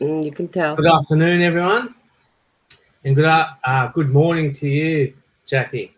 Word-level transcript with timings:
Mm, 0.00 0.24
you 0.24 0.32
can 0.32 0.48
tell. 0.48 0.76
Good 0.76 0.86
afternoon, 0.86 1.42
everyone, 1.42 1.94
and 3.04 3.14
good 3.14 3.24
uh, 3.24 3.88
good 3.92 4.10
morning 4.10 4.50
to 4.52 4.68
you, 4.68 5.14
Jackie. 5.46 5.94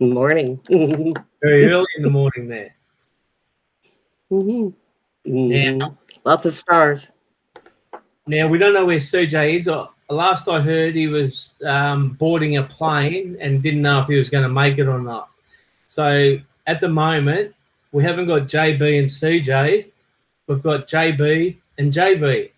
Morning. 0.00 0.60
Very 0.68 1.66
early 1.70 1.86
in 1.96 2.02
the 2.02 2.10
morning 2.10 2.48
there. 2.48 2.74
Mhm. 4.30 4.72
Mhm. 5.26 5.76
Now, 5.76 5.98
Lots 6.24 6.46
of 6.46 6.52
stars. 6.52 7.06
now 8.26 8.48
we 8.48 8.58
don't 8.58 8.74
know 8.74 8.84
where 8.84 8.98
CJ 8.98 9.56
is. 9.56 9.68
Uh, 9.68 9.86
Last 10.08 10.48
I 10.48 10.60
heard, 10.60 10.94
he 10.94 11.08
was 11.08 11.54
um, 11.64 12.10
boarding 12.10 12.58
a 12.58 12.62
plane 12.62 13.36
and 13.40 13.60
didn't 13.60 13.82
know 13.82 14.00
if 14.00 14.06
he 14.06 14.14
was 14.16 14.28
going 14.30 14.44
to 14.44 14.48
make 14.48 14.78
it 14.78 14.86
or 14.86 15.00
not. 15.00 15.30
So 15.86 16.38
at 16.68 16.80
the 16.80 16.88
moment, 16.88 17.54
we 17.90 18.04
haven't 18.04 18.26
got 18.26 18.42
JB 18.42 19.00
and 19.00 19.08
CJ. 19.08 19.86
We've 20.46 20.62
got 20.62 20.86
JB 20.86 21.56
and 21.78 21.92
JB. 21.92 22.50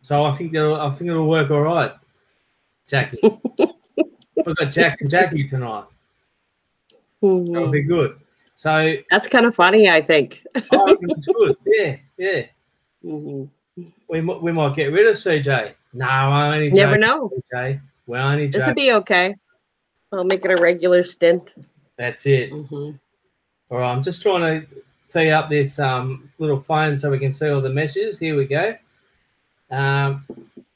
So 0.00 0.24
I 0.24 0.32
think 0.32 0.56
I 0.56 0.90
think 0.90 1.10
it'll 1.10 1.28
work 1.28 1.50
all 1.50 1.60
right, 1.62 1.92
Jackie. 2.88 3.18
We've 3.22 4.56
got 4.56 4.72
Jack 4.72 5.00
and 5.00 5.10
Jackie 5.10 5.48
tonight. 5.48 5.84
That'll 7.20 7.68
be 7.68 7.82
good. 7.82 8.18
So 8.54 8.96
That's 9.10 9.28
kind 9.28 9.46
of 9.46 9.54
funny, 9.54 9.88
I 9.88 10.02
think. 10.02 10.42
Reckon 10.54 11.10
it's 11.10 11.26
good. 11.26 11.56
Yeah, 11.66 11.96
yeah. 12.18 12.46
Mhm. 13.04 13.48
We, 14.08 14.20
we 14.20 14.52
might 14.52 14.76
get 14.76 14.92
rid 14.92 15.06
of 15.06 15.16
CJ. 15.16 15.74
No, 15.94 16.06
I 16.06 16.54
only 16.54 16.70
Never 16.70 16.98
know. 16.98 17.30
CJ. 17.52 17.80
We're 18.06 18.18
only 18.18 18.48
This 18.48 18.66
would 18.66 18.74
be 18.76 18.92
okay. 18.92 19.36
I'll 20.12 20.24
make 20.24 20.44
it 20.44 20.50
a 20.50 20.62
regular 20.62 21.02
stint. 21.02 21.52
That's 21.96 22.26
it. 22.26 22.52
Mhm. 22.52 22.98
All 23.70 23.78
right, 23.78 23.92
I'm 23.92 24.02
just 24.02 24.20
trying 24.22 24.40
to 24.40 24.66
tee 25.12 25.30
up 25.30 25.50
this 25.50 25.78
um, 25.78 26.30
little 26.38 26.60
phone 26.60 26.96
so 26.96 27.10
we 27.10 27.18
can 27.18 27.30
see 27.30 27.48
all 27.48 27.60
the 27.60 27.70
messages. 27.70 28.18
Here 28.18 28.36
we 28.36 28.46
go. 28.46 28.76
Um, 29.70 30.24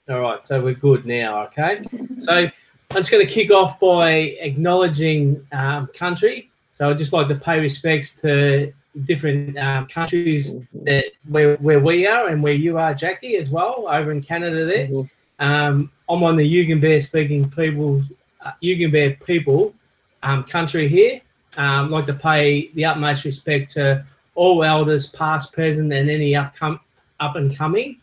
all 0.09 0.21
right, 0.21 0.47
so 0.47 0.63
we're 0.63 0.75
good 0.75 1.07
now. 1.07 1.45
Okay, 1.45 1.83
so 2.19 2.33
I'm 2.33 2.53
just 2.95 3.11
going 3.11 3.27
to 3.27 3.33
kick 3.33 3.51
off 3.51 3.81
by 3.81 4.11
acknowledging 4.41 5.47
um, 5.53 5.89
country. 5.89 6.51
So 6.71 6.91
I'd 6.91 6.99
just 6.99 7.13
like 7.13 7.29
to 7.29 7.35
pay 7.35 7.59
respects 7.61 8.15
to 8.23 8.73
different 9.05 9.59
um, 9.59 9.87
countries 9.87 10.53
that 10.85 11.07
where, 11.29 11.57
where 11.57 11.81
we 11.81 12.07
are 12.07 12.29
and 12.29 12.43
where 12.43 12.53
you 12.53 12.79
are, 12.79 12.95
Jackie, 12.95 13.37
as 13.37 13.51
well, 13.51 13.87
over 13.89 14.13
in 14.13 14.23
Canada 14.23 14.65
there. 14.65 14.87
Mhm. 14.89 15.11
Um, 15.39 15.91
I'm 16.09 16.23
on 16.23 16.37
the 16.37 16.45
Yugambeh 16.45 17.03
speaking 17.03 17.51
people, 17.51 18.03
uh, 18.45 18.53
Yugambeh 18.63 19.25
people 19.25 19.75
um, 20.23 20.45
country 20.45 20.89
here. 20.89 21.21
Um, 21.59 21.91
like 21.91 22.07
to 22.07 22.15
pay 22.15 22.69
the 22.75 22.85
utmost 22.85 23.25
respect 23.25 23.71
to 23.73 24.05
all 24.37 24.63
elders, 24.63 25.07
past, 25.09 25.53
present, 25.53 25.93
and 25.93 26.09
any 26.09 26.33
upcom- 26.33 26.81
up 27.19 27.35
and 27.37 27.57
coming, 27.57 28.01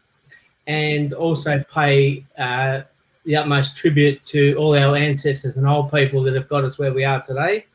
and 0.68 1.14
also 1.14 1.64
pay 1.74 2.26
uh, 2.38 2.82
the 3.26 3.36
utmost 3.38 3.78
tribute 3.78 4.22
to 4.24 4.56
all 4.56 4.76
our 4.76 4.96
ancestors 4.98 5.56
and 5.58 5.66
old 5.68 5.90
people 5.92 6.22
that 6.24 6.34
have 6.34 6.50
got 6.50 6.66
us 6.66 6.78
where 6.78 6.94
we 6.94 7.06
are 7.06 7.22
today. 7.22 7.66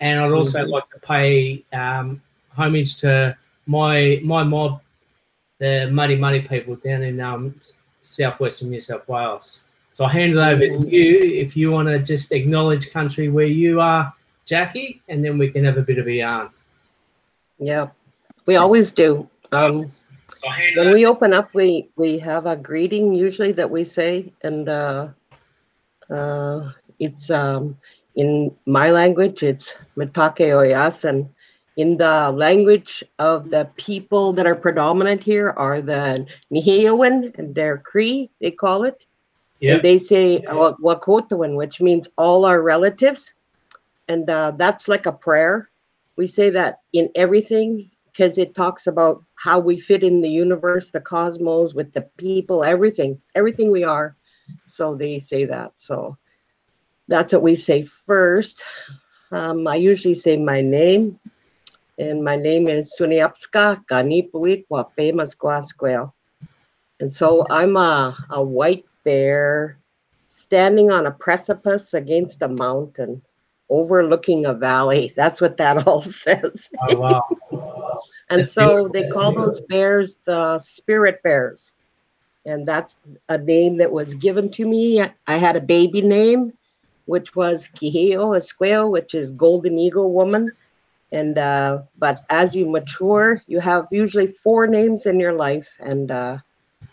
And 0.00 0.18
I'd 0.18 0.32
also 0.32 0.58
Mhm. 0.64 0.70
like 0.70 0.90
to 0.90 0.98
pay 0.98 1.64
um, 1.72 2.20
homage 2.56 2.96
to 2.96 3.36
my 3.66 4.20
my 4.24 4.42
mob, 4.42 4.80
the 5.60 5.88
Mutthi 5.92 6.18
Mutthi 6.18 6.48
people 6.48 6.74
down 6.76 7.02
in 7.04 7.20
um, 7.20 7.54
southwestern 8.00 8.70
New 8.70 8.80
South 8.80 9.06
Wales. 9.06 9.62
So 9.92 10.04
I'll 10.04 10.10
hand 10.10 10.32
it 10.32 10.38
over 10.38 10.66
to 10.66 10.72
Mhm. 10.72 10.90
you 10.90 11.18
if 11.44 11.56
you 11.56 11.70
want 11.70 11.86
to 11.88 11.98
just 12.00 12.32
acknowledge 12.32 12.90
country 12.90 13.28
where 13.28 13.46
you 13.46 13.80
are, 13.80 14.12
Jackie, 14.44 15.00
and 15.08 15.24
then 15.24 15.38
we 15.38 15.50
can 15.50 15.64
have 15.64 15.76
a 15.76 15.82
bit 15.82 15.98
of 15.98 16.06
a 16.08 16.12
yarn. 16.14 16.48
Yeah, 17.62 17.88
we 18.46 18.56
always 18.56 18.92
do. 18.92 19.28
Um, 19.52 19.84
So 20.34 20.48
I'll 20.48 20.54
hand 20.54 20.76
when 20.76 20.92
we 20.92 21.06
open 21.06 21.32
up, 21.32 21.54
we 21.54 21.88
we 21.96 22.18
have 22.18 22.46
a 22.46 22.56
greeting 22.56 23.14
usually 23.14 23.52
that 23.52 23.70
we 23.70 23.84
say, 23.84 24.32
and 24.42 24.68
uh, 24.68 25.08
uh, 26.10 26.72
it's 26.98 27.30
um, 27.30 27.76
in 28.16 28.50
my 28.66 28.90
language. 28.90 29.42
It's 29.42 29.74
Matake 29.96 30.50
Oyas, 30.50 31.04
and 31.04 31.28
in 31.76 31.96
the 31.96 32.30
language 32.34 33.04
of 33.18 33.50
the 33.50 33.70
people 33.76 34.32
that 34.34 34.46
are 34.46 34.56
predominant 34.56 35.22
here 35.22 35.54
are 35.56 35.80
the 35.80 36.26
Niheowan 36.52 37.38
and 37.38 37.54
their 37.54 37.78
Cree, 37.78 38.30
they 38.40 38.50
call 38.50 38.84
it. 38.84 39.06
yeah, 39.60 39.74
And 39.74 39.82
they 39.82 39.98
say 39.98 40.38
uh, 40.48 40.72
Wakotawan, 40.82 41.56
which 41.56 41.80
means 41.80 42.08
all 42.18 42.44
our 42.44 42.60
relatives. 42.60 43.32
And 44.08 44.28
uh, 44.28 44.52
that's 44.58 44.88
like 44.88 45.06
a 45.06 45.12
prayer. 45.12 45.70
We 46.16 46.26
say 46.26 46.50
that 46.50 46.80
in 46.92 47.10
everything 47.14 47.90
because 48.06 48.36
it 48.36 48.54
talks 48.54 48.86
about 48.86 49.24
how 49.36 49.58
we 49.58 49.78
fit 49.78 50.02
in 50.02 50.20
the 50.20 50.28
universe, 50.28 50.90
the 50.90 51.00
cosmos, 51.00 51.74
with 51.74 51.92
the 51.92 52.02
people, 52.18 52.62
everything, 52.62 53.20
everything 53.34 53.70
we 53.70 53.84
are. 53.84 54.16
So 54.66 54.94
they 54.94 55.18
say 55.18 55.46
that. 55.46 55.78
So 55.78 56.18
that's 57.08 57.32
what 57.32 57.42
we 57.42 57.56
say 57.56 57.82
first. 58.06 58.62
Um, 59.30 59.66
I 59.66 59.76
usually 59.76 60.14
say 60.14 60.36
my 60.36 60.60
name, 60.60 61.18
and 61.98 62.22
my 62.22 62.36
name 62.36 62.68
is 62.68 62.94
Soniapska 62.98 63.84
Kanipawit 63.86 64.66
Wapemasquasquel. 64.70 66.12
And 67.00 67.10
so 67.10 67.46
I'm 67.48 67.76
a, 67.76 68.16
a 68.30 68.42
white 68.42 68.84
bear 69.04 69.78
standing 70.26 70.90
on 70.90 71.06
a 71.06 71.10
precipice 71.10 71.94
against 71.94 72.42
a 72.42 72.48
mountain 72.48 73.22
overlooking 73.68 74.46
a 74.46 74.54
valley. 74.54 75.12
That's 75.16 75.40
what 75.40 75.56
that 75.58 75.86
all 75.86 76.02
says. 76.24 76.68
oh, 76.88 76.96
wow. 76.98 78.00
And 78.30 78.46
so 78.46 78.88
they 78.88 79.08
call 79.08 79.32
those 79.32 79.60
bears 79.60 80.16
the 80.24 80.58
spirit 80.58 81.22
bears. 81.22 81.74
And 82.44 82.66
that's 82.66 82.96
a 83.28 83.38
name 83.38 83.76
that 83.76 83.92
was 83.92 84.14
given 84.14 84.50
to 84.52 84.66
me. 84.66 85.00
I 85.28 85.36
had 85.36 85.54
a 85.54 85.60
baby 85.60 86.00
name, 86.00 86.52
which 87.04 87.36
was 87.36 87.68
Kiheo 87.76 88.36
Esqueo, 88.36 88.90
which 88.90 89.14
is 89.14 89.30
golden 89.30 89.78
eagle 89.78 90.12
woman. 90.12 90.50
And 91.12 91.38
uh, 91.38 91.82
but 91.98 92.24
as 92.30 92.56
you 92.56 92.68
mature, 92.68 93.42
you 93.46 93.60
have 93.60 93.86
usually 93.92 94.28
four 94.28 94.66
names 94.66 95.06
in 95.06 95.20
your 95.20 95.34
life, 95.34 95.76
and 95.78 96.10
uh, 96.10 96.38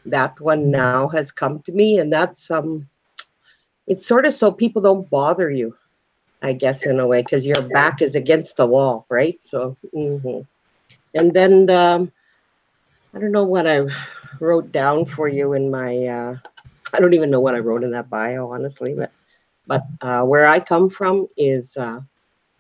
that 0.06 0.40
one 0.42 0.70
now 0.70 1.08
has 1.08 1.32
come 1.32 1.62
to 1.62 1.72
me, 1.72 2.00
and 2.00 2.12
that's 2.12 2.52
um, 2.52 2.88
it's 3.88 4.06
sort 4.06 4.26
of 4.26 4.34
so 4.34 4.52
people 4.52 4.82
don't 4.82 5.10
bother 5.10 5.50
you, 5.50 5.74
I 6.42 6.54
guess 6.54 6.86
in 6.86 7.00
a 7.00 7.08
way, 7.08 7.22
because 7.22 7.46
your 7.46 7.62
back 7.62 8.02
is 8.02 8.16
against 8.16 8.58
the 8.58 8.68
wall, 8.68 9.06
right? 9.10 9.42
So. 9.42 9.78
mhm. 9.96 10.46
And 11.16 11.34
then 11.34 11.70
um, 11.70 12.12
I 13.14 13.20
don't 13.20 13.32
know 13.32 13.46
what 13.46 13.68
I 13.68 13.82
wrote 14.40 14.72
down 14.72 15.06
for 15.06 15.28
you 15.28 15.54
in 15.54 15.72
my. 15.72 16.06
Uh, 16.06 16.36
I 16.94 17.00
don't 17.00 17.14
even 17.14 17.32
know 17.32 17.40
what 17.40 17.56
I 17.56 17.60
wrote 17.60 17.84
in 17.84 17.92
that 17.92 18.10
bio, 18.10 18.52
honestly. 18.52 18.94
But 18.94 19.12
but 19.68 19.84
uh, 20.02 20.24
where 20.24 20.48
I 20.48 20.60
come 20.60 20.90
from 20.90 21.28
is 21.38 21.76
uh, 21.78 22.02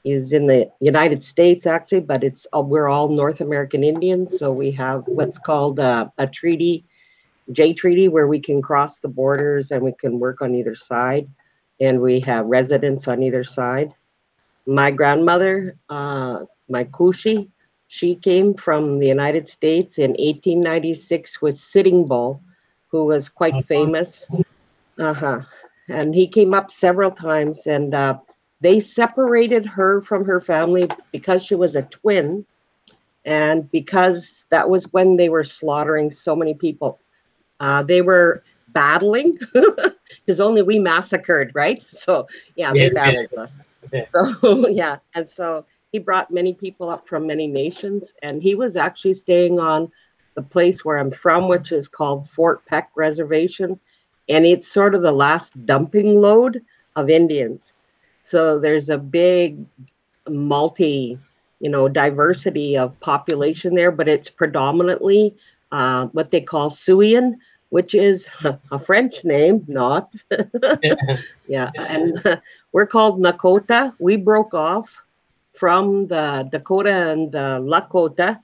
is 0.03 0.31
in 0.34 0.47
the 0.47 0.69
United 0.81 1.23
States, 1.23 1.67
actually. 1.67 2.01
But 2.01 2.23
it's 2.23 2.47
uh, 2.56 2.61
we're 2.61 2.88
all 2.88 3.09
North 3.09 3.41
American 3.41 3.84
Indians, 3.84 4.38
so 4.40 4.51
we 4.51 4.72
have 4.72 5.03
what's 5.07 5.38
called 5.38 5.79
uh, 5.79 6.09
a 6.17 6.28
treaty, 6.28 6.85
Jay 7.51 7.73
treaty, 7.73 8.07
where 8.09 8.28
we 8.28 8.40
can 8.40 8.61
cross 8.61 9.00
the 9.00 9.09
borders 9.09 9.72
and 9.72 9.84
we 9.84 9.94
can 9.94 10.19
work 10.19 10.41
on 10.41 10.56
either 10.56 10.75
side, 10.75 11.29
and 11.79 12.01
we 12.01 12.19
have 12.22 12.45
residents 12.45 13.07
on 13.07 13.22
either 13.23 13.44
side. 13.44 13.94
My 14.66 14.91
grandmother, 14.91 15.75
uh, 15.90 16.45
my 16.69 16.84
Kusi, 16.85 17.50
she 17.88 18.16
came 18.16 18.53
from 18.56 19.00
the 19.00 19.07
United 19.07 19.47
States 19.47 19.97
in 19.97 20.16
1896 20.19 21.41
with 21.41 21.57
Sitting 21.57 22.07
Bull, 22.07 22.41
who 22.91 23.06
was 23.06 23.29
quite 23.29 23.59
Uh-huh. 23.59 23.62
famous. 23.62 24.28
Uh 24.97 25.13
huh. 25.13 25.41
And 25.90 26.13
he 26.16 26.28
came 26.28 26.53
up 26.53 26.69
several 26.72 27.12
times, 27.12 27.66
and 27.67 27.94
uh, 27.94 28.19
they 28.61 28.79
separated 28.79 29.66
her 29.66 30.01
from 30.01 30.25
her 30.25 30.40
family 30.40 30.90
because 31.11 31.44
she 31.44 31.56
was 31.56 31.75
a 31.75 31.84
twin, 31.84 32.46
and 33.25 33.69
because 33.72 34.46
that 34.50 34.69
was 34.69 34.91
when 34.91 35.17
they 35.17 35.29
were 35.29 35.44
slaughtering 35.44 36.09
so 36.11 36.35
many 36.35 36.53
people. 36.53 37.00
Uh, 37.59 37.84
they 37.84 38.02
were 38.02 38.43
battling 38.74 39.38
because 40.26 40.40
only 40.40 40.62
we 40.62 40.80
massacred, 40.80 41.52
right? 41.54 41.84
So 41.90 42.28
yeah, 42.56 42.72
Yeah, 42.74 42.90
they 42.90 42.90
battled 42.90 43.34
us. 43.38 43.60
Yeah. 43.92 44.06
So 44.06 44.68
yeah, 44.70 44.98
and 45.16 45.30
so 45.30 45.66
he 45.92 46.00
brought 46.00 46.32
many 46.32 46.54
people 46.54 46.90
up 46.90 47.08
from 47.08 47.28
many 47.28 47.48
nations, 47.48 48.14
and 48.22 48.42
he 48.42 48.56
was 48.56 48.76
actually 48.76 49.14
staying 49.14 49.60
on 49.60 49.92
the 50.36 50.42
place 50.42 50.86
where 50.86 50.98
I'm 50.98 51.12
from, 51.12 51.48
which 51.48 51.72
is 51.72 51.88
called 51.88 52.30
Fort 52.30 52.66
Peck 52.66 52.92
Reservation, 52.96 53.80
and 54.28 54.46
it's 54.46 54.68
sort 54.68 54.96
of 54.96 55.02
the 55.02 55.12
last 55.12 55.66
dumping 55.66 56.16
load 56.16 56.62
of 56.96 57.10
Indians. 57.10 57.74
So 58.22 58.60
there's 58.60 58.90
a 58.90 58.98
big 58.98 59.66
multi, 60.30 61.18
you 61.60 61.70
know, 61.70 61.88
diversity 61.88 62.78
of 62.78 63.00
population 63.00 63.74
there, 63.74 63.92
but 63.92 64.08
it's 64.08 64.30
predominantly 64.30 65.36
uh, 65.72 66.08
what 66.08 66.32
they 66.32 66.42
call 66.42 66.70
Siouan, 66.70 67.36
which 67.70 67.96
is 67.96 68.28
a 68.72 68.80
French 68.80 69.24
name, 69.24 69.64
not 69.68 70.14
yeah, 71.48 71.72
and 71.78 72.42
we're 72.72 72.88
called 72.88 73.20
Nakoda. 73.20 73.94
We 74.00 74.16
broke 74.16 74.54
off 74.54 75.04
from 75.54 76.08
the 76.08 76.48
Dakota 76.52 77.12
and 77.12 77.32
the 77.32 77.60
Lakota 77.60 78.40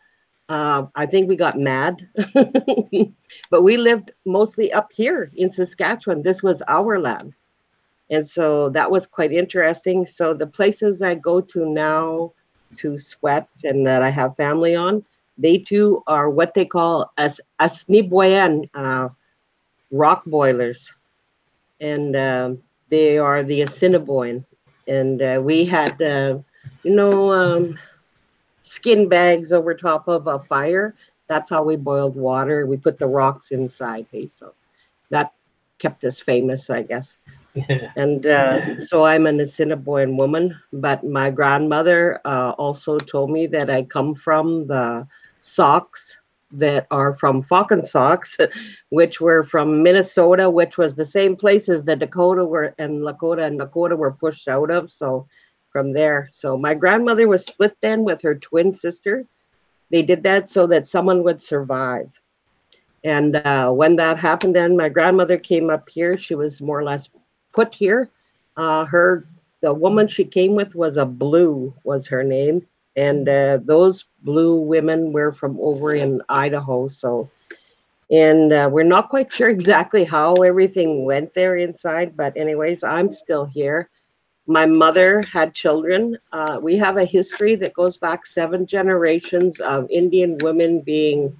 Uh, 0.48 0.86
I 0.94 1.08
think 1.08 1.28
we 1.28 1.36
got 1.36 1.58
mad, 1.58 2.08
but 3.50 3.64
we 3.64 3.78
lived 3.78 4.12
mostly 4.26 4.72
up 4.72 4.94
here 4.94 5.32
in 5.34 5.50
Saskatchewan. 5.50 6.22
This 6.22 6.44
was 6.44 6.62
our 6.68 7.00
land. 7.00 7.34
And 8.12 8.28
so 8.28 8.70
that 8.70 8.92
was 8.92 9.08
quite 9.08 9.32
interesting. 9.34 10.06
So 10.06 10.36
the 10.36 10.46
places 10.46 11.02
I 11.02 11.16
go 11.16 11.42
to 11.42 11.66
now 11.66 12.32
to 12.78 12.98
sweat 12.98 13.50
and 13.64 13.88
that 13.88 14.04
I 14.04 14.12
have 14.12 14.38
family 14.38 14.76
on, 14.76 15.04
they 15.38 15.58
too 15.58 16.04
are 16.08 16.30
what 16.30 16.54
they 16.54 16.66
call 16.66 17.12
as 17.18 17.42
Assiniboine 17.60 18.70
uh, 18.74 19.10
rock 19.92 20.24
boilers. 20.26 20.92
And 21.80 22.16
uh, 22.16 22.52
they 22.90 23.18
are 23.18 23.44
the 23.44 23.62
Assiniboine. 23.62 24.46
And 24.88 25.22
uh, 25.22 25.42
we 25.44 25.66
had, 25.66 26.02
uh, 26.02 26.40
you 26.84 26.96
know, 26.96 27.32
um, 27.32 27.78
skin 28.62 29.08
bags 29.10 29.52
over 29.52 29.74
top 29.74 30.08
of 30.08 30.28
a 30.28 30.40
fire. 30.40 30.96
That's 31.28 31.50
how 31.50 31.64
we 31.64 31.76
boiled 31.76 32.16
water. 32.16 32.66
We 32.66 32.78
put 32.78 33.00
the 33.00 33.08
rocks 33.08 33.52
inside. 33.52 34.06
Hey, 34.12 34.28
so 34.28 34.54
that 35.10 35.34
kept 35.80 36.04
us 36.04 36.20
famous, 36.20 36.70
I 36.70 36.84
guess. 36.84 37.18
and 37.96 38.28
uh, 38.28 38.80
so 38.80 39.06
I'm 39.06 39.26
an 39.26 39.40
Assiniboine 39.40 40.18
woman, 40.18 40.56
but 40.74 41.04
my 41.04 41.30
grandmother 41.30 42.20
uh, 42.26 42.52
also 42.58 42.98
told 42.98 43.32
me 43.32 43.48
that 43.48 43.70
I 43.70 43.84
come 43.84 44.14
from 44.14 44.68
the 44.68 45.08
Sauk's 45.46 46.18
that 46.52 46.88
are 46.92 47.14
from 47.14 47.44
Falcon 47.44 47.84
socks, 47.84 48.38
which 48.90 49.22
were 49.22 49.44
from 49.44 49.84
Minnesota, 49.84 50.50
which 50.50 50.78
was 50.78 50.96
the 50.96 51.06
same 51.06 51.36
place 51.36 51.70
as 51.70 51.84
the 51.84 51.96
Dakota 51.96 52.46
were 52.46 52.74
and 52.78 53.02
Lakota 53.02 53.46
and 53.46 53.60
Dakota 53.60 53.96
were 53.96 54.12
pushed 54.12 54.48
out 54.48 54.72
of. 54.72 54.90
So 54.90 55.28
from 55.72 55.94
there, 55.94 56.28
so 56.30 56.58
my 56.58 56.74
grandmother 56.74 57.28
was 57.28 57.46
split 57.46 57.76
then 57.82 58.04
with 58.04 58.22
her 58.22 58.36
twin 58.36 58.72
sister. 58.72 59.26
They 59.92 60.02
did 60.02 60.24
that 60.24 60.50
so 60.50 60.66
that 60.68 60.88
someone 60.88 61.24
would 61.24 61.40
survive. 61.40 62.10
And 63.04 63.36
uh, 63.36 63.72
when 63.72 63.96
that 63.98 64.18
happened, 64.18 64.56
then 64.56 64.76
my 64.76 64.90
grandmother 64.90 65.38
came 65.38 65.70
up 65.70 65.88
here. 65.90 66.18
She 66.18 66.34
was 66.34 66.60
more 66.60 66.80
or 66.80 66.84
less 66.84 67.10
put 67.54 67.74
here. 67.74 68.10
Uh, 68.58 68.86
her 68.86 69.28
the 69.62 69.74
woman 69.74 70.08
she 70.08 70.26
came 70.26 70.56
with 70.56 70.76
was 70.76 70.98
a 70.98 71.06
blue 71.06 71.74
was 71.84 72.08
her 72.08 72.24
name, 72.24 72.66
and 72.96 73.28
uh, 73.28 73.60
those 73.64 74.06
blue 74.24 74.56
women 74.62 75.12
were 75.12 75.32
from 75.32 75.58
over 75.60 75.96
in 75.96 76.22
Idaho. 76.30 76.88
So, 76.88 77.30
and 78.12 78.52
uh, 78.54 78.70
we're 78.72 78.84
not 78.84 79.10
quite 79.10 79.32
sure 79.32 79.50
exactly 79.50 80.04
how 80.04 80.34
everything 80.36 81.06
went 81.06 81.34
there 81.34 81.56
inside, 81.58 82.16
but 82.16 82.36
anyways, 82.38 82.84
I'm 82.84 83.12
still 83.12 83.46
here. 83.46 83.90
My 84.48 84.66
mother 84.66 85.24
had 85.32 85.56
children. 85.56 86.18
Uh, 86.32 86.60
we 86.62 86.78
have 86.78 86.98
a 86.98 87.06
history 87.06 87.56
that 87.56 87.74
goes 87.74 87.98
back 87.98 88.26
seven 88.26 88.66
generations 88.66 89.60
of 89.60 89.90
Indian 89.90 90.38
women 90.42 90.82
being 90.82 91.36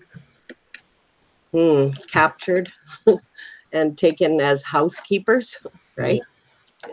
hmm, 1.54 1.90
captured 2.12 2.72
and 3.72 3.98
taken 3.98 4.42
as 4.42 4.64
housekeepers 4.64 5.56
right? 5.98 6.22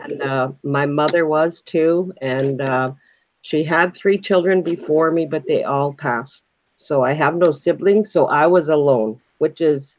And 0.01 0.21
uh, 0.21 0.51
my 0.63 0.85
mother 0.85 1.25
was 1.25 1.61
too. 1.61 2.13
And 2.21 2.61
uh, 2.61 2.93
she 3.43 3.61
had 3.61 3.93
three 3.93 4.17
children 4.17 4.61
before 4.61 5.11
me, 5.11 5.25
but 5.25 5.45
they 5.45 5.63
all 5.63 5.93
passed. 5.93 6.43
So 6.77 7.03
I 7.03 7.11
have 7.11 7.35
no 7.35 7.51
siblings. 7.51 8.09
So 8.09 8.27
I 8.27 8.47
was 8.47 8.69
alone, 8.69 9.19
which 9.37 9.59
is 9.59 9.97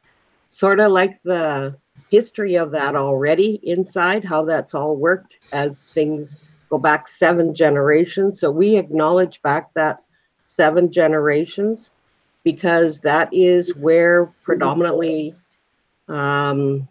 sort 0.48 0.80
of 0.80 0.92
like 0.92 1.20
the 1.22 1.76
history 2.10 2.54
of 2.56 2.70
that 2.70 2.96
already 2.96 3.60
inside, 3.62 4.24
how 4.24 4.46
that's 4.46 4.74
all 4.74 4.96
worked 4.96 5.36
as 5.52 5.84
things 5.92 6.54
go 6.70 6.78
back 6.78 7.06
seven 7.06 7.54
generations. 7.54 8.40
So 8.40 8.50
we 8.50 8.78
acknowledge 8.78 9.42
back 9.42 9.74
that 9.74 10.02
seven 10.46 10.90
generations 10.90 11.90
because 12.44 13.00
that 13.00 13.28
is 13.30 13.74
where 13.74 14.32
predominantly 14.42 15.34
um, 16.08 16.88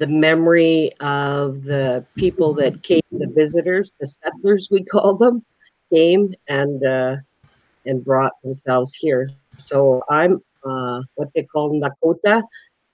the 0.00 0.06
memory 0.06 0.90
of 1.00 1.62
the 1.62 2.04
people 2.16 2.54
that 2.54 2.82
came, 2.82 3.02
the 3.12 3.28
visitors, 3.28 3.92
the 4.00 4.06
settlers 4.06 4.68
we 4.70 4.82
call 4.92 5.14
them, 5.14 5.44
came 5.92 6.34
and 6.48 6.84
uh, 6.84 7.16
and 7.84 8.04
brought 8.04 8.32
themselves 8.42 8.94
here. 8.94 9.28
So 9.58 10.02
I'm 10.08 10.40
uh, 10.64 11.02
what 11.14 11.28
they 11.34 11.42
call 11.42 11.78
Nakoda, 11.78 12.42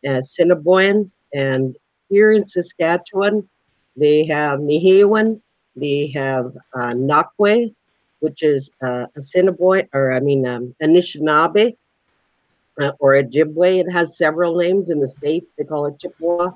uh, 0.07 1.05
and 1.35 1.77
here 2.09 2.33
in 2.33 2.45
Saskatchewan, 2.45 3.49
they 3.97 4.27
have 4.27 4.61
Nihewan, 4.61 5.41
they 5.77 6.09
have 6.09 6.47
uh, 6.75 6.93
Nakwe, 6.95 7.73
which 8.19 8.43
is 8.43 8.71
uh, 8.83 9.07
Assiniboine, 9.17 9.89
or 9.93 10.13
I 10.13 10.19
mean 10.19 10.45
um, 10.47 10.75
Anishinaabe, 10.83 11.77
uh, 12.81 12.93
or 12.99 13.13
Ojibwe. 13.13 13.81
It 13.81 13.93
has 13.93 14.19
several 14.19 14.57
names 14.57 14.91
in 14.91 14.99
the 14.99 15.07
states. 15.07 15.55
They 15.57 15.65
call 15.65 15.87
it 15.87 16.01
Chippewa. 16.01 16.51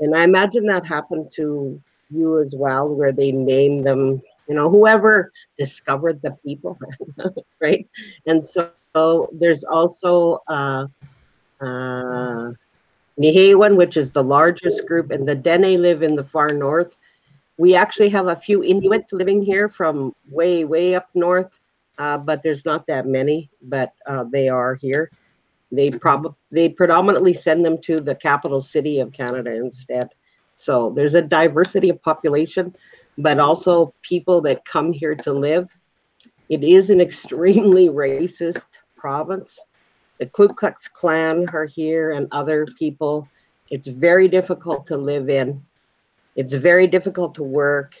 And 0.00 0.14
I 0.16 0.24
imagine 0.24 0.66
that 0.66 0.86
happened 0.86 1.30
to 1.36 1.80
you 2.10 2.40
as 2.40 2.54
well, 2.56 2.88
where 2.88 3.12
they 3.12 3.32
named 3.32 3.86
them, 3.86 4.22
you 4.48 4.54
know, 4.54 4.68
whoever 4.68 5.32
discovered 5.58 6.20
the 6.22 6.32
people, 6.44 6.78
right? 7.60 7.86
And 8.26 8.42
so, 8.44 8.78
there's 9.00 9.64
also 9.64 10.06
uh, 10.48 10.86
uh, 11.60 12.50
Nihewan, 13.18 13.76
which 13.76 13.96
is 13.96 14.10
the 14.10 14.22
largest 14.22 14.86
group, 14.86 15.10
and 15.10 15.26
the 15.26 15.34
Dene 15.34 15.80
live 15.80 16.02
in 16.02 16.14
the 16.16 16.24
far 16.24 16.48
north. 16.48 16.96
We 17.56 17.74
actually 17.74 18.08
have 18.10 18.26
a 18.26 18.36
few 18.36 18.62
Inuit 18.62 19.04
living 19.12 19.42
here 19.42 19.68
from 19.68 20.12
way, 20.30 20.64
way 20.64 20.94
up 20.94 21.08
north, 21.14 21.60
uh, 21.98 22.18
but 22.18 22.42
there's 22.42 22.64
not 22.64 22.86
that 22.86 23.06
many, 23.06 23.50
but 23.62 23.92
uh, 24.06 24.24
they 24.32 24.48
are 24.48 24.74
here. 24.74 25.10
They 25.74 25.90
probably 25.90 26.32
they 26.50 26.68
predominantly 26.68 27.34
send 27.34 27.64
them 27.64 27.78
to 27.82 27.96
the 27.96 28.14
capital 28.14 28.60
city 28.60 29.00
of 29.00 29.12
Canada 29.12 29.54
instead. 29.54 30.08
So 30.56 30.92
there's 30.96 31.14
a 31.14 31.22
diversity 31.22 31.88
of 31.88 32.02
population, 32.02 32.74
but 33.18 33.40
also 33.40 33.94
people 34.02 34.40
that 34.42 34.64
come 34.64 34.92
here 34.92 35.14
to 35.14 35.32
live. 35.32 35.76
It 36.48 36.62
is 36.62 36.90
an 36.90 37.00
extremely 37.00 37.88
racist 38.04 38.66
province. 38.96 39.58
The 40.20 40.26
Ku 40.26 40.48
Klux 40.48 40.88
Klan 40.88 41.46
are 41.52 41.64
here 41.64 42.12
and 42.12 42.28
other 42.30 42.66
people. 42.78 43.28
It's 43.70 43.88
very 43.88 44.28
difficult 44.28 44.86
to 44.88 44.96
live 44.96 45.28
in. 45.28 45.64
It's 46.36 46.52
very 46.52 46.86
difficult 46.86 47.34
to 47.36 47.42
work, 47.42 47.94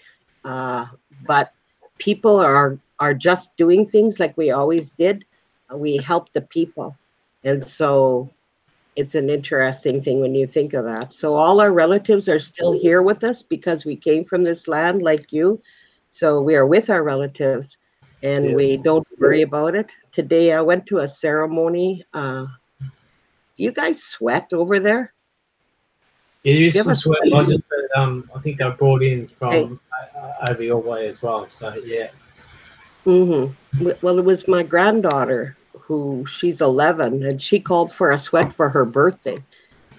uh, 0.44 0.86
but 1.26 1.52
people 1.98 2.38
are 2.38 2.78
are 3.00 3.14
just 3.14 3.56
doing 3.56 3.86
things 3.86 4.20
like 4.20 4.36
we 4.36 4.50
always 4.50 4.90
did. 4.90 5.24
We 5.72 5.96
help 5.96 6.32
the 6.32 6.42
people. 6.42 6.96
And 7.44 7.62
so 7.62 8.30
it's 8.96 9.14
an 9.14 9.28
interesting 9.28 10.02
thing 10.02 10.20
when 10.20 10.34
you 10.34 10.46
think 10.46 10.72
of 10.72 10.86
that. 10.86 11.12
So 11.12 11.34
all 11.34 11.60
our 11.60 11.72
relatives 11.72 12.28
are 12.28 12.38
still 12.38 12.72
here 12.72 13.02
with 13.02 13.22
us 13.24 13.42
because 13.42 13.84
we 13.84 13.96
came 13.96 14.24
from 14.24 14.44
this 14.44 14.66
land 14.68 15.02
like 15.02 15.32
you. 15.32 15.60
So 16.10 16.40
we 16.40 16.54
are 16.54 16.66
with 16.66 16.90
our 16.90 17.02
relatives 17.02 17.76
and 18.22 18.50
yeah. 18.50 18.54
we 18.54 18.76
don't 18.76 19.06
worry 19.18 19.42
about 19.42 19.74
it. 19.74 19.90
Today 20.12 20.52
I 20.52 20.60
went 20.60 20.86
to 20.86 20.98
a 20.98 21.08
ceremony. 21.08 22.04
Uh, 22.14 22.46
do 22.80 23.62
you 23.62 23.72
guys 23.72 24.02
sweat 24.02 24.52
over 24.52 24.78
there? 24.78 25.12
Yeah, 26.44 26.54
you 26.54 26.64
used 26.66 26.82
to 26.82 26.94
sweat. 26.94 27.18
I, 27.34 27.44
just, 27.44 27.60
um, 27.96 28.30
I 28.34 28.40
think 28.40 28.58
they 28.58 28.64
were 28.64 28.72
brought 28.72 29.02
in 29.02 29.28
from 29.38 29.50
hey. 29.50 29.70
uh, 30.16 30.50
over 30.50 30.62
your 30.62 30.78
way 30.78 31.08
as 31.08 31.22
well. 31.22 31.48
So 31.50 31.74
yeah. 31.84 32.08
Mm-hmm. 33.06 33.90
Well, 34.02 34.18
it 34.18 34.24
was 34.24 34.48
my 34.48 34.62
granddaughter 34.62 35.56
who 35.86 36.24
she's 36.26 36.62
11 36.62 37.22
and 37.24 37.40
she 37.40 37.60
called 37.60 37.92
for 37.92 38.10
a 38.10 38.18
sweat 38.18 38.52
for 38.54 38.70
her 38.70 38.86
birthday. 38.86 39.42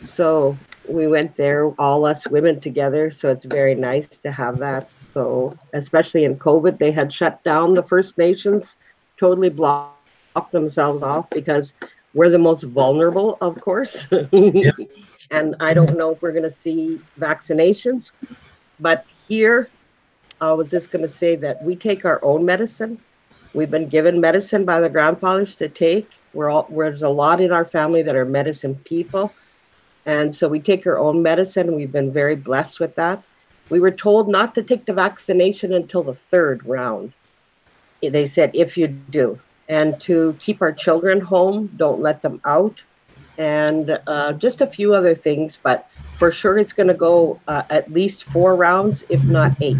So 0.03 0.57
we 0.87 1.07
went 1.07 1.35
there, 1.35 1.67
all 1.79 2.05
us 2.05 2.27
women 2.27 2.59
together. 2.59 3.11
So 3.11 3.29
it's 3.29 3.45
very 3.45 3.75
nice 3.75 4.07
to 4.07 4.31
have 4.31 4.57
that. 4.59 4.91
So, 4.91 5.57
especially 5.73 6.25
in 6.25 6.37
COVID, 6.37 6.77
they 6.77 6.91
had 6.91 7.13
shut 7.13 7.43
down 7.43 7.73
the 7.73 7.83
First 7.83 8.17
Nations, 8.17 8.65
totally 9.17 9.49
blocked 9.49 10.51
themselves 10.51 11.03
off 11.03 11.29
because 11.29 11.73
we're 12.13 12.29
the 12.29 12.39
most 12.39 12.63
vulnerable, 12.63 13.37
of 13.41 13.61
course. 13.61 14.07
yeah. 14.31 14.71
and 15.31 15.55
I 15.59 15.73
don't 15.73 15.97
know 15.97 16.11
if 16.11 16.21
we're 16.21 16.31
going 16.31 16.43
to 16.43 16.49
see 16.49 16.99
vaccinations. 17.19 18.11
But 18.79 19.05
here, 19.27 19.69
I 20.41 20.51
was 20.53 20.69
just 20.69 20.91
going 20.91 21.03
to 21.03 21.07
say 21.07 21.35
that 21.37 21.63
we 21.63 21.75
take 21.75 22.05
our 22.05 22.23
own 22.23 22.43
medicine 22.43 22.99
We've 23.55 23.71
been 23.71 23.87
given 23.87 24.19
medicine 24.19 24.65
by 24.65 24.81
the 24.81 24.89
grandfathers 24.89 25.55
to 25.55 25.69
take. 25.69 26.09
We're 26.33 26.49
all 26.49 26.67
there's 26.69 27.03
a 27.03 27.09
lot 27.09 27.39
in 27.39 27.53
our 27.53 27.63
family 27.63 28.01
that 28.01 28.13
are 28.13 28.25
medicine 28.25 28.75
people. 28.83 29.33
And 30.05 30.35
so 30.35 30.49
we 30.49 30.59
take 30.59 30.85
our 30.85 30.99
own 30.99 31.23
medicine. 31.23 31.73
We've 31.73 31.91
been 31.91 32.11
very 32.11 32.35
blessed 32.35 32.81
with 32.81 32.95
that. 32.95 33.23
We 33.69 33.79
were 33.79 33.91
told 33.91 34.27
not 34.27 34.53
to 34.55 34.61
take 34.61 34.85
the 34.85 34.93
vaccination 34.93 35.71
until 35.71 36.03
the 36.03 36.13
third 36.13 36.65
round. 36.65 37.13
They 38.01 38.27
said, 38.27 38.51
if 38.53 38.77
you 38.77 38.87
do, 38.87 39.39
and 39.69 39.99
to 40.01 40.35
keep 40.37 40.61
our 40.61 40.73
children 40.73 41.21
home, 41.21 41.71
don't 41.77 42.01
let 42.01 42.21
them 42.21 42.41
out, 42.43 42.83
and 43.37 43.97
uh, 44.05 44.33
just 44.33 44.59
a 44.59 44.67
few 44.67 44.93
other 44.93 45.15
things. 45.15 45.57
But 45.63 45.89
for 46.19 46.29
sure, 46.29 46.57
it's 46.57 46.73
going 46.73 46.89
to 46.89 46.93
go 46.93 47.39
uh, 47.47 47.63
at 47.69 47.91
least 47.91 48.25
four 48.25 48.55
rounds, 48.55 49.05
if 49.07 49.23
not 49.23 49.53
eight. 49.61 49.77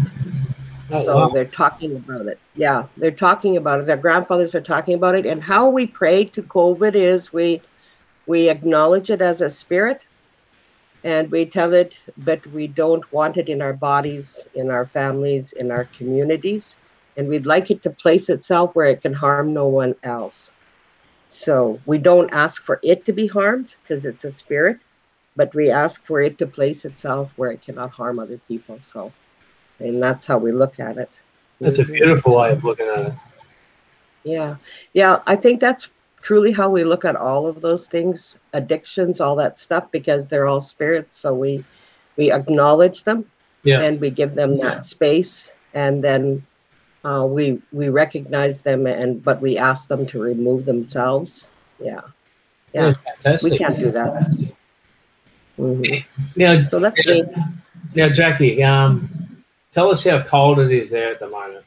Oh, 0.92 1.04
so 1.04 1.16
wow. 1.16 1.28
they're 1.28 1.44
talking 1.44 1.96
about 1.96 2.26
it. 2.26 2.38
Yeah, 2.54 2.86
they're 2.96 3.10
talking 3.10 3.56
about 3.56 3.80
it. 3.80 3.86
Their 3.86 3.96
grandfathers 3.96 4.54
are 4.54 4.60
talking 4.60 4.94
about 4.94 5.14
it. 5.14 5.26
And 5.26 5.42
how 5.42 5.68
we 5.68 5.86
pray 5.86 6.24
to 6.24 6.42
COVID 6.42 6.94
is 6.94 7.32
we 7.32 7.60
we 8.26 8.48
acknowledge 8.48 9.10
it 9.10 9.20
as 9.20 9.40
a 9.40 9.50
spirit 9.50 10.04
and 11.04 11.30
we 11.30 11.46
tell 11.46 11.72
it, 11.72 12.00
but 12.18 12.44
we 12.48 12.66
don't 12.66 13.10
want 13.12 13.36
it 13.36 13.48
in 13.48 13.62
our 13.62 13.72
bodies, 13.72 14.44
in 14.54 14.70
our 14.70 14.86
families, 14.86 15.52
in 15.52 15.70
our 15.70 15.84
communities. 15.96 16.74
And 17.16 17.28
we'd 17.28 17.46
like 17.46 17.70
it 17.70 17.82
to 17.82 17.90
place 17.90 18.28
itself 18.28 18.74
where 18.74 18.86
it 18.86 19.02
can 19.02 19.12
harm 19.12 19.54
no 19.54 19.68
one 19.68 19.94
else. 20.02 20.52
So 21.28 21.80
we 21.86 21.98
don't 21.98 22.32
ask 22.32 22.64
for 22.64 22.80
it 22.82 23.04
to 23.04 23.12
be 23.12 23.26
harmed 23.26 23.74
because 23.82 24.04
it's 24.04 24.24
a 24.24 24.30
spirit, 24.30 24.78
but 25.36 25.54
we 25.54 25.70
ask 25.70 26.04
for 26.06 26.20
it 26.20 26.38
to 26.38 26.46
place 26.46 26.84
itself 26.84 27.32
where 27.36 27.52
it 27.52 27.62
cannot 27.62 27.90
harm 27.90 28.18
other 28.18 28.38
people. 28.48 28.78
So, 28.78 29.12
and 29.80 30.02
that's 30.02 30.26
how 30.26 30.38
we 30.38 30.52
look 30.52 30.78
at 30.80 30.96
it. 30.98 31.10
That's 31.60 31.78
a 31.78 31.84
Mhm. 31.84 31.92
beautiful 31.92 32.36
way 32.36 32.50
of 32.52 32.64
looking 32.64 32.86
at 32.88 33.06
it. 33.06 33.12
Yeah. 34.24 34.56
Yeah. 34.92 35.20
I 35.26 35.36
think 35.36 35.60
that's 35.60 35.88
truly 36.20 36.50
how 36.52 36.68
we 36.68 36.82
look 36.84 37.04
at 37.04 37.14
all 37.16 37.46
of 37.46 37.60
those 37.60 37.86
things, 37.86 38.36
addictions, 38.52 39.20
all 39.20 39.36
that 39.36 39.58
stuff, 39.58 39.90
because 39.92 40.26
they're 40.28 40.46
all 40.48 40.60
spirits. 40.60 41.16
So 41.16 41.34
we 41.34 41.64
we 42.16 42.32
acknowledge 42.32 43.04
them 43.04 43.24
Yeah. 43.62 43.82
and 43.82 44.00
we 44.00 44.10
give 44.10 44.34
them 44.34 44.58
that 44.58 44.84
space 44.84 45.52
and 45.74 46.02
then 46.02 46.44
uh, 47.04 47.24
we 47.28 47.60
we 47.72 47.88
recognize 47.88 48.62
them 48.62 48.86
and 48.86 49.22
but 49.22 49.40
we 49.40 49.56
ask 49.58 49.86
them 49.88 50.06
to 50.06 50.20
remove 50.20 50.64
themselves. 50.64 51.46
Yeah. 51.78 52.00
Yeah. 52.72 52.94
fantastic. 53.04 53.52
We 53.52 53.58
can't 53.58 53.78
do 53.78 53.90
that. 53.92 54.26
Mhm. 55.58 56.04
Now, 56.36 56.62
So 56.62 56.80
that's 56.80 57.04
me. 57.06 57.24
now, 57.94 58.08
Jackie, 58.08 58.62
um, 58.62 59.08
tell 59.72 59.90
us 59.90 60.04
how 60.04 60.22
cold 60.22 60.58
it 60.58 60.72
is 60.72 60.90
there 60.90 61.12
at 61.12 61.20
the 61.20 61.28
moment. 61.28 61.64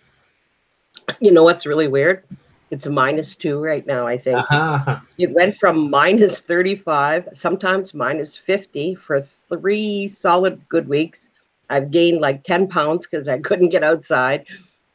You 1.19 1.31
know 1.31 1.43
what's 1.43 1.65
really 1.65 1.87
weird? 1.87 2.23
It's 2.71 2.85
minus 2.85 3.35
two 3.35 3.59
right 3.59 3.85
now, 3.85 4.05
I 4.05 4.17
think. 4.17 4.37
Uh-huh. 4.37 4.99
It 5.17 5.31
went 5.31 5.55
from 5.55 5.89
minus 5.89 6.39
35, 6.39 7.29
sometimes 7.33 7.93
minus 7.93 8.35
50 8.35 8.95
for 8.95 9.21
three 9.21 10.07
solid 10.07 10.61
good 10.69 10.87
weeks. 10.87 11.31
I've 11.69 11.89
gained 11.89 12.21
like 12.21 12.43
10 12.43 12.67
pounds 12.67 13.05
because 13.05 13.27
I 13.27 13.39
couldn't 13.39 13.69
get 13.69 13.83
outside. 13.83 14.45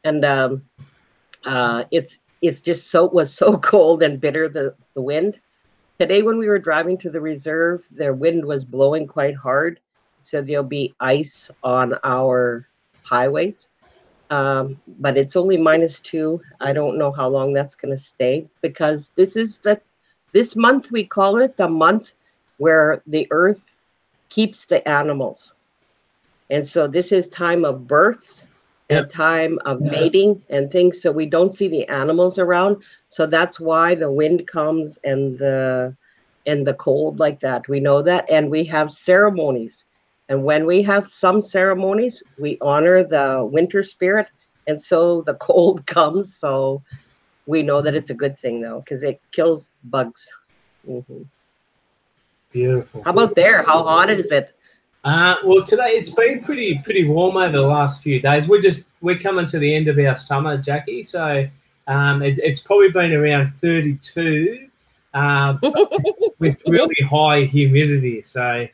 And 0.04 0.25
um, 0.25 0.64
uh, 1.44 1.84
it's 1.90 2.18
it's 2.42 2.61
just 2.61 2.90
so 2.90 3.06
it 3.06 3.12
was 3.12 3.32
so 3.32 3.56
cold 3.73 4.02
and 4.02 4.20
bitter 4.20 4.49
the, 4.49 4.75
the 4.94 5.02
wind. 5.02 5.40
Today 5.99 6.23
when 6.23 6.38
we 6.38 6.49
were 6.49 6.58
driving 6.58 6.99
to 6.99 7.11
the 7.11 7.20
reserve, 7.20 7.84
their 7.90 8.12
wind 8.12 8.44
was 8.44 8.64
blowing 8.64 9.06
quite 9.06 9.37
hard. 9.37 9.80
So 10.20 10.42
there'll 10.42 10.64
be 10.64 10.94
ice 11.00 11.50
on 11.62 11.94
our 12.04 12.66
highways. 13.04 13.68
Um, 14.30 14.80
but 14.99 15.16
it's 15.16 15.37
only 15.37 15.56
minus 15.56 16.00
two. 16.00 16.40
I 16.61 16.73
don't 16.73 16.99
know 16.99 17.12
how 17.12 17.28
long 17.28 17.52
that's 17.52 17.75
going 17.75 17.92
to 17.92 17.99
stay 17.99 18.49
because 18.62 19.11
this 19.16 19.37
is 19.37 19.58
the 19.58 19.80
this 20.32 20.56
month 20.56 20.90
we 20.90 21.04
call 21.04 21.38
it 21.38 21.56
the 21.56 21.68
month 21.68 22.14
where 22.58 23.02
the 23.06 23.28
earth 23.30 23.76
keeps 24.30 24.64
the 24.64 24.87
animals, 24.88 25.54
and 26.50 26.66
so 26.66 26.88
this 26.88 27.12
is 27.12 27.28
time 27.28 27.64
of 27.64 27.87
births 27.87 28.46
and 28.90 29.08
time 29.08 29.58
of 29.64 29.80
mating 29.80 30.42
and 30.50 30.70
things. 30.70 31.00
So 31.00 31.12
we 31.12 31.26
don't 31.26 31.54
see 31.54 31.68
the 31.68 31.87
animals 31.88 32.38
around. 32.38 32.82
So 33.08 33.26
that's 33.26 33.61
why 33.61 33.94
the 33.94 34.11
wind 34.11 34.46
comes 34.46 34.99
and 35.04 35.38
the 35.38 35.94
and 36.46 36.66
the 36.66 36.75
cold 36.75 37.20
like 37.20 37.40
that. 37.40 37.68
We 37.68 37.80
know 37.80 38.02
that, 38.02 38.28
and 38.30 38.50
we 38.50 38.64
have 38.64 38.90
ceremonies. 38.90 39.84
And 40.28 40.45
when 40.45 40.66
we 40.66 40.83
have 40.83 41.07
some 41.07 41.40
ceremonies, 41.40 42.23
we 42.38 42.59
honor 42.61 43.04
the 43.04 43.49
winter 43.50 43.83
spirit. 43.83 44.28
And 44.66 44.81
so 44.81 45.23
the 45.23 45.35
cold 45.49 45.87
comes. 45.87 46.35
So 46.35 46.83
we 47.47 47.62
know 47.62 47.83
that 47.83 47.95
it's 47.95 48.11
a 48.11 48.14
good 48.14 48.38
thing, 48.38 48.61
though, 48.61 48.81
because 48.81 49.02
it 49.02 49.21
kills 49.33 49.71
bugs. 49.85 50.28
Mhm. 50.88 51.26
Beautiful. 52.52 53.02
How 53.02 53.11
about 53.11 53.35
there? 53.35 53.62
How 53.62 53.83
hot 53.83 54.11
is 54.11 54.31
it? 54.31 54.54
Uh, 55.04 55.35
well, 55.45 55.62
today 55.62 55.90
it's 55.90 56.11
been 56.11 56.43
pretty 56.43 56.78
pretty 56.78 57.07
warm 57.07 57.37
over 57.37 57.52
the 57.52 57.61
last 57.61 58.02
few 58.02 58.21
days. 58.21 58.49
We're 58.49 58.61
just 58.61 58.88
we're 59.02 59.19
coming 59.19 59.45
to 59.47 59.59
the 59.59 59.75
end 59.75 59.88
of 59.88 59.99
our 59.99 60.16
summer, 60.16 60.57
Jackie. 60.57 61.02
So 61.02 61.47
um, 61.88 62.23
it, 62.23 62.38
it's 62.38 62.61
probably 62.61 62.90
been 62.90 63.12
around 63.12 63.50
32 63.50 64.69
uh, 65.12 65.59
with 66.38 66.62
really 66.66 67.02
high 67.11 67.43
humidity. 67.43 68.23
So 68.23 68.66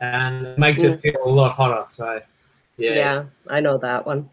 um, 0.00 0.46
it 0.46 0.58
makes 0.58 0.82
it 0.82 1.00
feel 1.00 1.20
a 1.24 1.28
lot 1.28 1.52
hotter. 1.52 1.84
So 1.88 2.20
Yeah, 2.76 2.94
yeah, 2.94 3.24
I 3.48 3.60
know 3.60 3.78
that 3.78 4.06
one. 4.06 4.28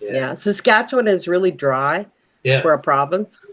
yeah, 0.00 0.12
Yeah. 0.14 0.34
Saskatchewan 0.34 1.08
is 1.08 1.26
really 1.28 1.50
dry 1.50 2.06
yeah. 2.44 2.62
for 2.62 2.72
a 2.74 2.78
province, 2.78 3.44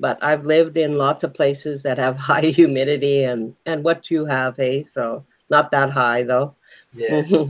but 0.00 0.18
I've 0.22 0.44
lived 0.46 0.76
in 0.76 0.96
lots 0.98 1.22
of 1.24 1.34
places 1.34 1.82
that 1.82 1.98
have 1.98 2.16
high 2.32 2.50
humidity 2.60 3.24
and 3.24 3.54
and 3.66 3.84
what 3.84 4.10
you 4.10 4.24
have, 4.24 4.56
hey, 4.56 4.82
so 4.82 5.24
not 5.50 5.70
that 5.70 5.90
high 5.90 6.22
though. 6.22 6.54
yeah. 6.94 7.22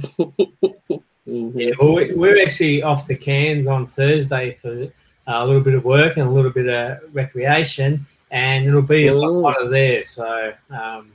Mhm. 1.28 1.52
Yeah, 1.54 1.74
well, 1.78 1.92
we- 1.94 2.14
we're 2.14 2.40
actually 2.42 2.82
off 2.82 3.06
to 3.06 3.14
Cairns 3.14 3.66
on 3.66 3.86
Thursday 3.86 4.56
for 4.62 4.84
uh, 5.26 5.40
a 5.42 5.46
little 5.46 5.60
bit 5.60 5.74
of 5.74 5.84
work 5.84 6.16
and 6.16 6.26
a 6.26 6.30
little 6.30 6.50
bit 6.50 6.68
of 6.68 6.98
recreation, 7.14 8.06
and 8.30 8.66
it'll 8.66 8.80
be 8.80 9.08
a 9.08 9.14
lot 9.14 9.42
hotter 9.42 9.68
there. 9.68 10.02
So, 10.04 10.54
um, 10.70 11.12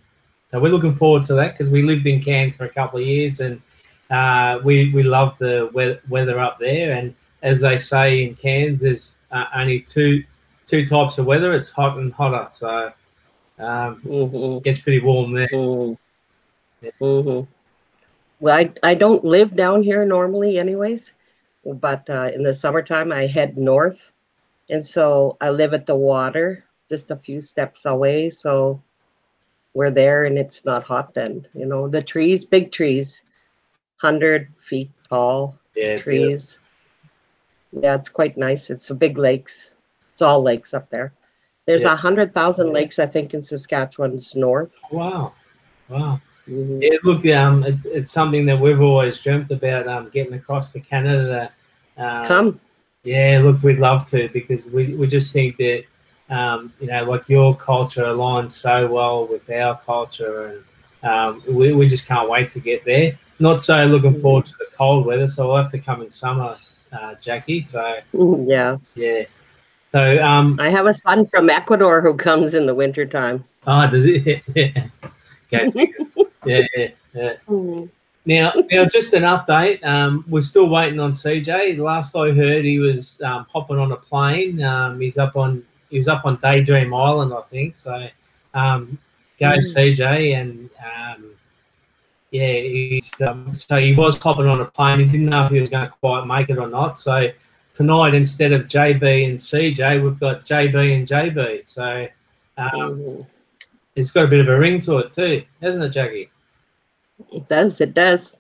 so 0.54 0.60
we're 0.60 0.72
looking 0.72 0.94
forward 0.96 1.24
to 1.24 1.34
that 1.34 1.54
because 1.54 1.72
we 1.72 1.82
lived 1.82 2.06
in 2.06 2.22
Cairns 2.22 2.56
for 2.56 2.66
a 2.66 2.70
couple 2.70 3.00
of 3.00 3.08
years, 3.08 3.40
and 3.40 3.60
uh, 4.12 4.60
we 4.64 4.94
we 4.94 5.02
love 5.02 5.36
the 5.40 5.72
we- 5.74 5.98
weather 6.08 6.40
up 6.40 6.60
there. 6.60 6.94
And 6.94 7.16
as 7.42 7.62
they 7.62 7.80
say 7.80 8.24
in 8.24 8.36
Cairns, 8.36 8.82
there's 8.82 9.14
uh, 9.32 9.46
only 9.56 9.80
two 9.80 10.24
two 10.68 10.86
types 10.86 11.18
of 11.18 11.26
weather: 11.26 11.56
it's 11.56 11.72
hot 11.72 11.98
and 11.98 12.14
hotter. 12.14 12.50
So, 12.52 12.94
um, 13.58 14.00
Mhm. 14.06 14.58
it 14.58 14.64
gets 14.64 14.78
pretty 14.78 15.00
warm 15.00 15.32
there. 15.34 15.48
Mhm. 15.52 15.98
Yeah. 16.84 16.92
Mhm. 17.02 17.48
Well, 18.40 18.56
I, 18.56 18.72
I 18.84 18.94
don't 18.94 19.26
live 19.26 19.56
down 19.56 19.82
here 19.82 20.06
normally, 20.06 20.60
anyways, 20.60 21.14
but 21.66 22.08
uh, 22.12 22.30
in 22.32 22.44
the 22.44 22.54
summertime 22.54 23.12
I 23.12 23.26
head 23.26 23.58
north, 23.58 24.12
and 24.70 24.86
so 24.86 25.36
I 25.42 25.50
live 25.50 25.74
at 25.74 25.88
the 25.88 25.96
water, 25.96 26.64
just 26.90 27.10
a 27.10 27.16
few 27.16 27.42
steps 27.42 27.86
away. 27.86 28.30
So 28.30 28.80
we're 29.74 29.92
there, 29.92 30.26
and 30.26 30.38
it's 30.38 30.66
not 30.66 30.84
hot 30.84 31.14
then. 31.14 31.48
You 31.54 31.66
know, 31.66 31.88
the 31.88 32.02
trees, 32.02 32.46
big 32.46 32.72
trees, 32.72 33.22
hundred 33.98 34.54
feet 34.58 34.92
tall 35.10 35.58
Yeah, 35.76 35.98
trees. 35.98 36.58
Yeah, 37.72 37.82
yeah. 37.82 37.96
it's 37.96 38.10
quite 38.10 38.38
nice. 38.38 38.70
It's 38.70 38.90
a 38.90 38.96
big 38.96 39.18
lakes. 39.18 39.72
It's 40.14 40.22
all 40.22 40.42
lakes 40.42 40.74
up 40.74 40.90
there. 40.90 41.14
There's 41.66 41.84
a 41.84 41.88
Yeah. 41.88 41.96
hundred 41.96 42.34
thousand 42.34 42.72
lakes, 42.72 43.00
I 43.00 43.08
think, 43.08 43.34
in 43.34 43.42
Saskatchewan's 43.42 44.36
north. 44.36 44.80
Wow, 44.92 45.34
wow. 45.90 46.20
Mhm. 46.48 46.82
Yeah, 46.82 46.98
look, 47.04 47.26
um, 47.28 47.64
it's 47.64 47.86
it's 47.86 48.12
something 48.12 48.46
that 48.48 48.60
we've 48.60 48.82
always 48.82 49.18
dreamt 49.18 49.50
about, 49.50 49.88
um, 49.88 50.10
getting 50.10 50.34
across 50.34 50.72
to 50.74 50.80
Canada. 50.82 51.52
Um, 51.98 52.26
Come. 52.26 52.60
Yeah, 53.06 53.42
look, 53.44 53.64
we'd 53.64 53.80
love 53.80 54.10
to 54.12 54.30
because 54.30 54.68
we, 54.68 54.94
we 54.96 55.08
just 55.08 55.32
think 55.34 55.58
that, 55.58 55.84
um, 56.34 56.74
you 56.80 56.88
know, 56.88 57.04
like 57.04 57.28
your 57.30 57.56
culture 57.56 58.04
aligns 58.06 58.52
so 58.52 58.88
well 58.88 59.28
with 59.28 59.50
our 59.50 59.80
culture, 59.86 60.48
and 61.04 61.10
um, 61.12 61.44
we, 61.48 61.74
we 61.74 61.88
just 61.88 62.06
can't 62.06 62.30
wait 62.30 62.50
to 62.50 62.60
get 62.60 62.84
there. 62.86 63.18
Not 63.40 63.62
so 63.62 63.86
looking 63.86 64.20
forward 64.20 64.46
to 64.48 64.54
the 64.60 64.66
cold 64.76 65.06
weather, 65.06 65.28
so 65.28 65.48
we'll 65.48 65.58
have 65.58 65.72
to 65.72 65.80
come 65.80 66.02
in 66.02 66.10
summer, 66.10 66.58
uh, 66.92 67.16
Jackie. 67.16 67.64
So 67.64 67.98
Mhm, 68.14 68.46
Yeah. 68.48 68.78
yeah, 68.96 69.24
so 69.92 70.24
um, 70.24 70.58
I 70.60 70.70
have 70.70 70.86
a 70.88 70.94
son 70.94 71.26
from 71.26 71.50
Ecuador 71.50 72.02
who 72.02 72.16
comes 72.16 72.54
in 72.54 72.66
the 72.66 72.76
wintertime. 72.76 73.44
oh, 73.68 73.90
does 73.90 74.06
it? 74.06 74.44
yeah, 74.56 74.88
okay. 75.54 75.72
yeah, 76.46 76.62
yeah, 76.76 76.88
yeah. 77.14 77.34
Now, 78.26 78.54
now, 78.72 78.86
just 78.86 79.12
an 79.14 79.24
update. 79.24 79.84
Um, 79.84 80.24
we're 80.30 80.40
still 80.42 80.70
waiting 80.70 81.00
on 81.00 81.12
CJ. 81.12 81.78
Last 81.78 82.16
I 82.16 82.32
heard, 82.32 82.64
he 82.64 82.80
was 82.80 83.20
um, 83.22 83.46
hopping 83.52 83.78
on 83.78 83.92
a 83.92 83.98
plane. 83.98 84.64
Um, 84.64 85.02
he's 85.02 85.18
up 85.18 85.36
on 85.36 85.62
he 85.94 86.00
was 86.00 86.08
up 86.08 86.26
on 86.26 86.40
Daydream 86.42 86.92
Island, 86.92 87.32
I 87.34 87.42
think. 87.44 87.76
So, 87.78 88.08
um, 88.56 88.98
go 89.40 89.46
Mm. 89.50 89.74
CJ, 89.74 90.34
and 90.42 90.70
um, 90.84 91.26
yeah, 92.32 92.54
he's 92.62 93.12
um, 93.28 93.54
so 93.54 93.80
he 93.80 93.94
was 93.94 94.18
hopping 94.18 94.48
on 94.48 94.60
a 94.60 94.66
plane. 94.66 94.98
He 95.00 95.06
didn't 95.06 95.28
know 95.28 95.46
if 95.46 95.52
he 95.52 95.62
was 95.62 95.70
going 95.70 95.86
to 95.86 95.92
quite 95.92 96.26
make 96.26 96.50
it 96.50 96.58
or 96.58 96.68
not. 96.68 97.00
So 97.00 97.30
tonight, 97.74 98.16
instead 98.16 98.52
of 98.54 98.64
JB 98.64 99.30
and 99.30 99.38
CJ, 99.38 100.02
we've 100.04 100.20
got 100.20 100.44
JB 100.46 100.96
and 100.96 101.08
JB. 101.08 101.62
So 101.68 102.08
um, 102.58 102.70
Mhm. 102.72 103.26
it's 103.96 104.10
got 104.10 104.26
a 104.26 104.28
bit 104.28 104.40
of 104.40 104.48
a 104.48 104.58
ring 104.58 104.80
to 104.80 104.98
it 104.98 105.12
too, 105.12 105.44
hasn't 105.62 105.84
it, 105.84 105.90
Jackie? 105.90 106.32
It 107.32 107.48
does. 107.48 107.80
It 107.82 107.94
does. 107.94 108.34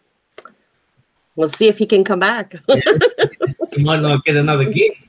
We'll 1.35 1.49
see 1.49 1.67
if 1.67 1.77
he 1.77 1.85
can 1.85 2.03
come 2.03 2.19
back. 2.19 2.55
He 3.75 3.81
might 3.83 4.01
not 4.01 4.23
get 4.23 4.37
another 4.37 4.65
gig. 4.71 5.02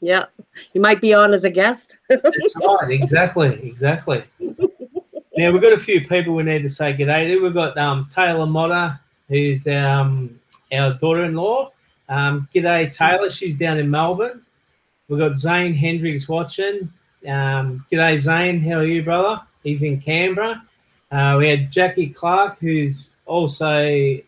Yeah. 0.00 0.26
He 0.72 0.78
might 0.78 1.00
be 1.00 1.14
on 1.14 1.32
as 1.32 1.44
a 1.44 1.50
guest. 1.50 1.96
That's 2.08 2.54
right, 2.56 2.90
exactly, 2.90 3.60
exactly. 3.62 4.24
Now 4.40 5.52
we've 5.52 5.62
got 5.62 5.72
a 5.72 5.78
few 5.78 6.06
people 6.06 6.34
we 6.34 6.42
need 6.42 6.62
to 6.62 6.68
say 6.68 6.92
good 6.92 7.06
day 7.06 7.28
to. 7.28 7.38
We've 7.40 7.54
got 7.54 7.76
um, 7.78 8.08
Taylor 8.10 8.46
Motter, 8.46 8.98
who's 9.28 9.66
um, 9.66 10.38
our 10.72 10.94
daughter-in-law. 10.94 11.70
Um, 12.08 12.48
g'day 12.54 12.92
Taylor, 12.92 13.30
she's 13.30 13.54
down 13.54 13.78
in 13.78 13.90
Melbourne. 13.90 14.42
We've 15.08 15.18
got 15.18 15.36
Zane 15.36 15.74
Hendricks 15.74 16.28
watching. 16.28 16.92
Um, 17.26 17.84
g'day 17.92 18.18
Zane, 18.18 18.60
how 18.60 18.78
are 18.78 18.84
you, 18.84 19.02
brother? 19.02 19.40
He's 19.62 19.82
in 19.82 20.00
Canberra. 20.00 20.62
Uh, 21.10 21.36
we 21.38 21.48
had 21.48 21.70
Jackie 21.70 22.08
Clark, 22.08 22.58
who's 22.58 23.10
also 23.26 24.18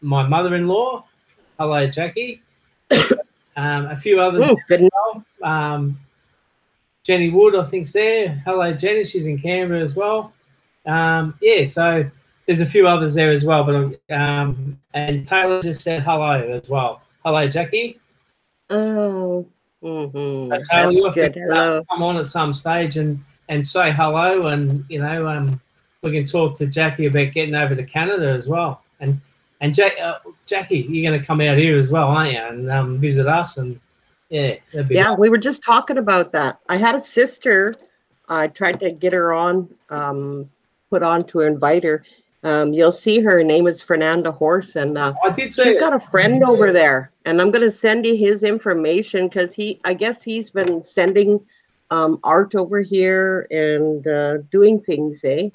my 0.00 0.26
mother-in-law. 0.26 1.04
Hello, 1.58 1.86
Jackie. 1.86 2.42
um, 3.56 3.86
a 3.86 3.96
few 3.96 4.20
others. 4.20 4.48
Ooh, 4.48 4.56
good 4.68 4.88
well. 4.92 5.24
Um, 5.42 5.98
Jenny 7.02 7.30
Wood, 7.30 7.54
I 7.54 7.64
think's 7.64 7.92
there. 7.92 8.42
Hello, 8.44 8.72
Jenny. 8.72 9.04
She's 9.04 9.26
in 9.26 9.38
Canberra 9.38 9.80
as 9.80 9.94
well. 9.94 10.32
Um, 10.86 11.34
yeah, 11.40 11.64
so 11.64 12.08
there's 12.46 12.60
a 12.60 12.66
few 12.66 12.86
others 12.86 13.14
there 13.14 13.30
as 13.30 13.44
well. 13.44 13.64
But 13.64 14.14
um, 14.14 14.78
and 14.94 15.26
Taylor 15.26 15.60
just 15.60 15.82
said 15.82 16.02
hello 16.02 16.32
as 16.32 16.68
well. 16.68 17.02
Hello, 17.24 17.46
Jackie. 17.48 18.00
Oh, 18.70 19.46
mm-hmm. 19.82 20.52
So 20.52 20.62
Taylor, 20.70 20.92
you'll 20.92 21.12
have 21.12 21.32
to 21.32 21.84
come 21.90 22.02
on 22.02 22.16
at 22.16 22.26
some 22.26 22.52
stage 22.52 22.96
and 22.96 23.22
and 23.48 23.64
say 23.64 23.92
hello, 23.92 24.46
and 24.48 24.84
you 24.88 25.00
know, 25.00 25.28
um, 25.28 25.60
we 26.02 26.12
can 26.12 26.24
talk 26.24 26.56
to 26.58 26.66
Jackie 26.66 27.06
about 27.06 27.32
getting 27.32 27.54
over 27.54 27.74
to 27.74 27.84
Canada 27.84 28.28
as 28.28 28.48
well. 28.48 28.82
And 29.00 29.20
and 29.60 29.74
Jack, 29.74 29.92
uh, 30.00 30.18
Jackie, 30.46 30.86
you're 30.88 31.08
going 31.08 31.18
to 31.18 31.26
come 31.26 31.40
out 31.40 31.56
here 31.56 31.78
as 31.78 31.90
well, 31.90 32.08
aren't 32.08 32.32
you? 32.32 32.38
And 32.38 32.70
um, 32.70 32.98
visit 32.98 33.26
us 33.26 33.56
and 33.56 33.80
yeah, 34.28 34.56
Yeah, 34.90 35.14
we 35.14 35.28
were 35.28 35.38
just 35.38 35.62
talking 35.62 35.98
about 35.98 36.32
that. 36.32 36.58
I 36.68 36.76
had 36.76 36.94
a 36.94 37.00
sister. 37.00 37.74
I 38.28 38.48
tried 38.48 38.80
to 38.80 38.90
get 38.90 39.12
her 39.12 39.32
on, 39.32 39.68
um, 39.88 40.50
put 40.90 41.02
on 41.02 41.24
to 41.28 41.40
invite 41.42 41.84
her. 41.84 42.02
Um, 42.42 42.72
you'll 42.72 42.92
see 42.92 43.20
her. 43.20 43.38
Her 43.38 43.44
name 43.44 43.66
is 43.66 43.80
Fernanda 43.80 44.30
Horse, 44.30 44.76
and 44.76 44.98
uh, 44.98 45.14
I 45.24 45.30
did 45.30 45.52
got 45.80 45.94
a 45.94 46.00
friend 46.00 46.44
over 46.44 46.72
there. 46.72 47.10
And 47.24 47.40
I'm 47.40 47.50
going 47.50 47.62
to 47.62 47.70
send 47.70 48.06
you 48.06 48.16
his 48.16 48.42
information 48.42 49.28
because 49.28 49.52
he, 49.52 49.80
I 49.84 49.94
guess 49.94 50.22
he's 50.22 50.50
been 50.50 50.82
sending 50.82 51.40
um, 51.90 52.18
art 52.22 52.54
over 52.54 52.80
here 52.80 53.46
and 53.50 54.06
uh, 54.06 54.38
doing 54.50 54.80
things, 54.80 55.22
eh? 55.24 55.48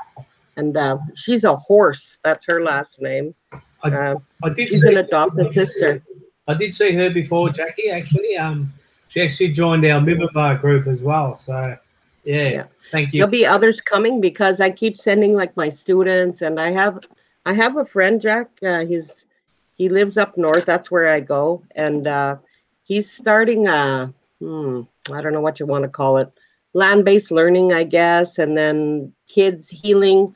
And 0.57 0.75
uh, 0.75 0.97
she's 1.15 1.43
a 1.43 1.55
horse. 1.55 2.17
That's 2.23 2.45
her 2.45 2.61
last 2.61 3.01
name. 3.01 3.35
Uh, 3.83 4.15
I 4.43 4.49
did 4.49 4.69
she's 4.69 4.83
an 4.83 4.97
adopted 4.97 5.51
sister. 5.51 6.03
I 6.47 6.53
did 6.53 6.73
see 6.73 6.91
her 6.93 7.09
before, 7.09 7.49
Jackie. 7.49 7.89
Actually, 7.89 8.37
um, 8.37 8.73
she 9.07 9.21
actually 9.21 9.49
joined 9.51 9.85
our 9.85 10.01
Mibbar 10.01 10.59
group 10.59 10.87
as 10.87 11.01
well. 11.01 11.37
So 11.37 11.77
yeah, 12.23 12.49
Yeah. 12.49 12.63
thank 12.91 13.13
you. 13.13 13.19
There'll 13.19 13.31
be 13.31 13.45
others 13.45 13.81
coming 13.81 14.21
because 14.21 14.59
I 14.59 14.69
keep 14.69 14.97
sending 14.97 15.35
like 15.35 15.55
my 15.57 15.69
students, 15.69 16.41
and 16.41 16.59
I 16.59 16.71
have 16.71 16.99
I 17.45 17.53
have 17.53 17.77
a 17.77 17.85
friend, 17.85 18.21
Jack. 18.21 18.49
Uh, 18.63 18.85
he's 18.85 19.25
he 19.75 19.89
lives 19.89 20.17
up 20.17 20.37
north. 20.37 20.65
That's 20.65 20.91
where 20.91 21.07
I 21.07 21.19
go, 21.19 21.63
and 21.75 22.07
uh, 22.07 22.37
he's 22.83 23.11
starting 23.11 23.67
a 23.67 24.13
hmm, 24.39 24.81
I 25.11 25.21
don't 25.21 25.33
know 25.33 25.41
what 25.41 25.59
you 25.59 25.65
want 25.65 25.83
to 25.83 25.89
call 25.89 26.17
it, 26.17 26.31
land-based 26.73 27.31
learning, 27.31 27.73
I 27.73 27.83
guess, 27.83 28.37
and 28.37 28.57
then 28.57 29.13
kids 29.27 29.69
healing. 29.69 30.35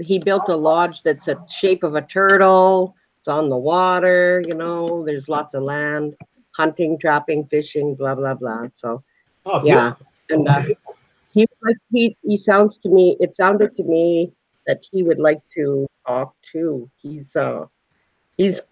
He 0.00 0.18
built 0.18 0.48
a 0.48 0.56
lodge 0.56 1.02
that's 1.02 1.28
a 1.28 1.38
shape 1.48 1.82
of 1.82 1.94
a 1.94 2.02
turtle. 2.02 2.94
It's 3.18 3.28
on 3.28 3.48
the 3.48 3.56
water. 3.56 4.42
You 4.46 4.54
know, 4.54 5.04
there's 5.04 5.28
lots 5.28 5.54
of 5.54 5.62
land, 5.62 6.16
hunting, 6.56 6.98
trapping, 6.98 7.46
fishing, 7.46 7.94
blah 7.94 8.14
blah 8.14 8.34
blah. 8.34 8.68
So 8.68 9.02
oh, 9.46 9.60
yeah, 9.64 9.94
and. 10.30 10.48
Uh, 10.48 10.62
he 11.36 11.46
he 11.92 12.16
he 12.22 12.36
sounds 12.36 12.78
to 12.78 12.88
me 12.88 13.16
it 13.20 13.34
sounded 13.34 13.74
to 13.74 13.84
me 13.84 14.32
that 14.66 14.80
he 14.90 15.02
would 15.02 15.18
like 15.18 15.40
to 15.52 15.86
talk 16.06 16.34
too 16.40 16.90
he's 16.96 17.36
uh 17.36 17.66
he's 18.38 18.62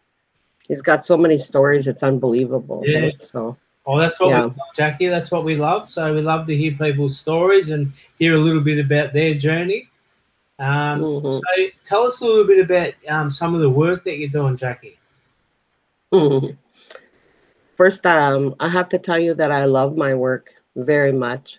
he's 0.66 0.80
got 0.80 1.04
so 1.04 1.16
many 1.16 1.36
stories 1.36 1.86
it's 1.86 2.02
unbelievable 2.02 2.82
Yeah. 2.86 3.00
right? 3.02 3.20
so 3.20 3.56
Oh, 3.86 4.00
that's 4.00 4.18
what 4.18 4.30
Yeah. 4.30 4.44
we 4.44 4.46
love, 4.46 4.74
Jackie. 4.74 5.08
That's 5.08 5.30
what 5.30 5.44
we 5.44 5.56
love. 5.56 5.90
So 5.90 6.14
we 6.14 6.22
love 6.22 6.46
to 6.46 6.56
hear 6.56 6.72
people's 6.72 7.18
stories 7.18 7.68
and 7.68 7.92
hear 8.18 8.34
a 8.34 8.38
little 8.38 8.62
bit 8.62 8.78
about 8.78 9.12
their 9.12 9.34
journey. 9.34 9.90
Um, 10.58 11.08
mhm, 11.22 11.32
So 11.32 11.66
tell 11.84 12.02
us 12.06 12.20
a 12.20 12.24
little 12.24 12.46
bit 12.46 12.60
about 12.64 12.94
um, 13.08 13.30
some 13.30 13.54
of 13.54 13.60
the 13.60 13.70
work 13.70 14.04
that 14.04 14.18
you're 14.18 14.28
doing, 14.28 14.56
Jackie. 14.56 14.98
mhm. 16.12 16.56
first 17.76 18.06
um 18.06 18.54
i 18.60 18.68
have 18.68 18.88
to 18.88 18.98
tell 18.98 19.18
you 19.18 19.34
that 19.34 19.50
i 19.52 19.64
love 19.64 19.96
my 19.96 20.14
work 20.14 20.50
very 20.76 21.12
much 21.12 21.58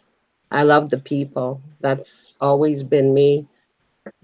i 0.51 0.63
love 0.63 0.89
the 0.89 0.97
people 0.97 1.61
that's 1.81 2.33
always 2.41 2.83
been 2.83 3.13
me 3.13 3.47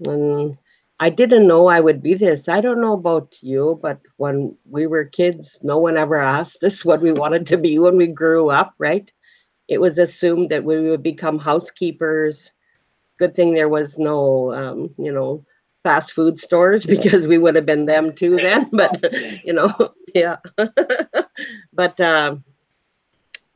and 0.04 0.56
I 1.00 1.10
didn't 1.10 1.46
know 1.46 1.66
I 1.66 1.80
would 1.80 2.02
be 2.02 2.14
this. 2.14 2.48
I 2.48 2.60
don't 2.60 2.80
know 2.80 2.92
about 2.94 3.36
you, 3.42 3.78
but 3.82 3.98
when 4.16 4.56
we 4.70 4.86
were 4.86 5.04
kids, 5.04 5.58
no 5.62 5.78
one 5.78 5.96
ever 5.96 6.16
asked 6.20 6.62
us 6.68 6.84
what 6.84 7.00
we 7.02 7.12
wanted 7.12 7.46
to 7.48 7.56
be 7.58 7.78
when 7.78 7.96
we 7.96 8.06
grew 8.06 8.50
up, 8.50 8.74
right? 8.78 9.10
It 9.68 9.80
was 9.80 9.98
assumed 9.98 10.48
that 10.50 10.64
we 10.64 10.88
would 10.88 11.02
become 11.02 11.38
housekeepers. 11.38 12.52
Good 13.22 13.36
thing 13.36 13.54
there 13.54 13.68
was 13.68 14.00
no, 14.00 14.52
um, 14.52 14.90
you 14.98 15.12
know, 15.12 15.44
fast 15.84 16.12
food 16.12 16.40
stores 16.40 16.84
because 16.84 17.28
we 17.28 17.38
would 17.38 17.54
have 17.54 17.66
been 17.66 17.86
them 17.86 18.12
too 18.12 18.34
then. 18.34 18.68
But, 18.72 18.98
you 19.44 19.52
know, 19.52 19.92
yeah. 20.14 20.38
but 21.72 22.00
um, 22.00 22.42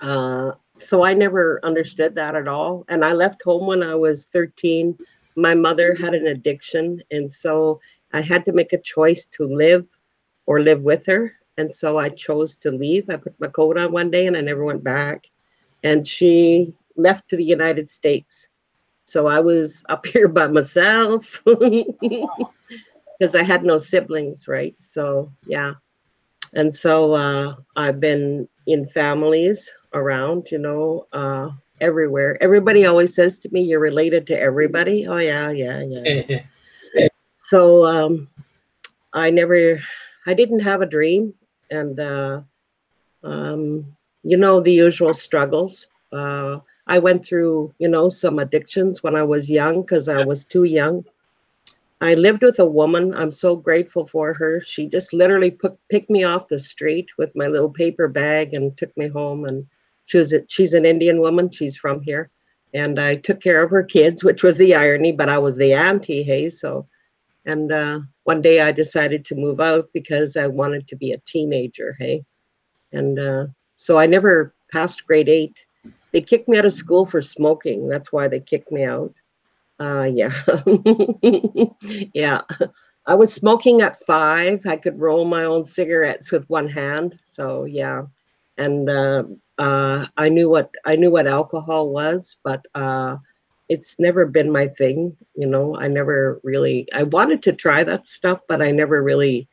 uh, 0.00 0.52
so 0.78 1.02
I 1.02 1.14
never 1.14 1.58
understood 1.64 2.14
that 2.14 2.36
at 2.36 2.46
all. 2.46 2.84
And 2.88 3.04
I 3.04 3.12
left 3.12 3.42
home 3.42 3.66
when 3.66 3.82
I 3.82 3.96
was 3.96 4.24
13 4.26 4.96
my 5.36 5.52
mother 5.52 5.96
had 5.96 6.14
an 6.14 6.28
addiction 6.28 7.02
and 7.10 7.30
so 7.30 7.78
i 8.14 8.20
had 8.20 8.44
to 8.46 8.52
make 8.52 8.72
a 8.72 8.80
choice 8.94 9.26
to 9.26 9.44
live 9.44 9.86
or 10.46 10.60
live 10.60 10.80
with 10.80 11.04
her. 11.06 11.32
And 11.58 11.74
so 11.74 11.98
i 11.98 12.08
chose 12.08 12.56
to 12.62 12.70
leave. 12.70 13.10
I 13.10 13.16
put 13.16 13.40
my 13.40 13.48
coat 13.48 13.76
on 13.76 13.90
one 13.90 14.10
day 14.10 14.26
and 14.26 14.36
i 14.36 14.40
never 14.40 14.64
went 14.64 14.84
back. 14.84 15.26
And 15.82 16.06
she 16.06 16.72
left 16.96 17.28
to 17.28 17.36
the 17.36 17.50
united 17.58 17.90
states 17.90 18.48
so 19.06 19.26
i 19.26 19.40
was 19.40 19.82
up 19.88 20.04
here 20.04 20.28
by 20.28 20.46
myself 20.46 21.42
because 21.46 23.34
i 23.34 23.42
had 23.42 23.64
no 23.64 23.78
siblings 23.78 24.46
right 24.46 24.76
so 24.78 25.32
yeah 25.46 25.72
and 26.52 26.74
so 26.74 27.14
uh, 27.14 27.54
i've 27.76 28.00
been 28.00 28.46
in 28.66 28.86
families 28.86 29.70
around 29.94 30.46
you 30.50 30.58
know 30.58 31.06
uh, 31.14 31.48
everywhere. 31.80 32.38
Everybody 32.40 32.86
always 32.86 33.14
says 33.14 33.38
to 33.40 33.48
me, 33.50 33.62
"You're 33.62 33.80
related 33.80 34.26
to 34.28 34.40
everybody." 34.40 35.06
Oh 35.06 35.18
yeah, 35.18 35.50
yeah, 35.50 35.82
yeah. 35.82 36.40
So 37.38 37.84
um, 37.84 38.28
I 39.12 39.28
never, 39.28 39.78
I 40.26 40.32
didn't 40.32 40.60
have 40.60 40.80
a 40.80 40.86
dream, 40.86 41.34
and 41.70 42.00
uh, 42.00 42.40
um, 43.22 43.94
you 44.22 44.38
know 44.38 44.60
the 44.60 44.72
usual 44.72 45.12
struggles. 45.12 45.86
Uh, 46.10 46.60
I 46.86 46.98
went 46.98 47.26
through, 47.26 47.74
you 47.78 47.88
know, 47.88 48.08
some 48.08 48.38
addictions 48.38 49.02
when 49.02 49.16
I 49.16 49.22
was 49.22 49.50
young 49.50 49.82
because 49.82 50.08
I 50.08 50.24
was 50.24 50.44
too 50.44 50.64
young. 50.64 51.04
I 52.00 52.14
lived 52.14 52.42
with 52.42 52.58
a 52.58 52.66
woman. 52.66 53.14
I'm 53.14 53.30
so 53.30 53.56
grateful 53.56 54.06
for 54.06 54.34
her. 54.34 54.60
She 54.60 54.86
just 54.86 55.12
literally 55.12 55.50
put, 55.50 55.76
picked 55.88 56.10
me 56.10 56.24
off 56.24 56.48
the 56.48 56.58
street 56.58 57.08
with 57.18 57.34
my 57.34 57.46
little 57.46 57.70
paper 57.70 58.06
bag 58.06 58.54
and 58.54 58.76
took 58.76 58.96
me 58.96 59.08
home 59.08 59.46
and 59.46 59.66
she 60.06 60.18
was 60.18 60.32
a, 60.32 60.42
she's 60.48 60.72
an 60.72 60.86
Indian 60.86 61.20
woman. 61.20 61.50
She's 61.50 61.76
from 61.76 62.00
here, 62.00 62.30
and 62.72 62.98
I 62.98 63.16
took 63.16 63.40
care 63.40 63.62
of 63.62 63.70
her 63.70 63.82
kids, 63.82 64.24
which 64.24 64.42
was 64.42 64.56
the 64.56 64.74
irony. 64.74 65.12
But 65.12 65.28
I 65.28 65.38
was 65.38 65.56
the 65.56 65.74
auntie, 65.74 66.22
hey. 66.22 66.48
So, 66.48 66.86
and 67.44 67.70
uh, 67.70 68.00
one 68.24 68.40
day 68.40 68.60
I 68.60 68.70
decided 68.72 69.24
to 69.26 69.34
move 69.34 69.60
out 69.60 69.88
because 69.92 70.36
I 70.36 70.46
wanted 70.46 70.88
to 70.88 70.96
be 70.96 71.12
a 71.12 71.18
teenager, 71.26 71.96
hey. 71.98 72.24
And 72.92 73.18
uh, 73.18 73.46
so 73.74 73.98
I 73.98 74.06
never 74.06 74.54
passed 74.72 75.06
grade 75.06 75.28
eight. 75.28 75.65
They 76.16 76.22
kicked 76.22 76.48
me 76.48 76.56
out 76.56 76.64
of 76.64 76.72
school 76.72 77.04
for 77.04 77.20
smoking. 77.20 77.90
That's 77.90 78.10
why 78.10 78.26
they 78.26 78.40
kicked 78.40 78.72
me 78.72 78.84
out. 78.84 79.12
Uh, 79.78 80.04
yeah, 80.04 80.32
yeah. 82.14 82.40
I 83.06 83.14
was 83.14 83.34
smoking 83.34 83.82
at 83.82 84.00
five. 84.06 84.64
I 84.64 84.78
could 84.78 84.98
roll 84.98 85.26
my 85.26 85.44
own 85.44 85.62
cigarettes 85.62 86.32
with 86.32 86.48
one 86.48 86.68
hand. 86.68 87.18
So 87.24 87.66
yeah, 87.66 88.04
and 88.56 88.88
uh, 88.88 89.24
uh, 89.58 90.06
I 90.16 90.30
knew 90.30 90.48
what 90.48 90.70
I 90.86 90.96
knew 90.96 91.10
what 91.10 91.26
alcohol 91.26 91.90
was, 91.90 92.38
but 92.42 92.64
uh, 92.74 93.18
it's 93.68 93.96
never 93.98 94.24
been 94.24 94.50
my 94.50 94.68
thing. 94.68 95.14
You 95.34 95.48
know, 95.48 95.76
I 95.76 95.86
never 95.86 96.40
really. 96.42 96.88
I 96.94 97.02
wanted 97.02 97.42
to 97.42 97.52
try 97.52 97.84
that 97.84 98.06
stuff, 98.06 98.40
but 98.48 98.62
I 98.62 98.70
never 98.70 99.02
really 99.02 99.50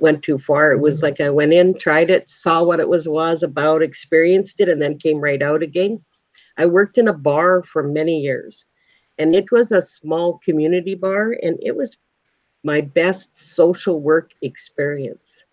went 0.00 0.22
too 0.22 0.38
far. 0.38 0.72
It 0.72 0.80
was 0.80 1.02
like 1.02 1.20
I 1.20 1.30
went 1.30 1.52
in, 1.52 1.78
tried 1.78 2.10
it, 2.10 2.28
saw 2.28 2.62
what 2.62 2.80
it 2.80 2.88
was 2.88 3.08
was 3.08 3.42
about, 3.42 3.82
experienced 3.82 4.60
it, 4.60 4.68
and 4.68 4.80
then 4.80 4.98
came 4.98 5.18
right 5.18 5.42
out 5.42 5.62
again. 5.62 6.02
I 6.56 6.66
worked 6.66 6.98
in 6.98 7.08
a 7.08 7.12
bar 7.12 7.62
for 7.62 7.82
many 7.82 8.20
years, 8.20 8.66
and 9.18 9.34
it 9.34 9.50
was 9.52 9.72
a 9.72 9.82
small 9.82 10.38
community 10.38 10.94
bar, 10.94 11.36
and 11.42 11.58
it 11.62 11.76
was 11.76 11.98
my 12.64 12.80
best 12.80 13.36
social 13.36 14.00
work 14.00 14.32
experience 14.42 15.44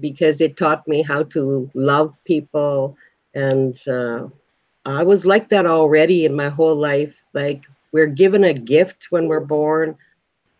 because 0.00 0.40
it 0.40 0.56
taught 0.56 0.86
me 0.86 1.02
how 1.02 1.22
to 1.24 1.70
love 1.74 2.14
people 2.24 2.96
and 3.34 3.80
uh, 3.88 4.26
i 4.84 5.02
was 5.02 5.24
like 5.26 5.48
that 5.48 5.66
already 5.66 6.24
in 6.24 6.34
my 6.34 6.48
whole 6.48 6.76
life 6.76 7.24
like 7.34 7.64
we're 7.92 8.06
given 8.06 8.44
a 8.44 8.52
gift 8.52 9.06
when 9.10 9.28
we're 9.28 9.40
born 9.40 9.96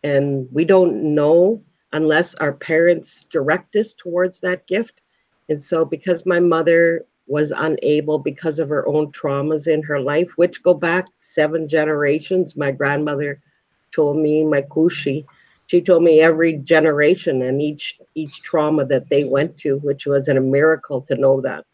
and 0.02 0.48
we 0.52 0.64
don't 0.64 1.02
know 1.02 1.62
unless 1.92 2.34
our 2.36 2.52
parents 2.52 3.24
direct 3.30 3.74
us 3.76 3.92
towards 3.92 4.40
that 4.40 4.66
gift 4.66 5.00
And 5.48 5.60
so, 5.60 5.84
because 5.84 6.26
my 6.26 6.40
mother 6.40 7.04
was 7.26 7.52
unable 7.54 8.18
because 8.18 8.58
of 8.58 8.68
her 8.68 8.86
own 8.88 9.12
traumas 9.12 9.66
in 9.66 9.82
her 9.82 10.00
life, 10.00 10.30
which 10.36 10.62
go 10.62 10.74
back 10.74 11.06
seven 11.18 11.68
generations, 11.68 12.56
my 12.56 12.70
grandmother 12.72 13.40
told 13.94 14.16
me, 14.18 14.44
my 14.44 14.62
kusi, 14.62 15.24
she 15.66 15.80
told 15.82 16.02
me 16.02 16.20
every 16.20 16.54
generation 16.58 17.42
and 17.42 17.60
each 17.62 17.98
each 18.14 18.42
trauma 18.42 18.84
that 18.86 19.08
they 19.10 19.24
went 19.24 19.56
to, 19.58 19.76
which 19.78 20.06
was 20.06 20.28
a 20.28 20.40
miracle 20.40 21.00
to 21.02 21.14
know 21.16 21.40
that. 21.42 21.64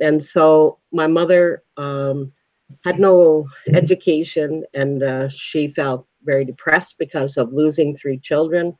And 0.00 0.22
so 0.22 0.78
my 0.92 1.06
mother 1.06 1.62
um, 1.76 2.32
had 2.84 2.98
no 2.98 3.46
education, 3.72 4.64
and 4.74 5.02
uh, 5.02 5.28
she 5.28 5.68
felt 5.68 6.06
very 6.24 6.44
depressed 6.44 6.96
because 6.98 7.36
of 7.36 7.52
losing 7.52 7.94
three 7.94 8.18
children. 8.18 8.76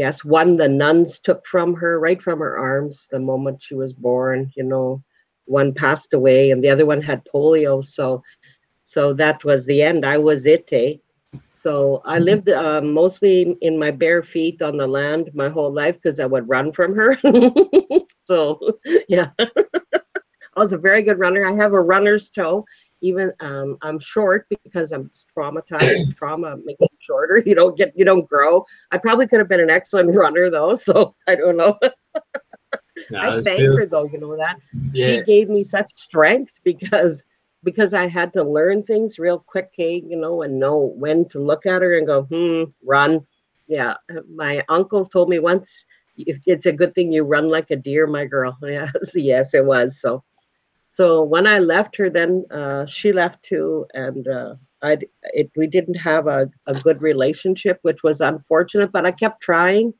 Yes, 0.00 0.24
one 0.24 0.56
the 0.56 0.66
nuns 0.66 1.18
took 1.18 1.44
from 1.44 1.74
her, 1.74 2.00
right 2.00 2.22
from 2.22 2.38
her 2.38 2.56
arms, 2.56 3.06
the 3.10 3.18
moment 3.18 3.62
she 3.62 3.74
was 3.74 3.92
born. 3.92 4.50
You 4.56 4.64
know, 4.64 5.04
one 5.44 5.74
passed 5.74 6.14
away, 6.14 6.52
and 6.52 6.62
the 6.62 6.70
other 6.70 6.86
one 6.86 7.02
had 7.02 7.22
polio. 7.26 7.84
So, 7.84 8.22
so 8.86 9.12
that 9.12 9.44
was 9.44 9.66
the 9.66 9.82
end. 9.82 10.06
I 10.06 10.16
was 10.16 10.46
it. 10.46 10.66
Eh? 10.72 10.94
So 11.52 12.00
I 12.06 12.16
mm-hmm. 12.16 12.24
lived 12.24 12.48
uh, 12.48 12.80
mostly 12.80 13.54
in 13.60 13.78
my 13.78 13.90
bare 13.90 14.22
feet 14.22 14.62
on 14.62 14.78
the 14.78 14.86
land 14.86 15.32
my 15.34 15.50
whole 15.50 15.70
life 15.70 15.96
because 15.96 16.18
I 16.18 16.24
would 16.24 16.48
run 16.48 16.72
from 16.72 16.94
her. 16.94 17.18
so 18.26 18.58
yeah, 19.06 19.28
I 19.38 20.56
was 20.56 20.72
a 20.72 20.78
very 20.78 21.02
good 21.02 21.18
runner. 21.18 21.44
I 21.44 21.52
have 21.52 21.74
a 21.74 21.80
runner's 21.94 22.30
toe. 22.30 22.64
Even 23.02 23.32
um, 23.40 23.78
I'm 23.82 23.98
short 23.98 24.46
because 24.64 24.92
I'm 24.92 25.10
traumatized. 25.36 26.14
Trauma 26.16 26.56
makes 26.64 26.82
you 26.82 26.88
shorter. 26.98 27.42
You 27.44 27.54
don't 27.54 27.76
get, 27.76 27.92
you 27.96 28.04
don't 28.04 28.28
grow. 28.28 28.64
I 28.90 28.98
probably 28.98 29.26
could 29.26 29.38
have 29.38 29.48
been 29.48 29.60
an 29.60 29.70
excellent 29.70 30.14
runner 30.14 30.50
though. 30.50 30.74
So 30.74 31.14
I 31.26 31.34
don't 31.34 31.56
know. 31.56 31.78
no, 33.10 33.20
I 33.20 33.42
thank 33.42 33.62
her 33.62 33.86
though. 33.86 34.04
You 34.04 34.18
know 34.18 34.36
that 34.36 34.58
yeah. 34.92 35.06
she 35.06 35.22
gave 35.22 35.48
me 35.48 35.64
such 35.64 35.90
strength 35.96 36.60
because 36.64 37.24
because 37.62 37.94
I 37.94 38.06
had 38.06 38.32
to 38.34 38.42
learn 38.42 38.82
things 38.82 39.18
real 39.18 39.38
quick, 39.38 39.70
hey, 39.76 40.02
you 40.06 40.16
know, 40.16 40.42
and 40.42 40.58
know 40.58 40.94
when 40.96 41.28
to 41.28 41.40
look 41.40 41.66
at 41.66 41.82
her 41.82 41.96
and 41.98 42.06
go, 42.06 42.22
hmm, 42.22 42.64
run. 42.82 43.26
Yeah, 43.66 43.94
my 44.34 44.64
uncle 44.68 45.04
told 45.04 45.28
me 45.28 45.38
once, 45.38 45.84
if 46.16 46.38
it's 46.46 46.66
a 46.66 46.72
good 46.72 46.94
thing 46.94 47.12
you 47.12 47.22
run 47.22 47.48
like 47.48 47.70
a 47.70 47.76
deer, 47.76 48.06
my 48.06 48.24
girl. 48.24 48.56
Yes, 48.62 48.92
yes, 49.14 49.54
it 49.54 49.64
was. 49.64 50.00
So, 50.00 50.24
so 50.90 51.22
when 51.22 51.46
I 51.46 51.60
left 51.60 51.94
her, 51.98 52.10
then 52.10 52.44
uh, 52.50 52.84
she 52.84 53.12
left 53.12 53.44
too, 53.44 53.86
and 53.94 54.26
uh, 54.26 54.56
I, 54.82 54.98
it, 55.22 55.48
we 55.54 55.68
didn't 55.68 55.94
have 55.94 56.26
a, 56.26 56.50
a 56.66 56.80
good 56.80 57.00
relationship, 57.00 57.78
which 57.82 58.02
was 58.02 58.20
unfortunate. 58.20 58.90
But 58.90 59.06
I 59.06 59.12
kept 59.12 59.40
trying, 59.40 59.94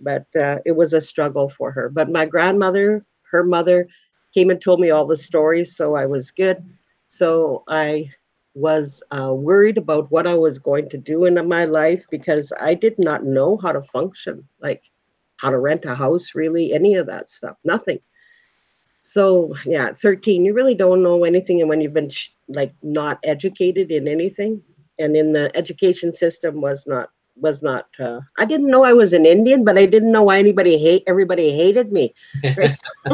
but 0.00 0.26
uh, 0.38 0.58
it 0.66 0.72
was 0.72 0.92
a 0.92 1.00
struggle 1.00 1.48
for 1.48 1.72
her. 1.72 1.88
But 1.88 2.10
my 2.10 2.26
grandmother, 2.26 3.06
her 3.30 3.42
mother, 3.42 3.88
came 4.34 4.50
and 4.50 4.60
told 4.60 4.80
me 4.80 4.90
all 4.90 5.06
the 5.06 5.16
stories, 5.16 5.74
so 5.74 5.94
I 5.94 6.04
was 6.04 6.30
good. 6.30 6.62
So 7.06 7.64
I 7.66 8.10
was 8.52 9.02
uh, 9.18 9.32
worried 9.32 9.78
about 9.78 10.10
what 10.10 10.26
I 10.26 10.34
was 10.34 10.58
going 10.58 10.90
to 10.90 10.98
do 10.98 11.24
in 11.24 11.48
my 11.48 11.64
life 11.64 12.04
because 12.10 12.52
I 12.60 12.74
did 12.74 12.98
not 12.98 13.24
know 13.24 13.56
how 13.56 13.72
to 13.72 13.80
function, 13.80 14.46
like 14.60 14.90
how 15.38 15.48
to 15.48 15.58
rent 15.58 15.86
a 15.86 15.94
house, 15.94 16.34
really, 16.34 16.74
any 16.74 16.96
of 16.96 17.06
that 17.06 17.30
stuff, 17.30 17.56
nothing. 17.64 18.00
So 19.06 19.54
yeah, 19.66 19.92
13, 19.92 20.46
you 20.46 20.54
really 20.54 20.74
don't 20.74 21.02
know 21.02 21.24
anything, 21.24 21.60
and 21.60 21.68
when 21.68 21.80
you've 21.80 21.92
been 21.92 22.10
like 22.48 22.74
not 22.82 23.18
educated 23.22 23.90
in 23.90 24.08
anything, 24.08 24.62
and 24.98 25.14
in 25.14 25.30
the 25.30 25.54
education 25.54 26.10
system 26.10 26.62
was 26.62 26.86
not 26.86 27.10
was 27.36 27.62
not. 27.62 27.86
Uh, 28.00 28.20
I 28.38 28.46
didn't 28.46 28.68
know 28.68 28.82
I 28.82 28.94
was 28.94 29.12
an 29.12 29.26
Indian, 29.26 29.62
but 29.62 29.76
I 29.76 29.84
didn't 29.84 30.10
know 30.10 30.22
why 30.22 30.38
anybody 30.38 30.78
hate 30.78 31.04
everybody 31.06 31.54
hated 31.54 31.92
me. 31.92 32.14
Right? 32.42 32.76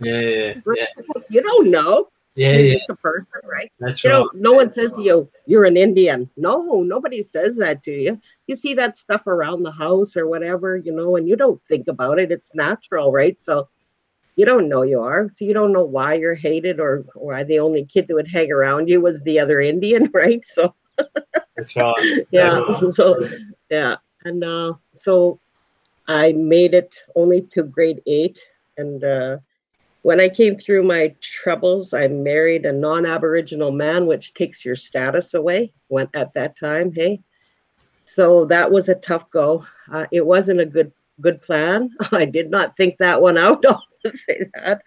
yeah, 0.00 0.20
yeah, 0.20 0.54
yeah. 0.74 0.86
You 1.30 1.40
don't 1.42 1.70
know. 1.70 2.08
Yeah, 2.34 2.52
you're 2.52 2.66
yeah. 2.66 2.72
just 2.74 2.90
a 2.90 2.96
person, 2.96 3.40
right? 3.44 3.70
That's 3.78 4.02
you 4.02 4.10
right. 4.10 4.26
no 4.34 4.52
one 4.52 4.70
says 4.70 4.92
to 4.94 5.02
you, 5.02 5.30
"You're 5.46 5.66
an 5.66 5.76
Indian." 5.76 6.28
No, 6.36 6.82
nobody 6.82 7.22
says 7.22 7.56
that 7.58 7.82
to 7.84 7.92
you. 7.92 8.20
You 8.48 8.56
see 8.56 8.74
that 8.74 8.98
stuff 8.98 9.26
around 9.28 9.62
the 9.62 9.72
house 9.72 10.16
or 10.16 10.26
whatever, 10.26 10.76
you 10.76 10.92
know, 10.92 11.16
and 11.16 11.28
you 11.28 11.36
don't 11.36 11.64
think 11.66 11.86
about 11.86 12.18
it. 12.18 12.32
It's 12.32 12.54
natural, 12.54 13.12
right? 13.12 13.38
So 13.38 13.68
you 14.38 14.44
don't 14.44 14.68
know 14.68 14.82
you 14.82 15.00
are, 15.00 15.28
so 15.28 15.44
you 15.44 15.52
don't 15.52 15.72
know 15.72 15.82
why 15.82 16.14
you're 16.14 16.36
hated 16.36 16.78
or 16.78 17.04
why 17.16 17.42
the 17.42 17.58
only 17.58 17.84
kid 17.84 18.06
that 18.06 18.14
would 18.14 18.30
hang 18.30 18.52
around 18.52 18.88
you 18.88 19.00
was 19.00 19.20
the 19.22 19.40
other 19.40 19.60
Indian, 19.60 20.08
right? 20.14 20.40
So 20.46 20.76
that's 21.56 21.74
right. 21.74 22.24
yeah. 22.30 22.60
So 22.70 23.28
yeah, 23.68 23.96
and 24.24 24.44
uh, 24.44 24.74
so 24.92 25.40
I 26.06 26.30
made 26.34 26.72
it 26.72 26.94
only 27.16 27.42
to 27.52 27.64
grade 27.64 28.00
eight, 28.06 28.38
and 28.76 29.02
uh, 29.02 29.38
when 30.02 30.20
I 30.20 30.28
came 30.28 30.56
through 30.56 30.84
my 30.84 31.16
troubles, 31.20 31.92
I 31.92 32.06
married 32.06 32.64
a 32.64 32.72
non 32.72 33.06
Aboriginal 33.06 33.72
man, 33.72 34.06
which 34.06 34.34
takes 34.34 34.64
your 34.64 34.76
status 34.76 35.34
away 35.34 35.72
when, 35.88 36.08
at 36.14 36.32
that 36.34 36.56
time. 36.56 36.92
Hey, 36.92 37.20
so 38.04 38.44
that 38.44 38.70
was 38.70 38.88
a 38.88 38.94
tough 38.94 39.28
go. 39.30 39.66
Uh, 39.90 40.06
it 40.12 40.24
wasn't 40.24 40.60
a 40.60 40.64
good 40.64 40.92
good 41.20 41.42
plan. 41.42 41.90
I 42.12 42.24
did 42.24 42.52
not 42.52 42.76
think 42.76 42.98
that 42.98 43.20
one 43.20 43.36
out. 43.36 43.64
Say 44.26 44.50
that. 44.54 44.82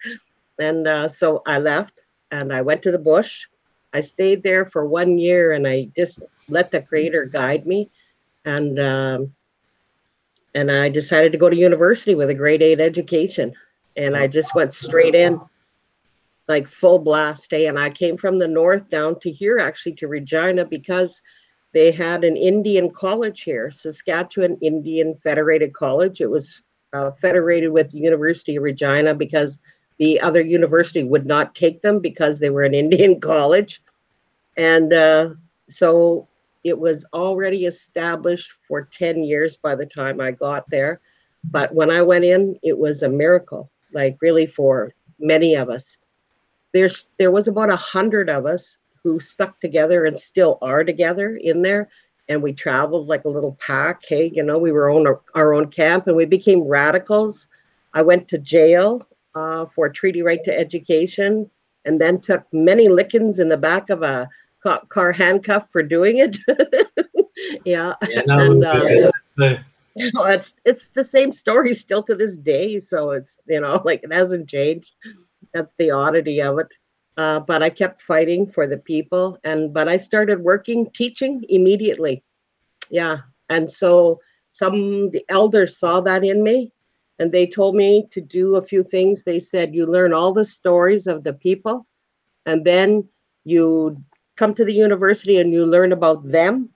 And 0.58 0.86
uh, 0.86 1.08
so 1.08 1.42
I 1.46 1.58
left 1.58 1.94
and 2.30 2.52
I 2.52 2.62
went 2.62 2.82
to 2.82 2.92
the 2.92 2.98
bush. 2.98 3.46
I 3.92 4.00
stayed 4.00 4.42
there 4.42 4.64
for 4.64 4.86
one 4.86 5.18
year 5.18 5.52
and 5.52 5.66
I 5.66 5.90
just 5.96 6.20
let 6.48 6.70
the 6.70 6.82
Creator 6.82 7.26
guide 7.26 7.66
me. 7.66 7.90
And 8.44 8.78
um, 8.78 9.34
and 10.54 10.70
I 10.70 10.88
decided 10.88 11.32
to 11.32 11.38
go 11.38 11.48
to 11.48 11.56
university 11.56 12.14
with 12.14 12.30
a 12.30 12.34
grade 12.34 12.62
eight 12.62 12.80
education 12.80 13.54
and 13.96 14.16
I 14.16 14.26
just 14.26 14.54
went 14.54 14.72
straight 14.72 15.14
in, 15.14 15.40
like 16.48 16.66
full 16.66 16.98
blast 16.98 17.50
day. 17.50 17.66
And 17.66 17.78
I 17.78 17.90
came 17.90 18.16
from 18.16 18.38
the 18.38 18.48
north 18.48 18.88
down 18.88 19.18
to 19.20 19.30
here, 19.30 19.58
actually 19.58 19.92
to 19.96 20.08
Regina, 20.08 20.64
because 20.64 21.20
they 21.72 21.90
had 21.90 22.24
an 22.24 22.36
Indian 22.36 22.90
college 22.90 23.42
here, 23.42 23.70
Saskatchewan 23.70 24.58
Indian 24.60 25.14
Federated 25.22 25.72
College. 25.74 26.20
It 26.20 26.30
was 26.30 26.62
uh, 26.92 27.10
federated 27.12 27.72
with 27.72 27.90
the 27.90 27.98
University 27.98 28.56
of 28.56 28.62
Regina 28.62 29.14
because 29.14 29.58
the 29.98 30.20
other 30.20 30.40
university 30.40 31.04
would 31.04 31.26
not 31.26 31.54
take 31.54 31.80
them 31.80 32.00
because 32.00 32.38
they 32.38 32.50
were 32.50 32.62
an 32.64 32.74
Indian 32.84 33.20
college. 33.20 33.82
And 34.56 34.92
uh, 34.92 35.30
so 35.68 36.28
it 36.64 36.78
was 36.78 37.04
already 37.12 37.66
established 37.66 38.52
for 38.68 38.88
10 38.96 39.24
years 39.24 39.56
by 39.56 39.74
the 39.74 39.86
time 39.86 40.20
I 40.20 40.30
got 40.30 40.68
there. 40.70 41.00
But 41.44 41.74
when 41.74 41.90
I 41.90 42.02
went 42.02 42.24
in, 42.24 42.58
it 42.62 42.78
was 42.78 43.02
a 43.02 43.08
miracle 43.08 43.70
like 43.92 44.16
really 44.20 44.46
for 44.46 44.94
many 45.18 45.54
of 45.54 45.68
us. 45.68 45.96
There's 46.72 47.08
there 47.18 47.30
was 47.30 47.48
about 47.48 47.70
a 47.70 47.76
hundred 47.76 48.30
of 48.30 48.46
us 48.46 48.78
who 49.02 49.18
stuck 49.18 49.60
together 49.60 50.04
and 50.04 50.18
still 50.18 50.58
are 50.62 50.84
together 50.84 51.36
in 51.36 51.62
there. 51.62 51.88
And 52.32 52.42
we 52.42 52.52
traveled 52.52 53.08
like 53.08 53.24
a 53.24 53.28
little 53.28 53.56
pack. 53.60 54.02
Hey, 54.04 54.30
you 54.34 54.42
know, 54.42 54.58
we 54.58 54.72
were 54.72 54.90
on 54.90 55.06
our, 55.06 55.20
our 55.34 55.52
own 55.52 55.68
camp 55.68 56.06
and 56.06 56.16
we 56.16 56.24
became 56.24 56.62
radicals. 56.62 57.46
I 57.94 58.02
went 58.02 58.26
to 58.28 58.38
jail 58.38 59.06
uh, 59.34 59.66
for 59.66 59.88
treaty 59.88 60.22
right 60.22 60.42
to 60.44 60.58
education 60.58 61.50
and 61.84 62.00
then 62.00 62.20
took 62.20 62.44
many 62.52 62.88
lickings 62.88 63.38
in 63.38 63.48
the 63.48 63.56
back 63.56 63.90
of 63.90 64.02
a 64.02 64.28
car 64.88 65.12
handcuff 65.12 65.66
for 65.70 65.82
doing 65.82 66.18
it. 66.18 66.38
yeah. 67.64 67.94
yeah 68.08 68.22
no, 68.26 68.38
and, 68.38 68.64
uh, 68.64 68.82
know, 69.36 69.60
it's 70.24 70.54
it's 70.64 70.88
the 70.88 71.04
same 71.04 71.32
story 71.32 71.74
still 71.74 72.02
to 72.04 72.14
this 72.14 72.36
day. 72.36 72.78
So 72.78 73.10
it's 73.10 73.38
you 73.46 73.60
know 73.60 73.82
like 73.84 74.02
it 74.02 74.12
hasn't 74.12 74.48
changed. 74.48 74.94
That's 75.52 75.72
the 75.78 75.90
oddity 75.90 76.40
of 76.40 76.58
it. 76.60 76.68
Uh, 77.16 77.40
but 77.40 77.62
I 77.62 77.68
kept 77.70 78.02
fighting 78.02 78.46
for 78.46 78.66
the 78.66 78.78
people, 78.78 79.38
and 79.44 79.72
but 79.72 79.88
I 79.88 79.96
started 79.98 80.40
working 80.40 80.90
teaching 80.94 81.44
immediately. 81.48 82.22
Yeah, 82.90 83.18
and 83.50 83.70
so 83.70 84.20
some 84.50 85.10
the 85.10 85.24
elders 85.28 85.78
saw 85.78 86.00
that 86.02 86.24
in 86.24 86.42
me, 86.42 86.72
and 87.18 87.30
they 87.30 87.46
told 87.46 87.74
me 87.74 88.06
to 88.12 88.20
do 88.20 88.56
a 88.56 88.62
few 88.62 88.82
things. 88.82 89.24
They 89.24 89.40
said 89.40 89.74
you 89.74 89.86
learn 89.86 90.12
all 90.14 90.32
the 90.32 90.44
stories 90.44 91.06
of 91.06 91.22
the 91.22 91.34
people, 91.34 91.86
and 92.46 92.64
then 92.64 93.08
you 93.44 94.02
come 94.36 94.54
to 94.54 94.64
the 94.64 94.72
university 94.74 95.38
and 95.38 95.52
you 95.52 95.66
learn 95.66 95.92
about 95.92 96.26
them, 96.30 96.70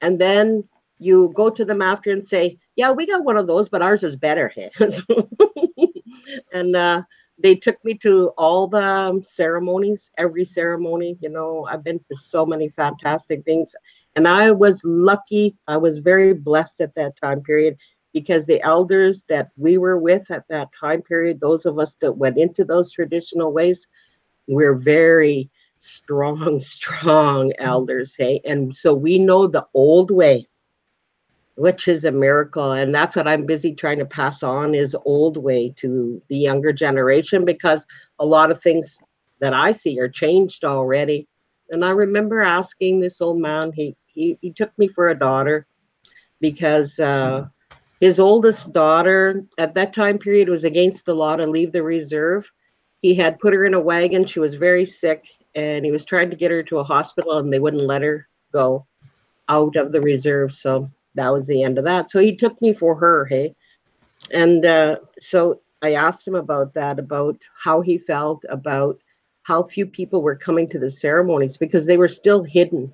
and 0.00 0.20
then 0.20 0.68
you 0.98 1.32
go 1.34 1.50
to 1.50 1.64
them 1.64 1.82
after 1.82 2.12
and 2.12 2.24
say, 2.24 2.58
"Yeah, 2.76 2.92
we 2.92 3.06
got 3.06 3.24
one 3.24 3.36
of 3.36 3.48
those, 3.48 3.68
but 3.68 3.82
ours 3.82 4.04
is 4.04 4.14
better." 4.14 4.52
and 6.52 6.76
uh, 6.76 7.02
they 7.38 7.54
took 7.54 7.82
me 7.84 7.94
to 7.94 8.28
all 8.38 8.68
the 8.68 8.84
um, 8.84 9.22
ceremonies, 9.22 10.10
every 10.16 10.44
ceremony. 10.44 11.16
You 11.20 11.30
know, 11.30 11.66
I've 11.68 11.84
been 11.84 11.98
to 11.98 12.16
so 12.16 12.46
many 12.46 12.68
fantastic 12.68 13.44
things, 13.44 13.74
and 14.14 14.28
I 14.28 14.50
was 14.52 14.82
lucky. 14.84 15.56
I 15.66 15.76
was 15.76 15.98
very 15.98 16.32
blessed 16.34 16.80
at 16.80 16.94
that 16.94 17.16
time 17.20 17.42
period 17.42 17.76
because 18.12 18.46
the 18.46 18.62
elders 18.62 19.24
that 19.28 19.50
we 19.56 19.76
were 19.76 19.98
with 19.98 20.30
at 20.30 20.46
that 20.48 20.68
time 20.78 21.02
period, 21.02 21.40
those 21.40 21.66
of 21.66 21.78
us 21.78 21.94
that 21.96 22.16
went 22.16 22.38
into 22.38 22.64
those 22.64 22.92
traditional 22.92 23.52
ways, 23.52 23.88
we're 24.46 24.76
very 24.76 25.50
strong, 25.78 26.60
strong 26.60 27.52
elders. 27.58 28.14
Hey, 28.16 28.40
and 28.44 28.76
so 28.76 28.94
we 28.94 29.18
know 29.18 29.46
the 29.46 29.66
old 29.74 30.10
way 30.10 30.48
which 31.56 31.88
is 31.88 32.04
a 32.04 32.10
miracle. 32.10 32.72
And 32.72 32.94
that's 32.94 33.16
what 33.16 33.28
I'm 33.28 33.46
busy 33.46 33.74
trying 33.74 33.98
to 33.98 34.04
pass 34.06 34.42
on 34.42 34.74
is 34.74 34.96
old 35.04 35.36
way 35.36 35.68
to 35.76 36.20
the 36.28 36.36
younger 36.36 36.72
generation 36.72 37.44
because 37.44 37.86
a 38.18 38.26
lot 38.26 38.50
of 38.50 38.60
things 38.60 38.98
that 39.40 39.54
I 39.54 39.72
see 39.72 39.98
are 40.00 40.08
changed 40.08 40.64
already. 40.64 41.28
And 41.70 41.84
I 41.84 41.90
remember 41.90 42.40
asking 42.40 43.00
this 43.00 43.20
old 43.20 43.38
man, 43.40 43.72
he 43.72 43.96
he, 44.06 44.38
he 44.40 44.52
took 44.52 44.76
me 44.78 44.88
for 44.88 45.08
a 45.08 45.18
daughter 45.18 45.66
because 46.40 46.98
uh, 47.00 47.46
his 48.00 48.20
oldest 48.20 48.72
daughter 48.72 49.44
at 49.58 49.74
that 49.74 49.92
time 49.92 50.18
period 50.18 50.48
was 50.48 50.64
against 50.64 51.04
the 51.04 51.14
law 51.14 51.36
to 51.36 51.46
leave 51.46 51.72
the 51.72 51.82
reserve. 51.82 52.50
He 53.00 53.14
had 53.14 53.38
put 53.38 53.54
her 53.54 53.64
in 53.64 53.74
a 53.74 53.80
wagon. 53.80 54.24
She 54.24 54.40
was 54.40 54.54
very 54.54 54.86
sick, 54.86 55.26
and 55.54 55.84
he 55.84 55.90
was 55.90 56.04
trying 56.04 56.30
to 56.30 56.36
get 56.36 56.50
her 56.50 56.62
to 56.64 56.78
a 56.78 56.84
hospital, 56.84 57.38
and 57.38 57.52
they 57.52 57.58
wouldn't 57.58 57.82
let 57.86 58.02
her 58.02 58.28
go 58.52 58.86
out 59.48 59.76
of 59.76 59.90
the 59.90 60.00
reserve. 60.00 60.52
So 60.52 60.90
that 61.14 61.32
was 61.32 61.46
the 61.46 61.62
end 61.62 61.78
of 61.78 61.84
that. 61.84 62.10
So 62.10 62.20
he 62.20 62.36
took 62.36 62.60
me 62.60 62.72
for 62.72 62.94
her, 62.96 63.24
hey. 63.26 63.54
And 64.30 64.64
uh, 64.64 64.96
so 65.18 65.60
I 65.82 65.94
asked 65.94 66.26
him 66.26 66.34
about 66.34 66.74
that, 66.74 66.98
about 66.98 67.36
how 67.56 67.80
he 67.80 67.98
felt, 67.98 68.44
about 68.48 68.98
how 69.42 69.62
few 69.62 69.86
people 69.86 70.22
were 70.22 70.36
coming 70.36 70.68
to 70.70 70.78
the 70.78 70.90
ceremonies 70.90 71.56
because 71.56 71.86
they 71.86 71.96
were 71.96 72.08
still 72.08 72.42
hidden 72.42 72.92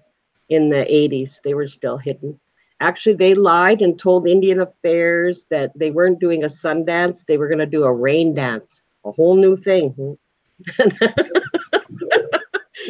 in 0.48 0.68
the 0.68 0.84
80s. 0.90 1.40
They 1.42 1.54
were 1.54 1.68
still 1.68 1.96
hidden. 1.96 2.38
Actually, 2.80 3.14
they 3.14 3.34
lied 3.34 3.82
and 3.82 3.98
told 3.98 4.26
Indian 4.26 4.60
Affairs 4.60 5.46
that 5.50 5.70
they 5.78 5.90
weren't 5.90 6.18
doing 6.18 6.44
a 6.44 6.50
sun 6.50 6.84
dance, 6.84 7.24
they 7.24 7.38
were 7.38 7.48
going 7.48 7.58
to 7.58 7.66
do 7.66 7.84
a 7.84 7.92
rain 7.92 8.34
dance, 8.34 8.82
a 9.04 9.12
whole 9.12 9.36
new 9.36 9.56
thing. 9.56 10.18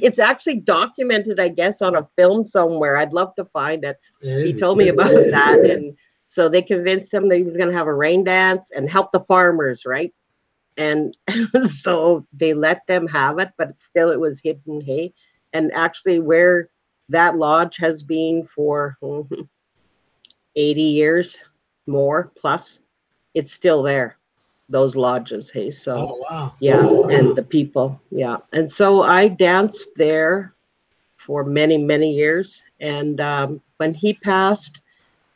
it's 0.02 0.18
actually 0.18 0.56
documented, 0.56 1.40
I 1.40 1.48
guess, 1.48 1.82
on 1.82 1.96
a 1.96 2.08
film 2.16 2.44
somewhere. 2.44 2.96
I'd 2.96 3.12
love 3.12 3.34
to 3.36 3.44
find 3.46 3.84
it. 3.84 3.98
He 4.20 4.52
told 4.52 4.78
me 4.78 4.88
about 4.88 5.12
that. 5.12 5.60
And 5.64 5.96
so 6.26 6.48
they 6.48 6.62
convinced 6.62 7.12
him 7.12 7.28
that 7.28 7.36
he 7.36 7.42
was 7.42 7.56
going 7.56 7.70
to 7.70 7.76
have 7.76 7.86
a 7.86 7.94
rain 7.94 8.24
dance 8.24 8.70
and 8.74 8.90
help 8.90 9.12
the 9.12 9.20
farmers, 9.20 9.84
right? 9.84 10.12
And 10.76 11.16
so 11.70 12.26
they 12.32 12.54
let 12.54 12.86
them 12.86 13.06
have 13.08 13.38
it, 13.38 13.50
but 13.58 13.78
still 13.78 14.10
it 14.10 14.20
was 14.20 14.40
hidden 14.40 14.80
hey. 14.80 15.12
And 15.52 15.72
actually, 15.74 16.20
where 16.20 16.70
that 17.08 17.36
lodge 17.36 17.76
has 17.78 18.02
been 18.02 18.46
for 18.46 18.96
hmm, 19.02 19.22
80 20.54 20.82
years 20.82 21.38
more 21.86 22.30
plus, 22.36 22.78
it's 23.34 23.52
still 23.52 23.82
there 23.82 24.19
those 24.70 24.96
lodges 24.96 25.50
hey 25.50 25.70
so 25.70 25.92
oh, 25.92 26.24
wow. 26.30 26.54
yeah 26.60 26.80
and 27.10 27.36
the 27.36 27.42
people 27.42 28.00
yeah. 28.10 28.38
And 28.52 28.70
so 28.70 29.02
i 29.02 29.28
danced 29.28 29.88
there 29.96 30.54
for 31.16 31.44
many 31.44 31.76
many 31.76 32.14
years 32.14 32.62
and 32.80 33.20
um, 33.20 33.60
when 33.76 33.92
he 33.92 34.14
passed 34.14 34.80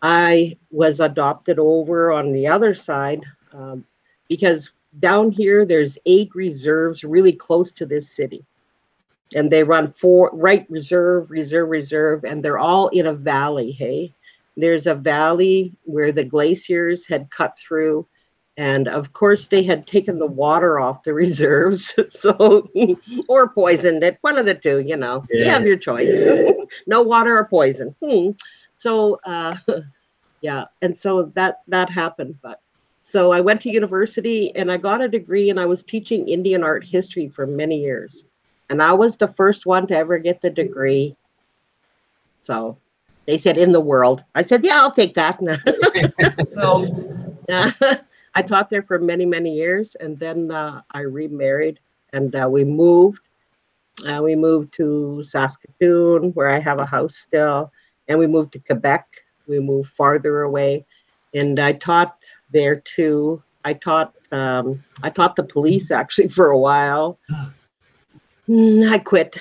i 0.03 0.57
was 0.71 1.01
adopted 1.01 1.59
over 1.59 2.13
on 2.13 2.33
the 2.33 2.47
other 2.47 2.75
side 2.75 3.23
um, 3.53 3.85
because 4.29 4.71
down 5.01 5.31
here 5.31 5.65
there's 5.65 5.99
eight 6.07 6.35
reserves 6.35 7.05
really 7.05 7.33
close 7.33 7.73
to 7.73 7.87
this 7.87 8.11
city. 8.11 8.45
And 9.35 9.51
they 9.51 9.65
run 9.65 9.91
four 9.93 10.31
right 10.33 10.67
reserve 10.71 11.31
reserve 11.31 11.69
reserve 11.69 12.25
and 12.25 12.45
they're 12.45 12.59
all 12.59 12.89
in 12.89 13.07
a 13.07 13.15
valley 13.15 13.73
hey. 13.73 14.13
There's 14.57 14.87
a 14.87 14.95
valley 14.95 15.75
where 15.83 16.13
the 16.13 16.23
glaciers 16.23 17.05
had 17.05 17.31
cut 17.31 17.59
through 17.59 18.07
and 18.57 18.87
of 18.89 19.13
course 19.13 19.47
they 19.47 19.63
had 19.63 19.87
taken 19.87 20.19
the 20.19 20.27
water 20.27 20.79
off 20.79 21.03
the 21.03 21.13
reserves 21.25 21.95
so 22.11 22.69
or 23.29 23.49
poisoned 23.49 24.05
it 24.05 24.19
one 24.21 24.39
of 24.39 24.47
the 24.47 24.55
two 24.55 24.81
you 24.81 24.97
know. 24.97 25.25
Yeah. 25.31 25.39
you 25.39 25.51
have 25.51 25.67
your 25.67 25.77
choice. 25.77 26.25
No 26.87 27.03
water 27.03 27.39
or 27.39 27.45
poison. 27.45 27.95
Hmm. 28.03 28.31
so 28.73 29.21
uh, 29.25 29.55
yeah 30.41 30.65
and 30.83 30.97
so 30.97 31.31
that 31.35 31.61
that 31.69 31.91
happened 31.91 32.37
but 32.43 32.61
so 33.01 33.33
i 33.33 33.41
went 33.41 33.61
to 33.63 33.71
university 33.71 34.55
and 34.57 34.73
i 34.73 34.77
got 34.77 35.03
a 35.03 35.09
degree 35.09 35.51
and 35.51 35.61
i 35.61 35.67
was 35.67 35.83
teaching 35.83 36.29
indian 36.29 36.63
art 36.65 36.85
history 36.85 37.29
for 37.29 37.47
many 37.47 37.81
years. 37.81 38.25
And 38.71 38.83
i 38.83 38.93
was 38.93 39.17
the 39.17 39.29
first 39.29 39.67
one 39.67 39.87
to 39.89 39.97
ever 39.97 40.19
get 40.19 40.41
the 40.41 40.51
degree. 40.51 41.17
So 42.39 42.79
they 43.27 43.39
said 43.39 43.57
in 43.59 43.73
the 43.73 43.81
world. 43.81 44.25
I 44.35 44.43
said 44.43 44.65
yeah 44.65 44.81
i'll 44.81 44.93
take 44.93 45.15
that. 45.15 45.39
So 46.53 46.87
uh, 47.51 47.97
I 48.35 48.43
taught 48.43 48.71
there 48.71 48.83
for 48.83 48.99
many, 48.99 49.27
many 49.27 49.55
years, 49.55 49.95
and 49.97 50.19
then 50.19 50.51
uh, 50.51 50.83
I 50.91 51.01
remarried, 51.01 51.81
and 52.13 52.35
uh, 52.35 52.49
we 52.51 52.65
moved. 52.65 53.29
Uh, 54.05 54.21
we 54.23 54.35
moved 54.35 54.75
to 54.75 55.23
Saskatoon, 55.23 56.33
where 56.33 56.49
I 56.49 56.59
have 56.59 56.81
a 56.81 56.87
house 56.87 57.17
still, 57.17 57.71
and 58.09 58.19
we 58.19 58.27
moved 58.27 58.53
to 58.55 58.59
Quebec. 58.59 59.07
We 59.47 59.61
moved 59.61 59.91
farther 59.91 60.43
away, 60.43 60.85
and 61.33 61.61
I 61.61 61.73
taught 61.73 62.25
there 62.51 62.77
too. 62.81 63.43
I 63.65 63.75
taught 63.75 64.15
um, 64.33 64.83
I 65.03 65.11
taught 65.11 65.37
the 65.37 65.45
police 65.45 65.91
actually 65.91 66.29
for 66.29 66.51
a 66.51 66.59
while. 66.59 67.19
Mm, 68.49 68.91
I 68.91 68.99
quit 68.99 69.39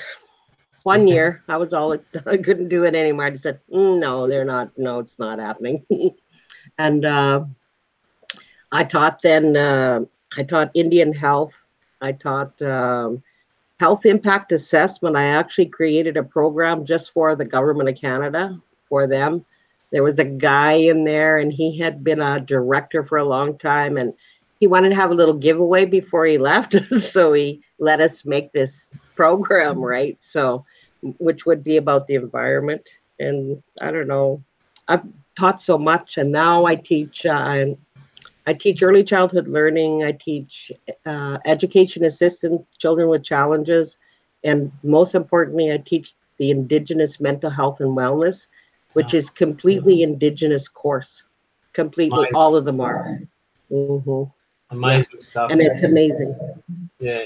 one 0.84 1.08
year. 1.08 1.44
I 1.48 1.58
was 1.58 1.74
all 1.74 1.94
I 2.28 2.38
couldn't 2.38 2.70
do 2.70 2.84
it 2.84 2.96
anymore. 2.96 3.26
I 3.26 3.32
just 3.32 3.44
said, 3.44 3.60
mm, 3.74 4.00
no, 4.00 4.28
they're 4.28 4.46
not. 4.46 4.78
No, 4.78 5.00
it's 5.00 5.18
not 5.18 5.40
happening. 5.40 5.84
and 6.78 7.06
uh, 7.06 7.46
I 8.74 8.84
taught 8.84 9.22
then, 9.22 9.56
uh, 9.56 10.02
I 10.36 10.44
taught 10.44 10.72
Indian 10.74 11.14
health. 11.14 11.68
I 12.02 12.12
taught 12.12 12.60
um, 12.64 13.22
health 13.80 14.06
impact 14.06 14.52
assessment. 14.52 15.16
I 15.16 15.26
actually 15.26 15.68
created 15.68 16.18
a 16.18 16.24
program 16.24 16.84
just 16.84 17.14
for 17.14 17.36
the 17.36 17.46
government 17.46 17.90
of 17.90 17.96
Canada 17.96 18.60
for 18.90 19.06
them. 19.06 19.46
There 19.92 20.02
was 20.02 20.18
a 20.18 20.26
guy 20.26 20.74
in 20.74 21.04
there, 21.04 21.38
and 21.38 21.54
he 21.54 21.78
had 21.78 22.04
been 22.04 22.20
a 22.20 22.40
director 22.40 23.04
for 23.04 23.20
a 23.20 23.26
long 23.26 23.60
time, 23.60 23.96
and 23.96 24.12
he 24.60 24.66
wanted 24.66 24.90
to 24.90 24.96
have 24.96 25.12
a 25.12 25.16
little 25.16 25.36
giveaway 25.36 25.86
before 25.86 26.26
he 26.26 26.40
left. 26.40 26.76
so 27.00 27.32
he 27.32 27.62
let 27.78 28.02
us 28.02 28.26
make 28.26 28.52
this 28.54 28.90
program, 29.16 29.80
right? 29.80 30.18
So, 30.20 30.66
which 31.20 31.46
would 31.46 31.64
be 31.64 31.78
about 31.78 32.08
the 32.08 32.16
environment. 32.16 32.90
And 33.20 33.62
I 33.82 33.92
don't 33.92 34.08
know, 34.08 34.44
I've 34.88 35.04
taught 35.36 35.62
so 35.62 35.78
much, 35.78 36.18
and 36.18 36.32
now 36.32 36.66
I 36.66 36.76
teach 36.76 37.24
uh, 37.28 37.66
I 38.46 38.54
teach 38.54 38.84
early 38.84 39.04
childhood 39.04 39.48
learning. 39.48 40.04
I 40.04 40.12
teach 40.12 40.72
uh, 41.06 41.38
education 41.46 42.06
assistance, 42.06 42.62
children 42.78 43.10
with 43.10 43.24
challenges, 43.24 43.98
and 44.44 44.72
most 44.84 45.16
importantly, 45.16 45.72
I 45.72 45.78
teach 45.78 46.14
the 46.38 46.52
Indigenous 46.52 47.20
mental 47.20 47.50
health 47.50 47.80
and 47.80 47.96
wellness, 47.96 48.48
which 48.94 49.14
is 49.14 49.30
completely 49.30 49.98
mm-hmm. 49.98 50.14
Indigenous 50.14 50.68
course. 50.68 51.24
Completely, 51.74 52.18
amazing. 52.18 52.36
all 52.36 52.56
of 52.56 52.66
them 52.66 52.82
are. 52.82 53.20
Mm-hmm. 53.72 54.24
Amazing 54.76 55.06
yeah. 55.14 55.20
stuff, 55.20 55.52
and 55.52 55.62
it's 55.62 55.84
amazing. 55.84 56.36
Yeah, 57.00 57.24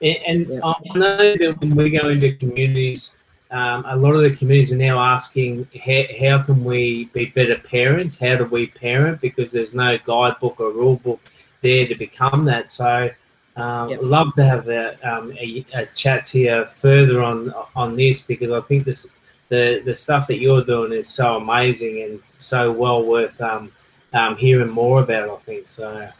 and, 0.00 0.16
and 0.26 0.48
yeah. 0.48 0.60
I 0.62 0.98
know 0.98 1.16
that 1.16 1.56
when 1.60 1.74
we 1.74 1.90
go 1.90 2.08
into 2.08 2.34
communities 2.36 3.12
um, 3.50 3.84
a 3.86 3.96
lot 3.96 4.14
of 4.14 4.22
the 4.22 4.36
communities 4.36 4.72
are 4.72 4.76
now 4.76 4.98
asking 4.98 5.68
how, 5.84 6.02
how 6.20 6.42
can 6.42 6.64
we 6.64 7.04
be 7.12 7.26
better 7.26 7.56
parents 7.58 8.18
how 8.18 8.36
do 8.36 8.44
we 8.44 8.66
parent 8.68 9.20
because 9.20 9.52
there's 9.52 9.74
no 9.74 9.98
guidebook 10.04 10.60
or 10.60 10.72
rule 10.72 10.96
book 10.96 11.20
there 11.62 11.86
to 11.86 11.94
become 11.94 12.44
that 12.44 12.70
so 12.70 13.10
um, 13.56 13.88
yep. 13.88 14.00
love 14.02 14.34
to 14.34 14.44
have 14.44 14.68
a, 14.68 14.98
um, 15.08 15.32
a, 15.32 15.64
a, 15.72 15.86
chat 15.86 16.28
here 16.28 16.66
further 16.66 17.22
on 17.22 17.54
on 17.74 17.96
this 17.96 18.20
because 18.20 18.50
I 18.50 18.60
think 18.60 18.84
this 18.84 19.06
the 19.48 19.82
the 19.84 19.94
stuff 19.94 20.26
that 20.26 20.38
you're 20.38 20.64
doing 20.64 20.92
is 20.92 21.08
so 21.08 21.36
amazing 21.36 22.02
and 22.02 22.20
so 22.36 22.70
well 22.70 23.02
worth 23.02 23.40
um, 23.40 23.72
um, 24.12 24.36
hearing 24.36 24.68
more 24.68 25.02
about. 25.02 25.30
I 25.30 25.36
think 25.42 25.68
so. 25.68 26.10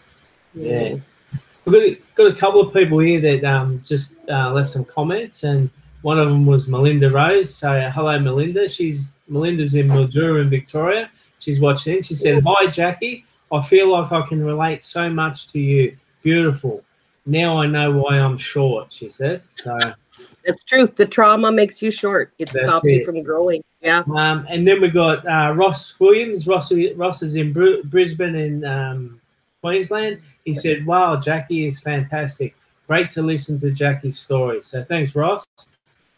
Yeah, 0.55 0.81
yeah. 0.81 0.97
we've 1.65 1.75
got 1.75 1.83
a, 1.83 1.99
got 2.15 2.33
a 2.33 2.35
couple 2.35 2.61
of 2.61 2.73
people 2.73 3.01
here 3.01 3.21
that 3.21 3.45
um, 3.45 3.83
just 3.85 4.15
uh, 4.31 4.53
left 4.53 4.69
some 4.69 4.85
comments 4.87 5.43
and 5.43 5.69
one 6.03 6.19
of 6.19 6.29
them 6.29 6.47
was 6.47 6.69
Melinda 6.69 7.11
Rose. 7.11 7.55
So 7.55 7.91
hello, 7.93 8.19
Melinda. 8.19 8.69
She's 8.69 9.15
Melinda's 9.29 9.75
in 9.75 9.89
Mildura 9.89 10.43
in 10.43 10.51
Victoria. 10.51 11.11
She's 11.39 11.61
watching. 11.61 12.03
She 12.03 12.15
said, 12.15 12.43
"Hi, 12.47 12.67
Jackie. 12.69 13.25
I 13.53 13.61
feel 13.63 13.91
like 13.91 14.13
I 14.13 14.23
can 14.27 14.45
relate 14.45 14.85
so 14.85 15.09
much 15.09 15.49
to 15.49 15.61
you. 15.61 15.97
Beautiful. 16.23 16.83
Now 17.27 17.59
I 17.59 17.67
know 17.67 17.91
why 17.93 18.19
I'm 18.19 18.37
short." 18.37 18.93
She 18.93 19.09
said. 19.09 19.43
So 19.53 19.79
that's 20.45 20.63
true. 20.65 20.87
The 20.95 21.07
trauma 21.07 21.53
makes 21.53 21.83
you 21.83 21.91
short. 21.91 22.33
It 22.39 22.49
stops 22.49 22.85
it. 22.85 22.93
you 22.93 23.05
from 23.05 23.23
growing. 23.23 23.63
Yeah. 23.81 24.03
Um, 24.17 24.47
and 24.49 24.67
then 24.67 24.81
we 24.81 24.89
got 24.89 25.27
uh, 25.27 25.53
Ross 25.55 25.95
Williams. 25.99 26.47
Ross, 26.47 26.73
Ross 26.95 27.23
is 27.23 27.37
in 27.37 27.53
Br- 27.53 27.83
Brisbane 27.85 28.35
in 28.35 28.65
um, 28.65 29.21
Queensland. 29.61 30.21
He 30.45 30.55
said, 30.55 30.87
"Wow, 30.87 31.17
Jackie 31.17 31.67
is 31.67 31.81
fantastic. 31.81 32.57
Great 32.87 33.11
to 33.11 33.23
listen 33.23 33.59
to 33.61 33.71
Jackie's 33.71 34.19
story." 34.19 34.63
So 34.63 34.85
thanks, 34.85 35.15
Ross. 35.15 35.47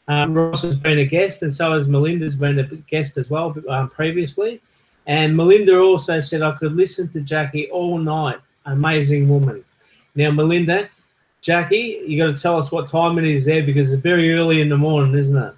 Um, 0.08 0.32
Ross 0.34 0.62
has 0.62 0.74
been 0.74 0.98
a 0.98 1.04
guest, 1.04 1.42
and 1.42 1.52
so 1.52 1.72
has 1.74 1.86
Melinda's 1.86 2.34
been 2.34 2.58
a 2.58 2.64
guest 2.64 3.18
as 3.18 3.28
well 3.28 3.54
um, 3.68 3.90
previously. 3.90 4.60
And 5.06 5.36
Melinda 5.36 5.78
also 5.78 6.18
said 6.20 6.42
I 6.42 6.52
could 6.52 6.72
listen 6.74 7.08
to 7.08 7.20
Jackie 7.20 7.70
all 7.70 7.98
night. 7.98 8.38
Amazing 8.66 9.28
woman. 9.28 9.64
Now, 10.14 10.30
Melinda, 10.30 10.88
Jackie, 11.40 12.02
you 12.06 12.18
got 12.18 12.34
to 12.34 12.42
tell 12.42 12.58
us 12.58 12.72
what 12.72 12.88
time 12.88 13.18
it 13.18 13.24
is 13.24 13.44
there 13.44 13.62
because 13.62 13.92
it's 13.92 14.02
very 14.02 14.34
early 14.34 14.60
in 14.60 14.68
the 14.68 14.76
morning, 14.76 15.14
isn't 15.14 15.36
it? 15.36 15.54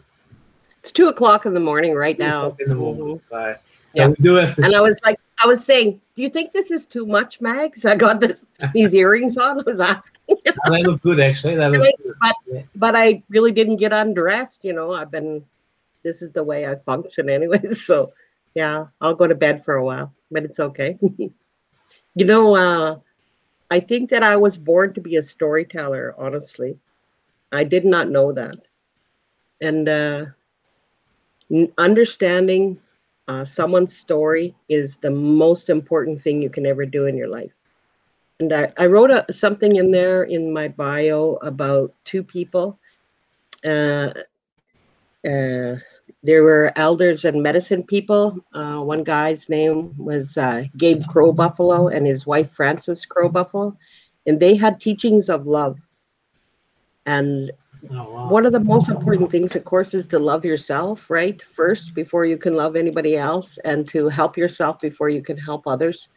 It's 0.81 0.93
two 0.93 1.09
o'clock 1.09 1.47
in 1.47 1.55
the 1.55 1.61
morning 1.61 1.95
right 1.95 2.17
Two 2.17 2.23
now. 2.25 2.57
in 2.59 2.69
the 2.69 2.75
morning. 2.75 3.21
So, 3.29 3.55
so 3.93 4.01
Yeah. 4.03 4.09
we 4.09 4.15
do 4.21 4.35
have 4.35 4.55
to. 4.57 4.65
And 4.65 4.75
I 4.75 4.81
was 4.81 4.99
like, 5.05 5.19
I 5.43 5.47
was 5.47 5.65
saying, 5.65 6.01
do 6.17 6.23
you 6.23 6.29
think 6.29 6.53
this 6.53 6.71
is 6.71 6.87
too 6.87 7.07
much, 7.07 7.41
Mags? 7.41 7.85
I 7.85 7.97
got 7.97 8.21
this 8.21 8.47
these 8.75 8.95
earrings 8.95 9.37
on. 9.37 9.59
I 9.59 9.63
was 9.63 9.81
asking, 9.81 10.37
They 10.69 10.83
look 10.83 11.03
good, 11.03 11.21
actually. 11.21 11.57
They 11.57 11.69
look 11.69 11.89
good. 12.03 12.15
Yeah. 12.47 12.63
but 12.75 12.97
I 12.97 13.23
really 13.29 13.53
didn't 13.53 13.77
get 13.77 13.93
undressed. 13.93 14.65
You 14.65 14.73
know, 14.73 14.93
I've 14.93 15.11
been. 15.11 15.45
This 16.03 16.23
is 16.23 16.31
the 16.31 16.43
way 16.43 16.67
I 16.67 16.77
function, 16.77 17.29
anyways. 17.29 17.85
So, 17.87 18.13
yeah, 18.55 18.87
I'll 19.01 19.15
go 19.15 19.27
to 19.27 19.35
bed 19.35 19.65
for 19.65 19.75
a 19.75 19.85
while, 19.85 20.13
but 20.31 20.45
it's 20.45 20.59
okay. 20.59 20.99
you 22.15 22.25
know, 22.25 22.57
uh, 22.57 22.99
I 23.71 23.81
think 23.81 24.11
that 24.11 24.23
I 24.23 24.37
was 24.37 24.57
born 24.57 24.95
to 24.95 25.01
be 25.01 25.17
a 25.17 25.23
storyteller. 25.23 26.15
Honestly, 26.19 26.79
I 27.53 27.65
did 27.65 27.85
not 27.85 28.11
know 28.11 28.33
that, 28.33 28.57
and 29.61 29.89
uh, 29.89 30.25
understanding 31.79 32.81
uh, 33.29 33.45
someone's 33.45 33.97
story 33.97 34.55
is 34.69 34.97
the 34.97 35.11
most 35.11 35.69
important 35.69 36.21
thing 36.21 36.43
you 36.43 36.51
can 36.51 36.67
ever 36.67 36.85
do 36.85 37.07
in 37.07 37.17
your 37.17 37.29
life. 37.29 37.53
And 38.41 38.53
I, 38.53 38.73
I 38.79 38.87
wrote 38.87 39.11
a, 39.11 39.31
something 39.33 39.77
in 39.77 39.91
there 39.91 40.25
in 40.25 40.53
my 40.53 40.69
bio 40.69 41.39
about 41.43 41.95
two 42.05 42.23
people. 42.23 42.79
Uh, 43.65 44.13
uh, 45.29 45.77
there 46.23 46.43
were 46.43 46.73
elders 46.77 47.25
and 47.25 47.43
medicine 47.43 47.83
people. 47.83 48.37
Uh, 48.55 48.81
one 48.81 49.05
guy's 49.05 49.49
name 49.49 49.95
was 49.99 50.37
uh, 50.39 50.65
Gabe 50.77 51.05
Crow 51.07 51.33
Buffalo 51.33 51.89
and 51.89 52.07
his 52.07 52.27
wife 52.27 52.51
Frances 52.53 53.05
Crow 53.05 53.29
Buffalo, 53.29 53.77
and 54.27 54.41
they 54.41 54.55
had 54.57 54.81
teachings 54.81 55.29
of 55.29 55.47
love. 55.47 55.79
And 57.07 57.51
Oh, 57.91 58.13
wow. 58.13 58.29
one 58.29 58.45
of 58.45 58.53
the 58.53 58.61
most 58.61 58.91
important 58.91 59.31
things, 59.31 59.57
of 59.57 59.65
course, 59.65 59.95
is 59.95 60.07
to 60.09 60.19
love 60.19 60.45
yourself, 60.45 61.09
right? 61.09 61.41
First, 61.41 61.95
before 61.95 62.27
you 62.27 62.37
can 62.37 62.55
love 62.55 62.77
anybody 62.77 63.17
else, 63.17 63.59
and 63.65 63.89
to 63.89 64.09
help 64.09 64.37
yourself 64.37 64.79
before 64.81 65.09
you 65.09 65.23
can 65.23 65.39
help 65.39 65.67
others. 65.67 66.09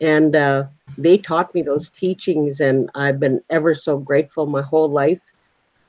And 0.00 0.36
uh, 0.36 0.64
they 0.98 1.18
taught 1.18 1.54
me 1.54 1.62
those 1.62 1.90
teachings, 1.90 2.60
and 2.60 2.90
I've 2.94 3.20
been 3.20 3.40
ever 3.50 3.74
so 3.74 3.98
grateful 3.98 4.46
my 4.46 4.62
whole 4.62 4.90
life. 4.90 5.20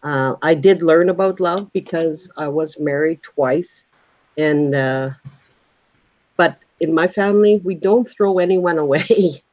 Uh, 0.04 0.36
I 0.42 0.54
did 0.54 0.84
learn 0.84 1.10
about 1.10 1.40
love 1.40 1.72
because 1.74 2.30
I 2.38 2.48
was 2.48 2.80
married 2.80 3.22
twice, 3.24 3.88
and 4.38 4.76
uh, 4.76 5.10
but 6.38 6.60
in 6.80 6.94
my 6.94 7.08
family, 7.08 7.62
we 7.64 7.76
don't 7.76 8.08
throw 8.08 8.40
anyone 8.40 8.78
away 8.78 9.44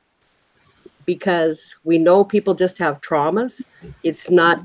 because 1.06 1.74
we 1.84 1.98
know 1.98 2.24
people 2.24 2.54
just 2.54 2.78
have 2.78 3.00
traumas. 3.00 3.62
It's 4.02 4.30
not 4.30 4.62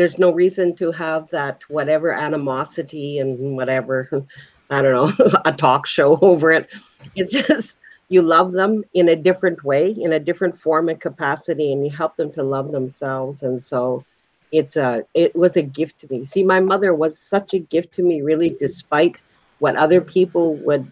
there's 0.00 0.18
no 0.18 0.30
reason 0.32 0.74
to 0.74 0.90
have 0.92 1.28
that 1.28 1.60
whatever 1.68 2.10
animosity 2.10 3.18
and 3.18 3.54
whatever 3.54 4.08
i 4.70 4.80
don't 4.80 5.18
know 5.18 5.28
a 5.44 5.52
talk 5.52 5.86
show 5.86 6.18
over 6.20 6.50
it 6.50 6.70
it's 7.16 7.32
just 7.32 7.76
you 8.10 8.22
love 8.22 8.52
them 8.52 8.84
in 8.92 9.08
a 9.08 9.16
different 9.16 9.62
way 9.64 9.90
in 9.92 10.12
a 10.12 10.18
different 10.18 10.58
form 10.58 10.88
and 10.88 11.00
capacity 11.00 11.72
and 11.72 11.84
you 11.86 11.90
help 11.90 12.16
them 12.16 12.30
to 12.32 12.42
love 12.42 12.72
themselves. 12.72 13.42
And 13.42 13.62
so 13.62 14.04
it's 14.52 14.76
a 14.76 15.04
it 15.14 15.34
was 15.34 15.56
a 15.56 15.62
gift 15.62 16.00
to 16.00 16.08
me. 16.10 16.24
See 16.24 16.42
my 16.42 16.60
mother 16.60 16.92
was 16.92 17.18
such 17.18 17.54
a 17.54 17.60
gift 17.60 17.94
to 17.94 18.02
me 18.02 18.20
really 18.20 18.56
despite 18.58 19.16
what 19.60 19.76
other 19.76 20.00
people 20.00 20.56
would 20.56 20.90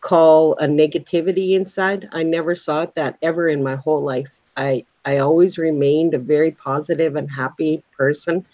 call 0.00 0.56
a 0.58 0.66
negativity 0.66 1.52
inside. 1.52 2.08
I 2.12 2.24
never 2.24 2.54
saw 2.56 2.82
it 2.82 2.94
that 2.96 3.16
ever 3.22 3.48
in 3.48 3.62
my 3.62 3.76
whole 3.76 4.02
life. 4.02 4.40
I 4.56 4.84
I 5.04 5.18
always 5.18 5.56
remained 5.56 6.14
a 6.14 6.18
very 6.18 6.50
positive 6.50 7.14
and 7.14 7.30
happy 7.30 7.82
person. 7.96 8.44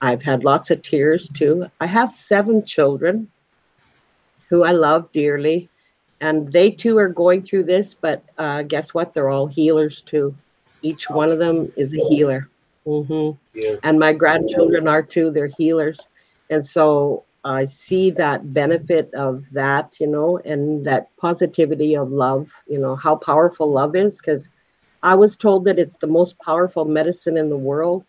I've 0.00 0.22
had 0.22 0.44
lots 0.44 0.70
of 0.70 0.80
tears 0.82 1.28
too. 1.28 1.66
I 1.78 1.86
have 1.86 2.10
seven 2.10 2.64
children 2.64 3.28
who 4.48 4.64
I 4.64 4.72
love 4.72 5.12
dearly, 5.12 5.68
and 6.22 6.50
they 6.52 6.70
too 6.70 6.96
are 6.98 7.08
going 7.08 7.42
through 7.42 7.64
this, 7.64 7.94
but 7.94 8.22
uh, 8.38 8.62
guess 8.62 8.94
what? 8.94 9.12
They're 9.12 9.28
all 9.28 9.48
healers 9.48 10.02
too. 10.02 10.34
Each 10.80 11.10
one 11.10 11.32
of 11.32 11.40
them 11.40 11.66
is 11.76 11.92
a 11.92 11.98
healer. 12.08 12.48
mm-hmm. 12.86 13.36
Yeah. 13.58 13.74
And 13.82 13.98
my 13.98 14.12
grandchildren 14.12 14.86
are 14.86 15.02
too, 15.02 15.32
they're 15.32 15.48
healers. 15.48 16.00
And 16.48 16.64
so 16.64 17.24
I 17.44 17.64
see 17.64 18.12
that 18.12 18.54
benefit 18.54 19.12
of 19.14 19.50
that, 19.50 19.96
you 19.98 20.06
know, 20.06 20.38
and 20.38 20.86
that 20.86 21.08
positivity 21.16 21.96
of 21.96 22.12
love, 22.12 22.48
you 22.68 22.78
know, 22.78 22.94
how 22.94 23.16
powerful 23.16 23.70
love 23.70 23.96
is 23.96 24.20
because 24.20 24.48
I 25.02 25.16
was 25.16 25.36
told 25.36 25.64
that 25.64 25.80
it's 25.80 25.96
the 25.96 26.06
most 26.06 26.38
powerful 26.38 26.84
medicine 26.84 27.36
in 27.36 27.50
the 27.50 27.56
world 27.56 28.04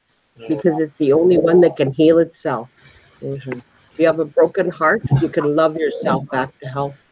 because 0.47 0.77
it's 0.77 0.97
the 0.97 1.13
only 1.13 1.39
one 1.39 1.59
that 1.61 1.77
can 1.77 1.89
heal 1.89 2.19
itself. 2.19 2.69
mm-hmm. 3.23 3.59
If 3.93 3.99
you 3.99 4.05
have 4.05 4.19
a 4.19 4.25
broken 4.25 4.69
heart, 4.69 5.01
you 5.19 5.29
can 5.29 5.55
love 5.55 5.77
yourself 5.77 6.29
back 6.29 6.57
to 6.59 6.67
health. 6.67 7.03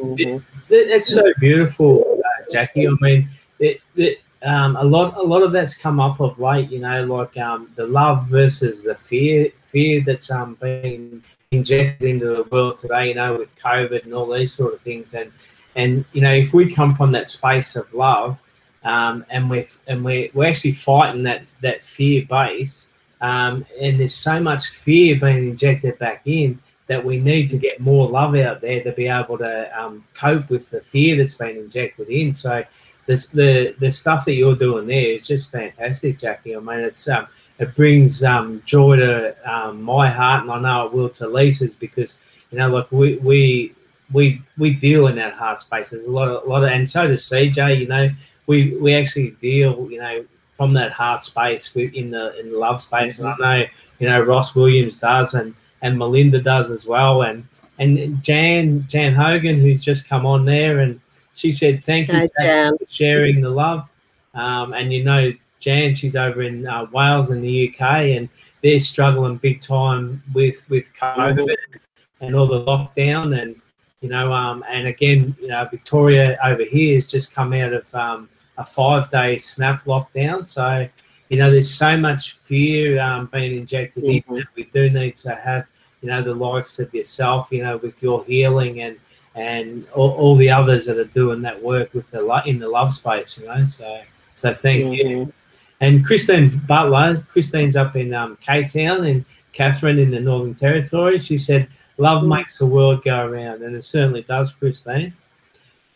Mhm. 0.00 0.42
That- 0.68 0.86
That's 0.88 1.12
so 1.12 1.22
beautiful, 1.40 1.98
uh, 2.24 2.44
Jackie. 2.50 2.86
I 2.88 2.92
mean, 3.00 3.28
it, 3.58 3.80
it, 3.96 4.18
um, 4.42 4.76
a 4.76 4.84
lot, 4.84 5.16
a 5.16 5.22
lot 5.22 5.42
of 5.42 5.52
that's 5.52 5.74
come 5.74 6.00
up 6.00 6.20
of 6.20 6.38
late. 6.38 6.70
You 6.70 6.80
know, 6.80 7.04
like 7.04 7.36
um, 7.36 7.70
the 7.76 7.86
love 7.86 8.26
versus 8.28 8.84
the 8.84 8.94
fear, 8.94 9.50
fear 9.60 10.02
that's 10.04 10.30
um, 10.30 10.56
being 10.60 11.22
injected 11.50 12.08
into 12.08 12.26
the 12.26 12.44
world 12.50 12.78
today. 12.78 13.08
You 13.08 13.14
know, 13.14 13.36
with 13.36 13.54
COVID 13.56 14.04
and 14.04 14.14
all 14.14 14.32
these 14.32 14.52
sort 14.52 14.72
of 14.74 14.80
things, 14.80 15.14
and 15.14 15.30
and 15.76 16.04
you 16.12 16.20
know, 16.22 16.32
if 16.32 16.52
we 16.52 16.72
come 16.72 16.94
from 16.96 17.12
that 17.12 17.28
space 17.28 17.76
of 17.76 17.92
love, 17.92 18.40
um, 18.84 19.24
and 19.30 19.50
we're 19.50 19.66
and 19.88 20.04
we're, 20.04 20.28
we're 20.32 20.48
actually 20.48 20.72
fighting 20.72 21.22
that 21.24 21.42
that 21.60 21.84
fear 21.84 22.24
base, 22.28 22.86
um, 23.20 23.66
and 23.80 24.00
there's 24.00 24.14
so 24.14 24.40
much 24.40 24.68
fear 24.68 25.16
being 25.20 25.50
injected 25.50 25.98
back 25.98 26.22
in 26.24 26.58
that 26.90 27.04
we 27.04 27.20
need 27.20 27.48
to 27.48 27.56
get 27.56 27.78
more 27.78 28.08
love 28.08 28.34
out 28.34 28.60
there 28.60 28.82
to 28.82 28.90
be 28.90 29.06
able 29.06 29.38
to 29.38 29.80
um, 29.80 30.04
cope 30.12 30.50
with 30.50 30.70
the 30.70 30.80
fear 30.80 31.16
that's 31.16 31.34
been 31.34 31.56
injected 31.56 32.08
in. 32.08 32.34
So 32.34 32.64
this, 33.06 33.28
the 33.28 33.76
the 33.78 33.92
stuff 33.92 34.24
that 34.24 34.34
you're 34.34 34.56
doing 34.56 34.88
there 34.88 35.12
is 35.12 35.24
just 35.24 35.52
fantastic, 35.52 36.18
Jackie. 36.18 36.56
I 36.56 36.58
mean, 36.58 36.80
it's 36.80 37.06
um, 37.06 37.28
it 37.60 37.76
brings 37.76 38.24
um, 38.24 38.60
joy 38.64 38.96
to 38.96 39.36
um, 39.48 39.80
my 39.80 40.10
heart, 40.10 40.42
and 40.42 40.50
I 40.50 40.58
know 40.58 40.86
it 40.86 40.92
will 40.92 41.08
to 41.10 41.28
Lisa's 41.28 41.74
because 41.74 42.16
you 42.50 42.58
know, 42.58 42.68
like 42.68 42.90
we 42.90 43.18
we 43.18 43.72
we 44.12 44.42
we 44.58 44.72
deal 44.74 45.06
in 45.06 45.14
that 45.14 45.34
heart 45.34 45.60
space. 45.60 45.90
There's 45.90 46.06
a 46.06 46.10
lot 46.10 46.26
of 46.26 46.42
a 46.44 46.48
lot 46.48 46.64
of, 46.64 46.70
and 46.70 46.88
so 46.88 47.06
does 47.06 47.22
CJ. 47.22 47.78
You 47.78 47.86
know, 47.86 48.10
we 48.48 48.74
we 48.78 48.96
actually 48.96 49.30
deal, 49.40 49.88
you 49.88 50.00
know, 50.00 50.24
from 50.54 50.72
that 50.72 50.90
heart 50.90 51.22
space 51.22 51.70
in 51.76 52.10
the 52.10 52.36
in 52.40 52.50
the 52.50 52.58
love 52.58 52.80
space, 52.80 53.20
and 53.20 53.28
I 53.28 53.36
know 53.38 53.66
you 54.00 54.08
know 54.08 54.20
Ross 54.22 54.56
Williams 54.56 54.98
does, 54.98 55.34
and 55.34 55.54
and 55.82 55.98
Melinda 55.98 56.40
does 56.40 56.70
as 56.70 56.86
well, 56.86 57.22
and 57.22 57.46
and 57.78 58.22
Jan 58.22 58.84
Jan 58.88 59.14
Hogan 59.14 59.60
who's 59.60 59.82
just 59.82 60.08
come 60.08 60.26
on 60.26 60.44
there, 60.44 60.80
and 60.80 61.00
she 61.34 61.52
said 61.52 61.82
thank 61.84 62.08
you 62.08 62.28
for 62.36 62.76
sharing 62.88 63.40
the 63.40 63.50
love, 63.50 63.88
um, 64.34 64.72
and 64.72 64.92
you 64.92 65.04
know 65.04 65.32
Jan 65.60 65.94
she's 65.94 66.16
over 66.16 66.42
in 66.42 66.66
uh, 66.66 66.86
Wales 66.92 67.30
in 67.30 67.40
the 67.40 67.68
UK, 67.68 67.80
and 68.16 68.28
they're 68.62 68.80
struggling 68.80 69.36
big 69.36 69.60
time 69.60 70.22
with 70.34 70.68
with 70.68 70.92
COVID 70.94 71.54
and 72.20 72.34
all 72.34 72.46
the 72.46 72.64
lockdown, 72.64 73.40
and 73.40 73.60
you 74.00 74.08
know, 74.08 74.32
um, 74.32 74.64
and 74.68 74.86
again, 74.86 75.36
you 75.40 75.48
know, 75.48 75.66
Victoria 75.70 76.38
over 76.44 76.64
here 76.64 76.94
has 76.94 77.10
just 77.10 77.34
come 77.34 77.52
out 77.52 77.72
of 77.72 77.94
um, 77.94 78.28
a 78.56 78.64
five 78.64 79.10
day 79.10 79.36
snap 79.36 79.84
lockdown. 79.84 80.46
So, 80.48 80.88
you 81.30 81.38
know, 81.38 81.50
there's 81.50 81.72
so 81.72 81.96
much 81.96 82.36
fear 82.42 83.00
um, 83.00 83.26
being 83.32 83.56
injected 83.56 84.04
in 84.04 84.22
Mhm. 84.24 84.36
that 84.38 84.46
we 84.56 84.64
do 84.64 84.90
need 84.90 85.16
to 85.16 85.34
have, 85.34 85.64
you 86.02 86.08
know, 86.10 86.20
the 86.22 86.34
likes 86.34 86.78
of 86.78 86.92
yourself, 86.92 87.50
you 87.52 87.62
know, 87.62 87.78
with 87.78 88.02
your 88.02 88.24
healing 88.26 88.82
and 88.82 88.96
and 89.36 89.86
all, 89.94 90.10
all 90.10 90.34
the 90.34 90.50
others 90.50 90.84
that 90.86 90.98
are 90.98 91.04
doing 91.04 91.40
that 91.40 91.62
work 91.62 91.94
with 91.94 92.10
the 92.10 92.20
lo- 92.20 92.40
in 92.46 92.58
the 92.58 92.68
love 92.68 92.92
space, 92.92 93.38
you 93.38 93.46
know. 93.46 93.64
So, 93.64 94.00
so 94.34 94.52
thank 94.52 94.92
you. 94.98 95.04
Mhm. 95.04 95.32
And 95.80 96.04
Christine 96.04 96.60
Butler, 96.66 97.24
Christine's 97.32 97.76
up 97.76 97.94
in 97.94 98.12
um, 98.12 98.36
K 98.40 98.64
Town 98.64 99.04
and 99.06 99.24
Catherine 99.52 100.00
in 100.00 100.10
the 100.10 100.18
Northern 100.20 100.52
Territory. 100.52 101.16
She 101.18 101.36
said, 101.36 101.68
Love 101.96 102.24
Mhm. 102.24 102.36
makes 102.38 102.58
the 102.58 102.66
world 102.66 103.04
go 103.04 103.24
around. 103.24 103.62
And 103.62 103.76
it 103.76 103.84
certainly 103.84 104.22
does, 104.22 104.50
Christine. 104.50 105.12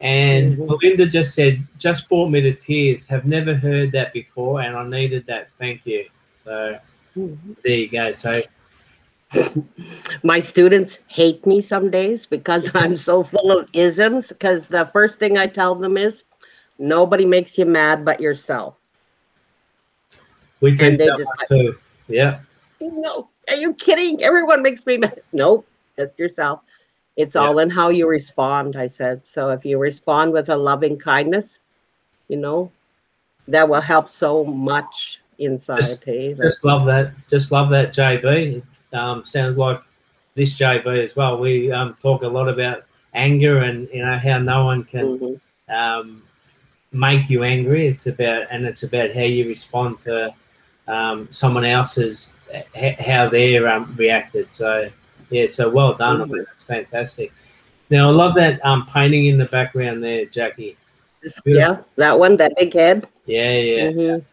And. 0.00 0.58
Melinda 0.58 1.06
just 1.06 1.34
said, 1.34 1.66
Just 1.78 2.08
brought 2.08 2.30
me 2.30 2.40
to 2.42 2.52
tears. 2.54 3.06
Have 3.06 3.24
never 3.24 3.54
heard 3.54 3.92
that 3.92 4.12
before. 4.12 4.60
And 4.60 4.76
I 4.76 4.86
needed 4.86 5.26
that. 5.26 5.48
Thank 5.58 5.86
you. 5.86 6.06
So 6.44 6.78
Mhm. 7.16 7.56
there 7.62 7.74
you 7.74 7.88
go. 7.88 8.12
So, 8.12 8.42
My 10.22 10.40
students 10.40 10.98
hate 11.06 11.44
me 11.46 11.60
some 11.60 11.90
days 11.90 12.26
because 12.26 12.70
I'm 12.74 12.96
so 13.08 13.22
full 13.22 13.52
of 13.58 13.68
isms. 13.72 14.28
Because 14.28 14.68
the 14.68 14.88
first 14.92 15.18
thing 15.18 15.38
I 15.38 15.46
tell 15.46 15.74
them 15.74 15.96
is, 15.96 16.24
nobody 16.78 17.24
makes 17.24 17.56
you 17.58 17.66
mad 17.66 18.04
but 18.04 18.20
yourself. 18.20 18.76
we 20.60 20.74
they 20.74 20.96
that 20.96 21.16
just 21.16 21.30
one 21.36 21.46
too. 21.48 21.78
Yeah. 22.08 22.40
No, 22.80 23.28
are 23.48 23.56
you 23.56 23.74
kidding? 23.74 24.22
Everyone 24.22 24.62
makes 24.62 24.86
me 24.86 24.98
mad. 24.98 25.20
Nope, 25.32 25.66
just 25.96 26.18
yourself. 26.18 26.60
It's 27.16 27.34
Yeah. 27.34 27.42
all 27.42 27.58
in 27.60 27.70
how 27.70 27.88
you 27.90 28.08
respond, 28.08 28.76
I 28.76 28.86
said. 28.88 29.24
So 29.24 29.50
if 29.50 29.64
you 29.64 29.78
respond 29.78 30.32
with 30.32 30.48
a 30.48 30.56
loving 30.56 30.98
kindness, 30.98 31.60
you 32.28 32.36
know, 32.36 32.70
that 33.48 33.68
will 33.68 33.80
help 33.80 34.08
so 34.08 34.44
much 34.44 35.20
inside. 35.38 35.78
Just- 35.82 36.08
eh? 36.08 36.32
Just 36.34 36.64
love 36.64 36.86
that. 36.86 37.12
Just 37.28 37.52
love 37.52 37.70
that, 37.70 37.92
JB. 37.92 38.62
Um, 38.92 39.24
sounds 39.24 39.58
like 39.58 39.80
this 40.34 40.54
JB 40.54 41.02
as 41.02 41.14
well. 41.16 41.38
We 41.38 41.70
um, 41.70 41.96
talk 42.00 42.22
a 42.22 42.28
lot 42.28 42.48
about 42.48 42.84
anger 43.14 43.58
and 43.58 43.88
you 43.92 44.04
know 44.04 44.18
how 44.18 44.38
no 44.38 44.64
one 44.64 44.82
can 44.84 45.18
Mhm. 45.18 45.40
um, 45.68 46.22
make 46.92 47.28
you 47.30 47.42
angry. 47.44 47.86
It's 47.86 48.06
about 48.06 48.46
and 48.50 48.64
it's 48.66 48.82
about 48.82 49.12
how 49.12 49.22
you 49.22 49.46
respond 49.46 49.98
to 50.00 50.34
um, 50.88 51.28
someone 51.30 51.64
else's 51.64 52.30
h- 52.74 52.98
how 52.98 53.28
they're 53.28 53.68
um, 53.68 53.94
reacted. 53.96 54.50
So 54.52 54.88
yeah, 55.30 55.46
so 55.46 55.68
well 55.68 55.94
done. 55.94 56.30
That's 56.30 56.64
fantastic. 56.64 57.32
Now 57.90 58.08
I 58.08 58.12
love 58.12 58.34
that 58.36 58.64
um, 58.64 58.86
painting 58.86 59.26
in 59.26 59.38
the 59.38 59.44
background 59.46 60.02
there, 60.02 60.24
Jackie. 60.26 60.76
Beautiful. 61.22 61.52
yeah, 61.52 61.78
that 61.96 62.18
one, 62.18 62.36
that 62.36 62.52
big 62.58 62.72
head. 62.74 63.08
Yeah, 63.26 63.52
yeah, 63.52 63.90
Mhm. 63.90 64.24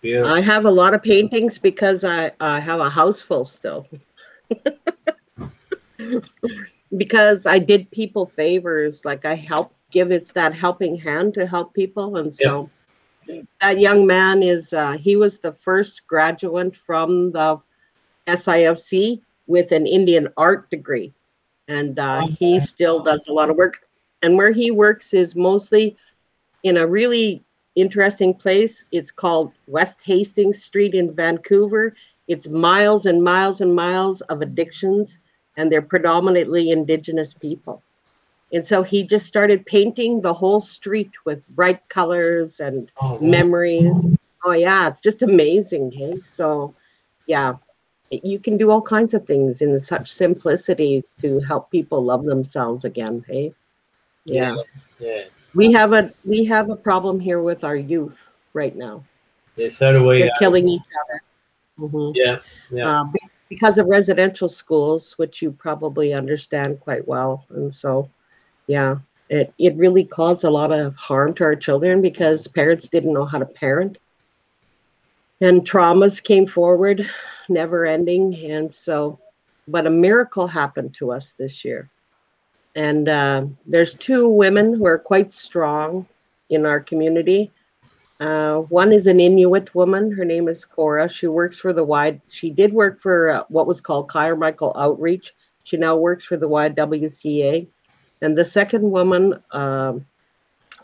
beautiful. 0.00 0.32
I 0.32 0.40
have 0.40 0.64
a 0.64 0.70
lot 0.70 0.94
of 0.94 1.02
paintings 1.02 1.58
because 1.58 2.02
I, 2.04 2.32
I 2.40 2.60
have 2.60 2.80
a 2.80 2.88
house 2.88 3.20
full 3.20 3.44
still. 3.44 3.86
because 6.96 7.46
I 7.46 7.58
did 7.58 7.90
people 7.90 8.26
favors, 8.26 9.04
like 9.04 9.24
I 9.24 9.34
help 9.34 9.74
give 9.90 10.10
it's 10.10 10.32
that 10.32 10.54
helping 10.54 10.96
hand 10.96 11.34
to 11.34 11.46
help 11.46 11.74
people, 11.74 12.16
and 12.16 12.34
so 12.34 12.70
that 13.60 13.78
young 13.80 14.06
man 14.06 14.42
is 14.42 14.72
uh, 14.72 14.92
he 14.92 15.16
was 15.16 15.38
the 15.38 15.52
first 15.52 16.06
graduate 16.06 16.74
from 16.74 17.32
the 17.32 17.60
SIFC 18.26 19.20
with 19.50 19.72
an 19.72 19.84
Indian 19.84 20.28
art 20.36 20.70
degree, 20.70 21.12
and 21.66 21.98
uh, 21.98 22.28
he 22.38 22.60
still 22.60 23.02
does 23.02 23.24
a 23.28 23.32
lot 23.32 23.50
of 23.50 23.56
work. 23.56 23.74
And 24.22 24.36
where 24.36 24.52
he 24.52 24.70
works 24.70 25.12
is 25.12 25.34
mostly 25.34 25.96
in 26.62 26.76
a 26.76 26.86
really 26.86 27.42
interesting 27.74 28.32
place. 28.32 28.84
It's 28.92 29.10
called 29.10 29.52
West 29.66 30.02
Hastings 30.04 30.62
Street 30.62 30.94
in 30.94 31.12
Vancouver. 31.12 31.94
It's 32.28 32.48
miles 32.48 33.06
and 33.06 33.24
miles 33.24 33.60
and 33.60 33.74
miles 33.74 34.20
of 34.32 34.40
addictions, 34.40 35.18
and 35.56 35.70
they're 35.70 35.82
predominantly 35.82 36.70
Indigenous 36.70 37.34
people. 37.34 37.82
And 38.52 38.64
so 38.64 38.82
he 38.84 39.02
just 39.02 39.26
started 39.26 39.66
painting 39.66 40.20
the 40.20 40.34
whole 40.34 40.60
street 40.60 41.10
with 41.24 41.46
bright 41.48 41.88
colors 41.88 42.60
and 42.60 42.90
Oh, 43.00 43.14
wow. 43.14 43.18
memories. 43.20 44.12
Oh, 44.44 44.52
yeah, 44.52 44.86
it's 44.86 45.00
just 45.00 45.22
amazing. 45.22 45.90
Hey, 45.90 46.20
so 46.20 46.72
yeah, 47.26 47.54
you 48.10 48.38
can 48.38 48.56
do 48.56 48.70
all 48.70 48.82
kinds 48.82 49.14
of 49.14 49.24
things 49.26 49.62
in 49.62 49.78
such 49.78 50.12
simplicity 50.12 51.04
to 51.20 51.40
help 51.40 51.70
people 51.70 52.02
love 52.04 52.24
themselves 52.24 52.84
again. 52.84 53.24
Hey, 53.26 53.54
yeah 54.24 54.56
yeah, 54.98 55.24
we 55.54 55.72
have 55.72 55.92
a 55.92 56.12
we 56.24 56.44
have 56.44 56.70
a 56.70 56.76
problem 56.76 57.18
here 57.18 57.42
with 57.42 57.64
our 57.64 57.76
youth 57.76 58.30
right 58.52 58.76
now. 58.76 59.02
yeah. 59.56 59.68
So 59.68 59.92
do 59.92 60.06
we. 60.06 60.18
They're 60.20 60.28
uh, 60.28 60.38
killing 60.38 60.68
each 60.68 60.82
other 61.04 61.22
Mhm. 61.80 62.12
yeah, 62.14 62.38
yeah. 62.70 63.00
Uh, 63.00 63.04
because 63.48 63.78
of 63.78 63.86
residential 63.86 64.48
schools, 64.48 65.14
which 65.18 65.42
you 65.42 65.50
probably 65.50 66.12
understand 66.12 66.78
quite 66.80 67.06
well. 67.08 67.44
And 67.50 67.72
so, 67.72 68.08
yeah, 68.66 68.96
it 69.28 69.52
it 69.58 69.74
really 69.76 70.04
caused 70.04 70.44
a 70.44 70.50
lot 70.50 70.72
of 70.72 70.94
harm 70.96 71.34
to 71.34 71.44
our 71.44 71.56
children 71.56 72.02
because 72.02 72.46
parents 72.46 72.88
didn't 72.88 73.12
know 73.14 73.24
how 73.24 73.38
to 73.38 73.46
parent, 73.46 73.98
and 75.40 75.62
traumas 75.62 76.22
came 76.22 76.46
forward, 76.46 77.08
never 77.50 77.84
ending. 77.84 78.34
And 78.50 78.72
so, 78.72 79.18
but 79.68 79.86
a 79.86 79.90
miracle 79.90 80.46
happened 80.46 80.94
to 80.94 81.12
us 81.12 81.32
this 81.32 81.64
year. 81.64 81.90
And 82.76 83.08
uh, 83.08 83.46
there's 83.66 83.94
two 83.94 84.28
women 84.28 84.74
who 84.74 84.86
are 84.86 84.98
quite 84.98 85.30
strong 85.30 86.06
in 86.48 86.64
our 86.64 86.80
community. 86.80 87.50
Uh, 88.20 88.58
one 88.58 88.92
is 88.92 89.06
an 89.06 89.18
Inuit 89.18 89.74
woman. 89.74 90.12
Her 90.12 90.24
name 90.24 90.48
is 90.48 90.64
Cora. 90.64 91.08
She 91.08 91.26
works 91.26 91.58
for 91.58 91.72
the 91.72 91.82
wide. 91.82 92.20
She 92.28 92.50
did 92.50 92.72
work 92.72 93.00
for 93.00 93.30
uh, 93.30 93.44
what 93.48 93.66
was 93.66 93.80
called 93.80 94.08
Carmichael 94.08 94.74
Outreach. 94.76 95.34
She 95.64 95.76
now 95.76 95.96
works 95.96 96.24
for 96.24 96.36
the 96.36 96.48
YWCA. 96.48 97.66
And 98.20 98.36
the 98.36 98.44
second 98.44 98.90
woman, 98.90 99.42
um, 99.52 100.04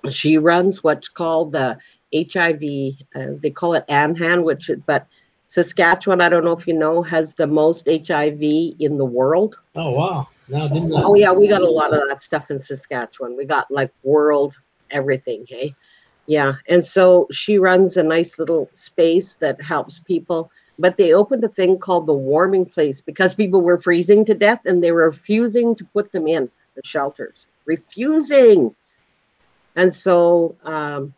she 0.08 0.38
runs 0.38 0.82
what's 0.82 1.08
called 1.08 1.52
the 1.52 1.76
HIV. 2.14 2.62
Uh, 3.14 3.38
they 3.42 3.50
call 3.50 3.74
it 3.74 3.84
ANHAN, 3.88 4.42
which 4.42 4.70
but 4.86 5.06
Saskatchewan, 5.46 6.20
I 6.20 6.28
don't 6.28 6.44
know 6.44 6.52
if 6.52 6.66
you 6.66 6.74
know, 6.74 7.02
has 7.02 7.34
the 7.34 7.46
most 7.46 7.86
HIV 7.86 8.42
in 8.42 8.98
the 8.98 9.04
world. 9.04 9.56
Oh 9.74 9.90
wow. 9.92 10.28
No, 10.48 10.68
didn't 10.68 10.90
know. 10.90 11.02
Oh 11.04 11.14
yeah, 11.14 11.32
we 11.32 11.48
got 11.48 11.62
a 11.62 11.70
lot 11.70 11.94
of 11.94 12.08
that 12.08 12.20
stuff 12.20 12.50
in 12.50 12.58
Saskatchewan. 12.58 13.36
We 13.36 13.44
got 13.44 13.70
like 13.70 13.92
world 14.02 14.54
everything, 14.90 15.46
hey. 15.48 15.74
Yeah, 16.26 16.54
and 16.68 16.84
so 16.84 17.28
she 17.30 17.58
runs 17.58 17.96
a 17.96 18.02
nice 18.02 18.38
little 18.38 18.68
space 18.72 19.36
that 19.36 19.62
helps 19.62 20.00
people. 20.00 20.50
But 20.78 20.96
they 20.96 21.14
opened 21.14 21.42
a 21.44 21.48
thing 21.48 21.78
called 21.78 22.06
the 22.06 22.12
warming 22.12 22.66
place 22.66 23.00
because 23.00 23.34
people 23.34 23.62
were 23.62 23.78
freezing 23.78 24.24
to 24.26 24.34
death 24.34 24.60
and 24.66 24.82
they 24.82 24.92
were 24.92 25.06
refusing 25.06 25.74
to 25.76 25.84
put 25.84 26.12
them 26.12 26.26
in 26.26 26.50
the 26.74 26.82
shelters. 26.84 27.46
Refusing. 27.64 28.74
And 29.74 29.94
so 29.94 30.56
um, 30.64 31.14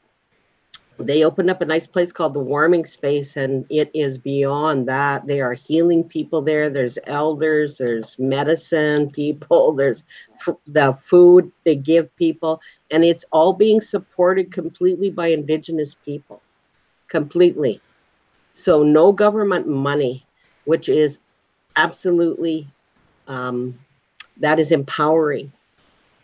they 0.98 1.24
opened 1.24 1.50
up 1.50 1.60
a 1.62 1.66
nice 1.66 1.86
place 1.86 2.10
called 2.10 2.34
the 2.34 2.40
warming 2.40 2.84
space 2.84 3.36
and 3.36 3.64
it 3.70 3.90
is 3.94 4.18
beyond 4.18 4.88
that. 4.88 5.26
They 5.26 5.40
are 5.40 5.54
healing 5.54 6.02
people 6.02 6.42
there. 6.42 6.68
There's 6.70 6.98
elders 7.06 7.78
there's 7.78 8.18
medicine 8.18 9.10
people 9.10 9.72
there's 9.76 10.02
f- 10.46 10.56
the 10.66 10.92
food 11.02 11.52
they 11.64 11.76
give 11.76 12.14
people 12.16 12.60
and 12.90 13.04
it's 13.04 13.24
all 13.30 13.52
being 13.52 13.80
supported 13.80 14.52
completely 14.52 15.10
by 15.10 15.28
indigenous 15.28 15.94
people 15.94 16.42
completely. 17.08 17.80
So 18.52 18.82
no 18.82 19.12
government 19.12 19.68
money 19.68 20.26
which 20.64 20.88
is 20.88 21.18
absolutely 21.76 22.66
um, 23.28 23.78
that 24.38 24.58
is 24.58 24.72
empowering 24.72 25.52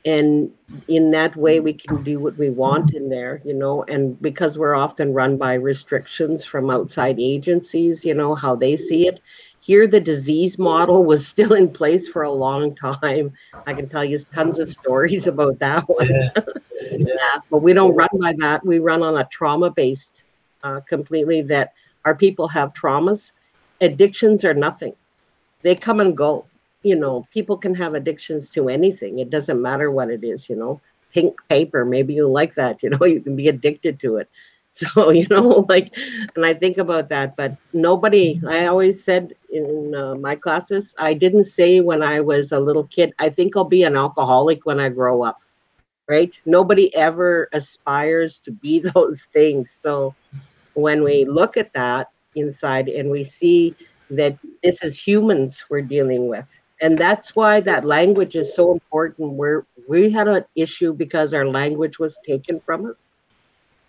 and 0.04 0.50
in 0.88 1.10
that 1.10 1.34
way 1.36 1.60
we 1.60 1.72
can 1.72 2.02
do 2.02 2.18
what 2.20 2.36
we 2.36 2.50
want 2.50 2.94
in 2.94 3.08
there 3.08 3.40
you 3.44 3.54
know 3.54 3.82
and 3.84 4.20
because 4.20 4.58
we're 4.58 4.74
often 4.74 5.12
run 5.14 5.36
by 5.36 5.54
restrictions 5.54 6.44
from 6.44 6.70
outside 6.70 7.18
agencies 7.18 8.04
you 8.04 8.14
know 8.14 8.34
how 8.34 8.54
they 8.54 8.76
see 8.76 9.06
it 9.06 9.20
here 9.60 9.86
the 9.86 10.00
disease 10.00 10.58
model 10.58 11.04
was 11.04 11.26
still 11.26 11.54
in 11.54 11.68
place 11.70 12.06
for 12.06 12.22
a 12.22 12.30
long 12.32 12.74
time 12.74 13.32
i 13.66 13.72
can 13.72 13.88
tell 13.88 14.04
you 14.04 14.18
tons 14.32 14.58
of 14.58 14.68
stories 14.68 15.26
about 15.26 15.58
that 15.58 15.82
one 15.88 16.08
Yeah. 16.08 16.30
yeah. 16.92 17.38
but 17.50 17.58
we 17.58 17.72
don't 17.72 17.94
run 17.94 18.08
by 18.20 18.34
that. 18.38 18.64
We 18.64 18.78
run 18.78 19.02
on 19.02 19.18
a 19.18 19.24
trauma 19.30 19.70
based 19.70 20.24
uh, 20.62 20.80
completely 20.80 21.42
that 21.42 21.72
our 22.04 22.14
people 22.14 22.48
have 22.48 22.72
traumas. 22.72 23.32
Addictions 23.80 24.44
are 24.44 24.54
nothing, 24.54 24.94
they 25.62 25.74
come 25.74 26.00
and 26.00 26.16
go. 26.16 26.46
You 26.84 26.96
know, 26.96 27.26
people 27.32 27.58
can 27.58 27.74
have 27.76 27.94
addictions 27.94 28.50
to 28.52 28.68
anything. 28.68 29.18
It 29.20 29.30
doesn't 29.30 29.60
matter 29.62 29.90
what 29.90 30.10
it 30.10 30.24
is, 30.24 30.48
you 30.50 30.56
know. 30.56 30.80
Pink 31.12 31.40
paper, 31.48 31.84
maybe 31.84 32.14
you 32.14 32.28
like 32.28 32.54
that, 32.54 32.82
you 32.84 32.90
know, 32.90 33.04
you 33.06 33.20
can 33.20 33.36
be 33.36 33.48
addicted 33.48 34.00
to 34.00 34.18
it. 34.18 34.30
So, 34.74 35.10
you 35.10 35.26
know, 35.30 35.66
like, 35.70 35.96
and 36.36 36.44
I 36.46 36.54
think 36.54 36.78
about 36.78 37.08
that, 37.10 37.36
but 37.36 37.56
nobody, 37.72 38.40
I 38.48 38.66
always 38.66 39.04
said 39.04 39.34
in 39.50 39.94
uh, 39.96 40.16
my 40.16 40.34
classes, 40.36 40.94
I 40.98 41.14
didn't 41.14 41.44
say 41.44 41.80
when 41.80 42.02
I 42.02 42.20
was 42.20 42.52
a 42.52 42.60
little 42.60 42.84
kid, 42.84 43.12
I 43.20 43.30
think 43.30 43.56
I'll 43.56 43.64
be 43.64 43.84
an 43.84 43.96
alcoholic 43.96 44.66
when 44.66 44.80
I 44.80 44.88
grow 44.90 45.22
up 45.22 45.40
right? 46.08 46.38
Nobody 46.46 46.94
ever 46.94 47.48
aspires 47.52 48.38
to 48.40 48.52
be 48.52 48.78
those 48.94 49.26
things. 49.32 49.70
So 49.70 50.14
when 50.74 51.02
we 51.02 51.24
look 51.24 51.56
at 51.56 51.72
that 51.74 52.08
inside 52.34 52.88
and 52.88 53.10
we 53.10 53.24
see 53.24 53.76
that 54.10 54.38
this 54.62 54.82
is 54.82 54.98
humans 54.98 55.64
we're 55.70 55.82
dealing 55.82 56.28
with, 56.28 56.48
and 56.80 56.98
that's 56.98 57.36
why 57.36 57.60
that 57.60 57.84
language 57.84 58.36
is 58.36 58.54
so 58.54 58.72
important. 58.72 59.32
Where 59.32 59.64
we 59.88 60.10
had 60.10 60.28
an 60.28 60.44
issue 60.56 60.92
because 60.92 61.34
our 61.34 61.46
language 61.46 61.98
was 61.98 62.18
taken 62.26 62.60
from 62.60 62.86
us. 62.86 63.12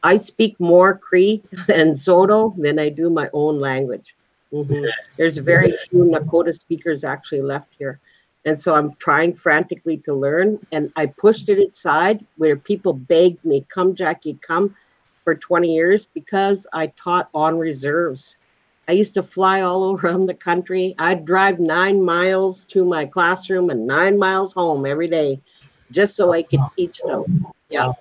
I 0.03 0.17
speak 0.17 0.59
more 0.59 0.97
Cree 0.97 1.41
and 1.67 1.97
Saulteaux 1.97 2.53
than 2.57 2.79
I 2.79 2.89
do 2.89 3.09
my 3.09 3.29
own 3.33 3.59
language. 3.59 4.15
Mhm. 4.53 4.87
There's 5.17 5.37
very 5.37 5.75
few 5.89 6.03
Nakoda 6.05 6.53
speakers 6.53 7.03
actually 7.03 7.41
left 7.41 7.73
here. 7.77 7.99
And 8.45 8.59
so 8.59 8.75
I'm 8.75 8.93
trying 8.95 9.33
frantically 9.33 9.97
to 9.97 10.13
learn. 10.13 10.59
And 10.71 10.91
I 10.95 11.07
pushed 11.07 11.49
it 11.49 11.57
aside 11.57 12.25
where 12.37 12.55
people 12.55 12.93
begged 12.93 13.43
me, 13.43 13.65
come, 13.69 13.95
Jackie, 13.95 14.37
come 14.41 14.75
for 15.23 15.33
20 15.33 15.73
years 15.73 16.05
because 16.05 16.67
I 16.71 16.87
taught 16.87 17.29
on 17.33 17.57
reserves. 17.57 18.37
I 18.87 18.91
used 18.91 19.13
to 19.15 19.23
fly 19.23 19.61
all 19.61 19.95
around 19.99 20.25
the 20.25 20.33
country. 20.33 20.95
I'd 20.99 21.25
drive 21.25 21.59
nine 21.59 22.03
miles 22.03 22.65
to 22.65 22.85
my 22.85 23.05
classroom 23.05 23.69
and 23.69 23.85
nine 23.87 24.17
miles 24.17 24.53
home 24.53 24.85
every 24.85 25.07
day 25.07 25.39
just 25.91 26.15
so 26.15 26.33
I 26.33 26.43
could 26.43 26.61
teach 26.75 26.99
them. 27.05 27.45
Yeah. 27.69 27.93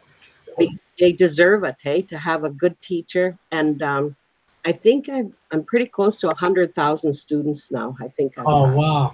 They, 0.98 1.12
deserve 1.12 1.64
it, 1.64 1.74
hey, 1.82 2.02
to 2.02 2.16
have 2.16 2.44
a 2.44 2.50
good 2.50 2.80
teacher. 2.80 3.36
And 3.50 3.82
um, 3.82 4.14
I 4.64 4.70
think 4.70 5.08
I'm, 5.08 5.34
I'm 5.50 5.64
pretty 5.64 5.86
close 5.86 6.20
to 6.20 6.28
100,000 6.28 7.12
students 7.12 7.72
now. 7.72 7.96
I 8.00 8.08
think 8.08 8.38
I've 8.38 8.46
Oh 8.46 8.72
wow. 8.72 9.12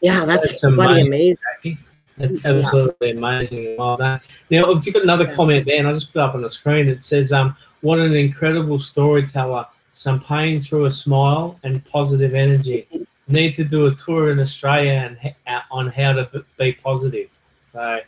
Yeah, 0.00 0.24
that's, 0.26 0.60
That's 0.60 0.74
bloody 0.74 1.00
amazing. 1.00 1.38
amazing. 1.62 1.78
That's 2.18 2.44
Yeah. 2.44 2.52
absolutely 2.58 3.10
amazing. 3.12 3.76
Well 3.78 3.96
that. 3.96 4.22
Now, 4.50 4.72
I've 4.72 4.84
got 4.92 5.02
another 5.02 5.26
Yeah. 5.26 5.34
comment 5.34 5.66
there, 5.66 5.78
and 5.78 5.88
I 5.88 5.92
just 5.92 6.12
put 6.12 6.20
up 6.20 6.34
on 6.34 6.42
the 6.42 6.50
screen. 6.50 6.88
It 6.88 7.02
says, 7.02 7.32
um, 7.32 7.56
"What 7.80 7.98
an 7.98 8.14
incredible 8.14 8.78
storyteller! 8.78 9.66
Some 9.98 10.20
pain 10.20 10.60
through 10.60 10.84
a 10.86 10.90
smile 10.90 11.58
and 11.64 11.84
positive 11.84 12.34
energy." 12.34 12.86
need 13.28 13.54
to 13.54 13.64
do 13.64 13.86
a 13.86 13.94
tour 13.94 14.30
in 14.30 14.40
Australia 14.40 14.92
and 14.92 15.64
on 15.70 15.88
how 15.88 16.12
to 16.12 16.44
be 16.58 16.72
positive. 16.72 17.28
So, 17.72 18.00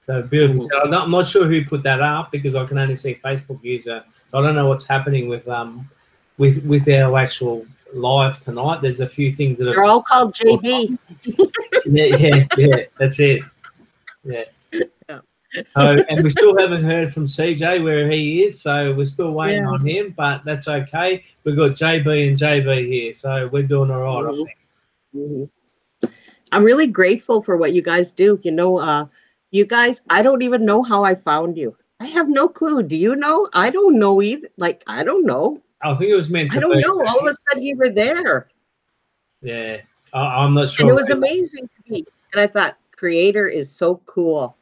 so 0.00 0.22
beautiful. 0.22 0.68
So 0.68 0.80
I'm 0.82 0.90
not, 0.90 1.04
I'm 1.04 1.10
not, 1.10 1.26
sure 1.26 1.46
who 1.46 1.64
put 1.64 1.82
that 1.82 2.00
up 2.00 2.30
because 2.30 2.54
I 2.54 2.64
can 2.64 2.78
only 2.78 2.96
see 2.96 3.18
Facebook 3.24 3.62
user. 3.62 4.04
So 4.26 4.38
I 4.38 4.42
don't 4.42 4.54
know 4.54 4.68
what's 4.68 4.86
happening 4.86 5.28
with 5.28 5.48
um 5.48 5.88
with 6.36 6.64
with 6.64 6.88
our 6.88 7.16
actual 7.18 7.66
live 7.94 8.42
tonight. 8.44 8.82
There's 8.82 9.00
a 9.00 9.08
few 9.08 9.32
things 9.32 9.58
that 9.58 9.64
they're 9.64 9.84
all 9.84 10.02
called 10.02 10.34
GB. 10.34 10.98
yeah, 11.86 12.16
yeah, 12.16 12.46
yeah. 12.56 12.76
That's 12.98 13.18
it. 13.20 13.42
Yeah. 14.24 14.44
So, 15.74 15.80
and 16.08 16.22
we 16.22 16.30
still 16.30 16.58
haven't 16.58 16.84
heard 16.84 17.12
from 17.12 17.24
CJ 17.24 17.82
where 17.82 18.10
he 18.10 18.42
is, 18.42 18.60
so 18.60 18.92
we're 18.94 19.06
still 19.06 19.32
waiting 19.32 19.62
yeah. 19.62 19.70
on 19.70 19.86
him. 19.86 20.14
But 20.16 20.44
that's 20.44 20.68
okay. 20.68 21.24
We've 21.44 21.56
got 21.56 21.70
JB 21.70 22.28
and 22.28 22.38
JB 22.38 22.86
here, 22.86 23.14
so 23.14 23.48
we're 23.48 23.62
doing 23.62 23.90
all 23.90 24.22
right, 24.24 24.34
mm-hmm. 24.34 25.18
mm-hmm. 25.18 25.44
I'm 26.52 26.64
really 26.64 26.86
grateful 26.86 27.42
for 27.42 27.56
what 27.56 27.72
you 27.72 27.82
guys 27.82 28.12
do. 28.12 28.38
You 28.42 28.52
know, 28.52 28.78
uh, 28.78 29.06
you 29.50 29.64
guys, 29.64 30.00
I 30.10 30.22
don't 30.22 30.42
even 30.42 30.64
know 30.64 30.82
how 30.82 31.04
I 31.04 31.14
found 31.14 31.56
you. 31.56 31.76
I 32.00 32.06
have 32.06 32.28
no 32.28 32.48
clue. 32.48 32.82
Do 32.82 32.96
you 32.96 33.16
know? 33.16 33.48
I 33.54 33.70
don't 33.70 33.98
know 33.98 34.22
either. 34.22 34.48
Like, 34.56 34.82
I 34.86 35.02
don't 35.02 35.26
know. 35.26 35.60
I 35.82 35.94
think 35.94 36.10
it 36.10 36.14
was 36.14 36.30
meant 36.30 36.54
I 36.54 36.60
don't 36.60 36.80
know. 36.80 37.06
All 37.06 37.20
of 37.20 37.26
a 37.26 37.34
sudden, 37.48 37.62
you 37.62 37.76
were 37.76 37.88
there. 37.88 38.48
Yeah, 39.42 39.78
I, 40.12 40.44
am 40.44 40.54
not 40.54 40.70
sure. 40.70 40.86
And 40.86 40.90
it 40.90 41.00
was 41.00 41.10
amazing 41.10 41.68
to 41.68 41.92
me. 41.92 42.04
And 42.32 42.40
I 42.40 42.46
thought, 42.46 42.76
creator 42.92 43.46
is 43.46 43.70
so 43.70 44.00
cool. 44.06 44.56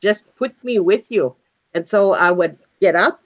Just 0.00 0.24
put 0.36 0.52
me 0.64 0.78
with 0.78 1.10
you. 1.10 1.34
And 1.74 1.86
so 1.86 2.12
I 2.12 2.30
would 2.30 2.58
get 2.80 2.96
up, 2.96 3.20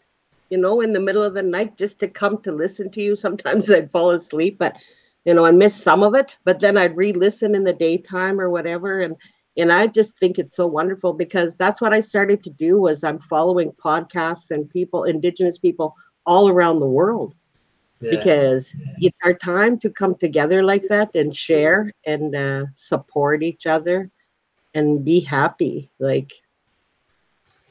you 0.51 0.59
know, 0.59 0.81
in 0.81 0.93
the 0.93 1.01
middle 1.01 1.23
of 1.23 1.35
the 1.35 1.43
night 1.43 1.77
just 1.77 1.99
to 2.01 2.09
come 2.09 2.39
to 2.43 2.53
listen 2.53 2.91
to 2.91 3.03
you. 3.03 3.17
Sometimes 3.17 3.71
I'd 3.71 3.91
fall 3.91 4.11
asleep, 4.11 4.59
but 4.59 4.77
you 5.25 5.33
know, 5.33 5.47
and 5.47 5.59
miss 5.59 5.75
some 5.75 6.03
of 6.03 6.15
it. 6.15 6.37
But 6.45 6.61
then 6.61 6.77
I'd 6.77 6.97
re-listen 6.97 7.55
in 7.55 7.65
the 7.65 7.73
daytime 7.73 8.41
or 8.41 8.51
whatever. 8.51 9.01
And 9.01 9.17
and 9.57 9.73
I 9.73 9.87
just 9.87 10.19
think 10.19 10.39
it's 10.39 10.57
so 10.57 10.67
wonderful 10.67 11.13
because 11.13 11.57
that's 11.57 11.81
what 11.81 11.95
I 11.95 12.01
started 12.01 12.43
to 12.43 12.51
do 12.51 12.81
was 12.81 13.05
I'm 13.05 13.21
following 13.21 13.71
podcasts 13.73 14.51
and 14.51 14.69
people, 14.69 15.05
indigenous 15.05 15.59
people 15.59 15.95
all 16.27 16.49
around 16.49 16.81
the 16.81 16.87
world 16.87 17.35
yeah. 18.01 18.11
because 18.11 18.75
it's 18.99 19.19
our 19.23 19.35
time 19.35 19.79
to 19.79 19.91
come 19.91 20.15
together 20.15 20.65
like 20.65 20.83
that 20.89 21.15
and 21.15 21.35
share 21.35 21.93
and 22.05 22.35
uh, 22.35 22.65
support 22.75 23.43
each 23.43 23.67
other 23.67 24.11
and 24.75 25.05
be 25.05 25.21
happy 25.21 25.91
like 26.01 26.33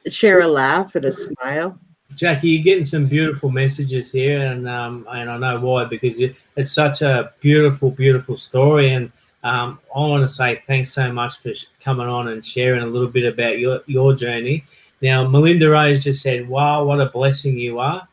share 0.09 0.41
a 0.41 0.47
laugh 0.47 0.95
and 0.95 1.05
a 1.05 1.11
smile 1.11 1.79
Jackie, 2.15 2.49
you're 2.49 2.63
getting 2.63 2.83
some 2.83 3.07
beautiful 3.07 3.49
messages 3.49 4.11
here, 4.11 4.41
and 4.41 4.67
um, 4.67 5.07
and 5.11 5.29
I 5.29 5.37
know 5.37 5.59
why 5.59 5.85
because 5.85 6.19
it's 6.19 6.71
such 6.71 7.01
a 7.01 7.33
beautiful, 7.39 7.91
beautiful 7.91 8.37
story. 8.37 8.93
And 8.93 9.11
um, 9.43 9.79
I 9.95 9.99
want 9.99 10.21
to 10.21 10.27
say 10.27 10.55
thanks 10.67 10.93
so 10.93 11.11
much 11.11 11.39
for 11.39 11.51
coming 11.79 12.07
on 12.07 12.27
and 12.29 12.45
sharing 12.45 12.83
a 12.83 12.87
little 12.87 13.07
bit 13.07 13.25
about 13.25 13.59
your 13.59 13.81
your 13.87 14.13
journey. 14.13 14.63
Now, 15.01 15.27
Melinda 15.27 15.69
Rose 15.69 16.03
just 16.03 16.21
said, 16.21 16.47
"Wow, 16.47 16.83
what 16.85 17.01
a 17.01 17.07
blessing 17.07 17.57
you 17.57 17.79
are." 17.79 18.07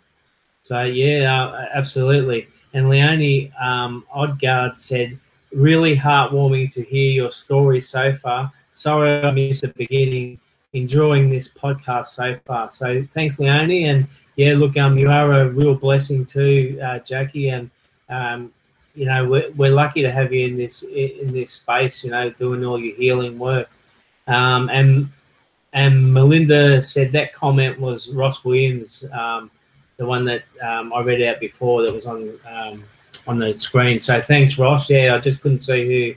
So 0.63 0.83
yeah, 0.83 1.45
uh, 1.45 1.67
absolutely. 1.75 2.49
And 2.73 2.89
Leonie 2.89 3.53
um, 3.61 4.07
Odgard 4.15 4.79
said, 4.79 5.19
really 5.53 5.97
heartwarming 5.97 6.73
to 6.73 6.85
hear 6.85 7.11
your 7.11 7.33
story 7.33 7.81
so 7.81 8.15
far. 8.15 8.53
Sorry 8.73 9.21
I 9.23 9.31
missed 9.33 9.63
the 9.63 9.69
beginning. 9.69 10.39
Enjoying 10.73 11.29
this 11.29 11.49
podcast 11.49 12.07
so 12.07 12.37
far. 12.47 12.71
So 12.71 13.05
thanks, 13.13 13.39
Leonie. 13.39 13.89
And 13.89 14.07
yeah, 14.37 14.55
look, 14.55 14.77
um, 14.77 14.97
you 14.97 15.11
are 15.11 15.41
a 15.41 15.49
real 15.49 15.75
blessing 15.75 16.25
too, 16.25 16.79
uh, 16.83 17.01
Jackie. 17.01 17.49
And 17.49 17.71
um, 18.09 18.53
you 18.95 19.07
know, 19.07 19.27
we're, 19.29 19.51
we're 19.53 19.73
lucky 19.73 20.03
to 20.03 20.13
have 20.13 20.33
you 20.33 20.47
in 20.47 20.57
this 20.57 20.83
in 20.83 21.33
this 21.33 21.53
space. 21.53 22.05
You 22.05 22.11
know, 22.11 22.31
doing 22.31 22.65
all 22.65 22.79
your 22.79 22.95
healing 22.97 23.39
work. 23.39 23.69
Um, 24.27 24.69
and 24.71 25.09
and 25.73 26.13
Melinda 26.13 26.83
said 26.83 27.13
that 27.13 27.33
comment 27.33 27.79
was 27.81 28.11
Ross 28.11 28.45
Williams. 28.45 29.05
Um, 29.13 29.51
the 29.97 30.07
one 30.07 30.25
that 30.25 30.45
um, 30.63 30.93
I 30.93 31.03
read 31.03 31.23
out 31.23 31.41
before 31.41 31.83
that 31.83 31.93
was 31.93 32.07
on 32.07 32.39
um, 32.49 32.85
on 33.27 33.39
the 33.39 33.59
screen. 33.59 34.01
So 34.01 34.21
thanks, 34.21 34.59
Ross. 34.59 34.89
Yeah, 34.89 35.15
I 35.15 35.19
just 35.19 35.41
couldn't 35.41 35.61
see 35.61 36.17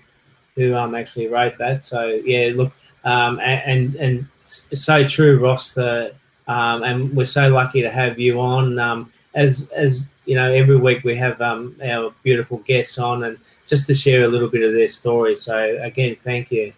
who 0.55 0.61
who 0.61 0.75
um, 0.75 0.95
actually 0.95 1.27
wrote 1.27 1.57
that. 1.57 1.83
So 1.83 2.21
yeah, 2.23 2.51
look, 2.55 2.71
um, 3.03 3.39
and 3.39 3.95
and 3.95 4.27
so 4.45 5.07
true, 5.07 5.39
Ross. 5.39 5.73
The, 5.73 6.13
um, 6.47 6.83
and 6.83 7.15
we're 7.15 7.25
so 7.25 7.47
lucky 7.47 7.81
to 7.81 7.89
have 7.89 8.19
you 8.19 8.39
on. 8.39 8.79
Um, 8.79 9.11
as 9.35 9.69
as 9.75 10.03
you 10.25 10.35
know, 10.35 10.51
every 10.51 10.77
week 10.77 11.03
we 11.03 11.15
have 11.17 11.41
um, 11.41 11.75
our 11.83 12.13
beautiful 12.23 12.59
guests 12.59 12.97
on, 12.97 13.23
and 13.23 13.37
just 13.65 13.87
to 13.87 13.95
share 13.95 14.23
a 14.23 14.27
little 14.27 14.49
bit 14.49 14.63
of 14.63 14.73
their 14.73 14.87
story. 14.87 15.35
So 15.35 15.77
again, 15.81 16.15
thank 16.15 16.51
you. 16.51 16.73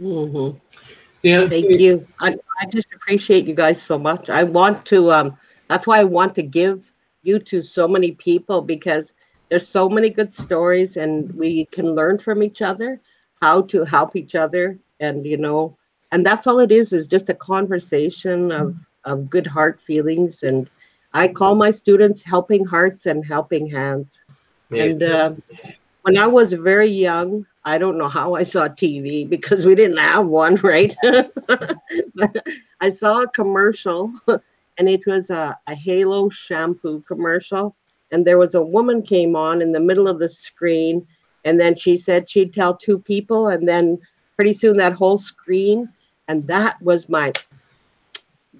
Mm-hmm. 0.00 0.58
Yeah. 1.22 1.48
Thank 1.48 1.80
you. 1.80 2.06
I, 2.20 2.36
I 2.60 2.66
just 2.66 2.88
appreciate 2.94 3.46
you 3.46 3.54
guys 3.54 3.80
so 3.80 3.98
much. 3.98 4.30
I 4.30 4.44
want 4.44 4.84
to, 4.86 5.10
um, 5.10 5.36
that's 5.68 5.86
why 5.86 5.98
I 5.98 6.04
want 6.04 6.34
to 6.36 6.42
give 6.42 6.92
you 7.22 7.38
to 7.40 7.62
so 7.62 7.88
many 7.88 8.12
people 8.12 8.62
because 8.62 9.12
there's 9.48 9.66
so 9.66 9.88
many 9.88 10.10
good 10.10 10.32
stories 10.32 10.96
and 10.96 11.32
we 11.34 11.64
can 11.66 11.94
learn 11.94 12.18
from 12.18 12.42
each 12.42 12.62
other 12.62 13.00
how 13.42 13.62
to 13.62 13.84
help 13.84 14.16
each 14.16 14.34
other. 14.34 14.78
And, 15.00 15.26
you 15.26 15.36
know, 15.36 15.76
and 16.12 16.24
that's 16.24 16.46
all 16.46 16.60
it 16.60 16.72
is, 16.72 16.92
is 16.92 17.06
just 17.06 17.28
a 17.28 17.34
conversation 17.34 18.52
of, 18.52 18.76
of 19.04 19.28
good 19.28 19.46
heart 19.46 19.80
feelings. 19.80 20.42
And 20.42 20.70
I 21.12 21.28
call 21.28 21.54
my 21.54 21.70
students 21.70 22.22
helping 22.22 22.64
hearts 22.64 23.06
and 23.06 23.24
helping 23.24 23.66
hands. 23.66 24.20
Yeah. 24.70 24.82
And 24.84 25.02
uh, 25.02 25.32
when 26.02 26.16
I 26.16 26.26
was 26.26 26.52
very 26.52 26.88
young, 26.88 27.46
I 27.64 27.78
don't 27.78 27.98
know 27.98 28.08
how 28.08 28.34
I 28.34 28.44
saw 28.44 28.68
TV 28.68 29.28
because 29.28 29.66
we 29.66 29.74
didn't 29.74 29.96
have 29.96 30.26
one, 30.26 30.54
right? 30.56 30.94
I 32.80 32.90
saw 32.90 33.22
a 33.22 33.28
commercial 33.28 34.12
and 34.78 34.88
it 34.88 35.06
was 35.06 35.30
a, 35.30 35.58
a 35.66 35.74
Halo 35.74 36.28
shampoo 36.28 37.02
commercial. 37.08 37.74
And 38.12 38.24
there 38.24 38.38
was 38.38 38.54
a 38.54 38.62
woman 38.62 39.02
came 39.02 39.34
on 39.34 39.60
in 39.60 39.72
the 39.72 39.80
middle 39.80 40.06
of 40.06 40.18
the 40.18 40.28
screen. 40.28 41.06
And 41.44 41.60
then 41.60 41.74
she 41.74 41.96
said 41.96 42.28
she'd 42.28 42.52
tell 42.52 42.76
two 42.76 42.98
people. 42.98 43.48
And 43.48 43.66
then 43.66 43.98
pretty 44.36 44.52
soon 44.52 44.76
that 44.76 44.92
whole 44.92 45.16
screen. 45.16 45.88
And 46.28 46.46
that 46.46 46.80
was 46.82 47.08
my, 47.08 47.32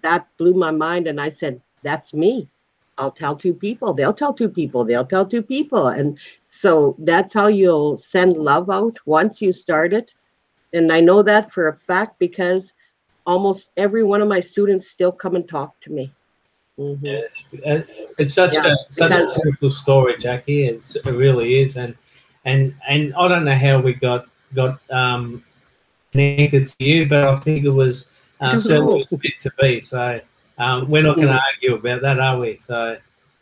that 0.02 0.26
blew 0.38 0.54
my 0.54 0.70
mind. 0.70 1.06
And 1.06 1.20
I 1.20 1.28
said, 1.28 1.60
that's 1.82 2.12
me. 2.12 2.48
I'll 2.98 3.10
tell 3.10 3.36
two 3.36 3.52
people. 3.52 3.92
They'll 3.92 4.14
tell 4.14 4.32
two 4.32 4.48
people. 4.48 4.84
They'll 4.84 5.04
tell 5.04 5.26
two 5.26 5.42
people. 5.42 5.88
And 5.88 6.18
so 6.48 6.96
that's 6.98 7.32
how 7.32 7.48
you'll 7.48 7.96
send 7.96 8.36
love 8.36 8.70
out 8.70 8.98
once 9.04 9.42
you 9.42 9.52
start 9.52 9.92
it. 9.92 10.14
And 10.72 10.90
I 10.90 11.00
know 11.00 11.22
that 11.22 11.52
for 11.52 11.68
a 11.68 11.76
fact 11.76 12.18
because 12.18 12.72
almost 13.26 13.70
every 13.76 14.02
one 14.02 14.22
of 14.22 14.28
my 14.28 14.40
students 14.40 14.88
still 14.88 15.12
come 15.12 15.36
and 15.36 15.46
talk 15.46 15.78
to 15.82 15.92
me. 15.92 16.12
Mm-hmm. 16.78 17.06
Yeah, 17.06 17.12
it's, 17.12 17.44
it's, 18.18 18.34
such 18.34 18.52
yeah, 18.52 18.66
a 18.66 18.92
such 18.92 19.10
a 19.10 19.40
beautiful 19.42 19.70
story, 19.70 20.16
Jackie. 20.18 20.66
It's, 20.66 20.94
it 20.94 21.06
really 21.06 21.62
is, 21.62 21.76
and 21.76 21.96
and 22.44 22.74
and 22.86 23.14
I 23.14 23.28
don't 23.28 23.46
know 23.46 23.54
how 23.54 23.80
we 23.80 23.94
got 23.94 24.26
got 24.54 24.78
um, 24.90 25.42
connected 26.16 26.68
to 26.68 26.84
you, 26.84 27.08
but 27.08 27.24
I 27.24 27.36
think 27.36 27.64
it 27.64 27.70
was 27.70 28.06
uh, 28.40 28.56
certainly 28.56 29.04
meant 29.10 29.34
to 29.40 29.50
be. 29.60 29.80
So 29.80 30.20
um, 30.58 30.88
we're 30.88 31.02
not 31.02 31.16
going 31.16 31.28
to 31.28 31.40
argue 31.54 31.74
about 31.74 32.02
that, 32.02 32.18
are 32.18 32.38
we? 32.38 32.58
So. 32.60 32.96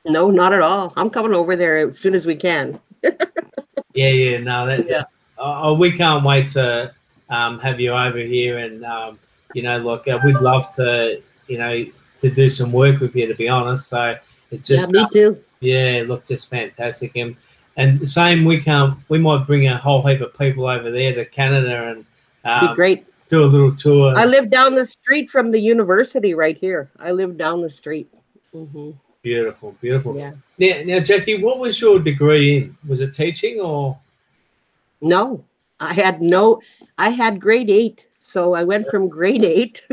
No, 0.05 0.31
not 0.31 0.53
at 0.53 0.61
all. 0.61 0.93
I'm 0.97 1.09
coming 1.09 1.33
over 1.33 1.57
there 1.57 1.89
as 1.89 1.99
soon 1.99 2.15
as 2.15 2.27
we 2.27 2.37
can. 2.37 2.79
yeah, 3.03 4.09
yeah, 4.09 4.39
no, 4.39 4.67
that, 4.67 4.89
yeah. 4.89 5.05
Uh, 5.39 5.75
we 5.79 5.93
can't 5.93 6.25
wait 6.25 6.49
to 6.49 6.93
um, 7.31 7.59
have 7.61 7.81
you 7.81 7.93
over 7.93 8.19
here, 8.19 8.59
and 8.59 8.85
um, 8.85 9.19
you 9.55 9.63
know, 9.63 9.79
look, 9.79 10.07
uh, 10.07 10.19
we'd 10.25 10.37
love 10.37 10.71
to, 10.77 11.21
you 11.49 11.59
know, 11.59 11.85
to 12.19 12.31
do 12.31 12.49
some 12.49 12.71
work 12.71 13.01
with 13.01 13.17
you. 13.17 13.27
To 13.27 13.35
be 13.35 13.49
honest, 13.49 13.89
so 13.89 14.17
it's 14.51 14.69
just 14.69 14.93
yeah, 14.93 15.03
me 15.03 15.09
too. 15.11 15.45
Yeah, 15.61 16.05
look, 16.07 16.27
just 16.27 16.51
fantastic, 16.51 17.17
and 17.17 17.35
and 17.77 17.99
the 17.99 18.07
same. 18.07 18.45
We 18.45 18.61
can't. 18.61 18.99
We 19.09 19.19
might 19.19 19.47
bring 19.47 19.67
a 19.67 19.77
whole 19.77 20.07
heap 20.07 20.21
of 20.21 20.37
people 20.39 20.67
over 20.67 20.91
there 20.91 21.15
to 21.15 21.25
Canada, 21.25 21.89
and 21.89 22.05
um, 22.45 22.69
be 22.69 22.75
great 22.75 23.07
do 23.29 23.43
a 23.43 23.47
little 23.47 23.75
tour. 23.75 24.15
I 24.17 24.25
live 24.25 24.51
down 24.51 24.75
the 24.75 24.85
street 24.85 25.31
from 25.31 25.51
the 25.51 25.61
university 25.61 26.35
right 26.35 26.57
here. 26.57 26.91
I 26.99 27.13
live 27.13 27.37
down 27.37 27.63
the 27.63 27.71
street. 27.71 28.09
Mm-hmm. 28.55 28.91
Beautiful, 29.23 29.75
beautiful. 29.81 30.17
Yeah. 30.17 30.33
Now, 30.59 30.83
now, 30.85 31.01
Jackie, 31.01 31.43
what 31.43 31.59
was 31.59 31.81
your 31.81 31.99
degree 31.99 32.57
in? 32.57 32.77
Was 32.87 33.01
it 33.01 33.13
teaching 33.13 33.61
or? 33.61 33.99
No, 35.01 35.45
I 35.81 35.95
had 35.95 36.21
no. 36.21 36.61
I 36.99 37.11
had 37.11 37.41
grade 37.41 37.71
eight, 37.71 38.07
so 38.19 38.55
I 38.55 38.65
went 38.65 38.87
from 38.89 39.09
grade 39.09 39.45
eight. 39.45 39.83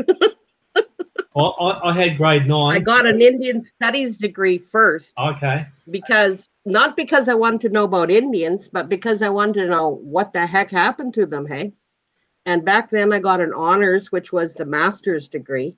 I, 1.34 1.80
I, 1.84 1.92
had 1.94 2.18
grade 2.18 2.46
nine. 2.46 2.76
I 2.76 2.78
got 2.78 3.06
an 3.06 3.22
Indian 3.22 3.62
Studies 3.62 4.18
degree 4.18 4.58
first. 4.58 5.18
Okay. 5.18 5.66
Because 5.90 6.46
not 6.66 6.94
because 6.94 7.26
I 7.26 7.34
wanted 7.34 7.62
to 7.62 7.68
know 7.70 7.84
about 7.84 8.10
Indians, 8.10 8.68
but 8.68 8.90
because 8.90 9.22
I 9.22 9.30
wanted 9.30 9.62
to 9.62 9.68
know 9.68 10.00
what 10.02 10.34
the 10.34 10.44
heck 10.46 10.70
happened 10.70 11.14
to 11.14 11.24
them. 11.24 11.46
Hey. 11.46 11.72
And 12.44 12.64
back 12.64 12.90
then 12.90 13.12
I 13.12 13.18
got 13.18 13.40
an 13.40 13.52
honors, 13.54 14.10
which 14.10 14.32
was 14.32 14.54
the 14.54 14.64
master's 14.64 15.28
degree. 15.28 15.76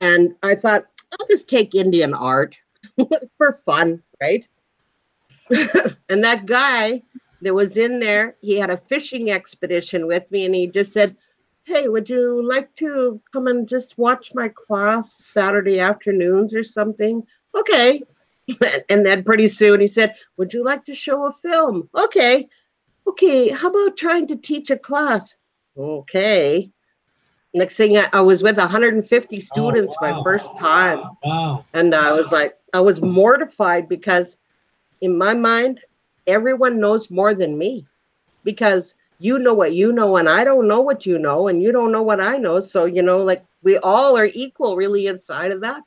And 0.00 0.34
I 0.42 0.54
thought, 0.54 0.84
I'll 1.12 1.26
just 1.28 1.48
take 1.48 1.74
Indian 1.74 2.14
art 2.14 2.56
for 3.38 3.60
fun, 3.64 4.02
right? 4.20 4.46
and 6.08 6.24
that 6.24 6.46
guy 6.46 7.02
that 7.42 7.54
was 7.54 7.76
in 7.76 7.98
there, 7.98 8.36
he 8.40 8.58
had 8.58 8.70
a 8.70 8.76
fishing 8.76 9.30
expedition 9.30 10.06
with 10.06 10.30
me, 10.30 10.44
and 10.44 10.54
he 10.54 10.66
just 10.66 10.92
said, 10.92 11.16
Hey, 11.64 11.88
would 11.88 12.08
you 12.08 12.46
like 12.46 12.74
to 12.76 13.20
come 13.32 13.48
and 13.48 13.68
just 13.68 13.98
watch 13.98 14.32
my 14.34 14.48
class 14.48 15.12
Saturday 15.12 15.80
afternoons 15.80 16.54
or 16.54 16.62
something? 16.62 17.26
Okay. 17.56 18.02
and 18.88 19.04
then 19.04 19.24
pretty 19.24 19.48
soon 19.48 19.80
he 19.80 19.88
said, 19.88 20.14
Would 20.36 20.54
you 20.54 20.64
like 20.64 20.84
to 20.84 20.94
show 20.94 21.24
a 21.24 21.32
film? 21.32 21.88
Okay. 21.94 22.48
Okay. 23.08 23.48
How 23.48 23.68
about 23.68 23.96
trying 23.96 24.28
to 24.28 24.36
teach 24.36 24.70
a 24.70 24.76
class? 24.76 25.36
Okay. 25.76 26.70
Next 27.54 27.76
thing 27.76 27.96
I, 27.96 28.08
I 28.12 28.20
was 28.20 28.42
with 28.42 28.58
150 28.58 29.40
students 29.40 29.94
oh, 29.98 30.06
wow. 30.06 30.16
my 30.18 30.22
first 30.22 30.50
time. 30.58 31.02
Wow. 31.24 31.64
And 31.72 31.94
I 31.94 32.12
was 32.12 32.32
like, 32.32 32.56
I 32.74 32.80
was 32.80 33.00
mortified 33.00 33.88
because 33.88 34.36
in 35.00 35.16
my 35.16 35.34
mind, 35.34 35.80
everyone 36.26 36.80
knows 36.80 37.10
more 37.10 37.34
than 37.34 37.56
me 37.56 37.86
because 38.44 38.94
you 39.18 39.38
know 39.38 39.54
what 39.54 39.74
you 39.74 39.92
know 39.92 40.16
and 40.16 40.28
I 40.28 40.44
don't 40.44 40.68
know 40.68 40.80
what 40.80 41.06
you 41.06 41.18
know 41.18 41.48
and 41.48 41.62
you 41.62 41.72
don't 41.72 41.92
know 41.92 42.02
what 42.02 42.20
I 42.20 42.36
know. 42.36 42.60
So, 42.60 42.84
you 42.84 43.02
know, 43.02 43.18
like 43.18 43.44
we 43.62 43.78
all 43.78 44.16
are 44.16 44.28
equal 44.32 44.76
really 44.76 45.06
inside 45.06 45.52
of 45.52 45.60
that. 45.62 45.82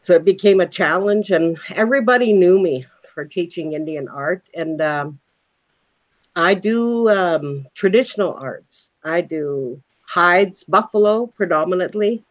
So 0.00 0.14
it 0.14 0.24
became 0.24 0.60
a 0.60 0.66
challenge 0.66 1.30
and 1.30 1.58
everybody 1.74 2.32
knew 2.32 2.58
me 2.58 2.86
for 3.14 3.24
teaching 3.24 3.72
Indian 3.72 4.08
art. 4.08 4.48
And 4.54 4.80
um, 4.80 5.18
I 6.36 6.52
do 6.54 7.08
um, 7.08 7.66
traditional 7.74 8.34
arts. 8.34 8.90
I 9.02 9.22
do 9.22 9.82
hides, 10.02 10.62
buffalo 10.64 11.26
predominantly, 11.26 12.22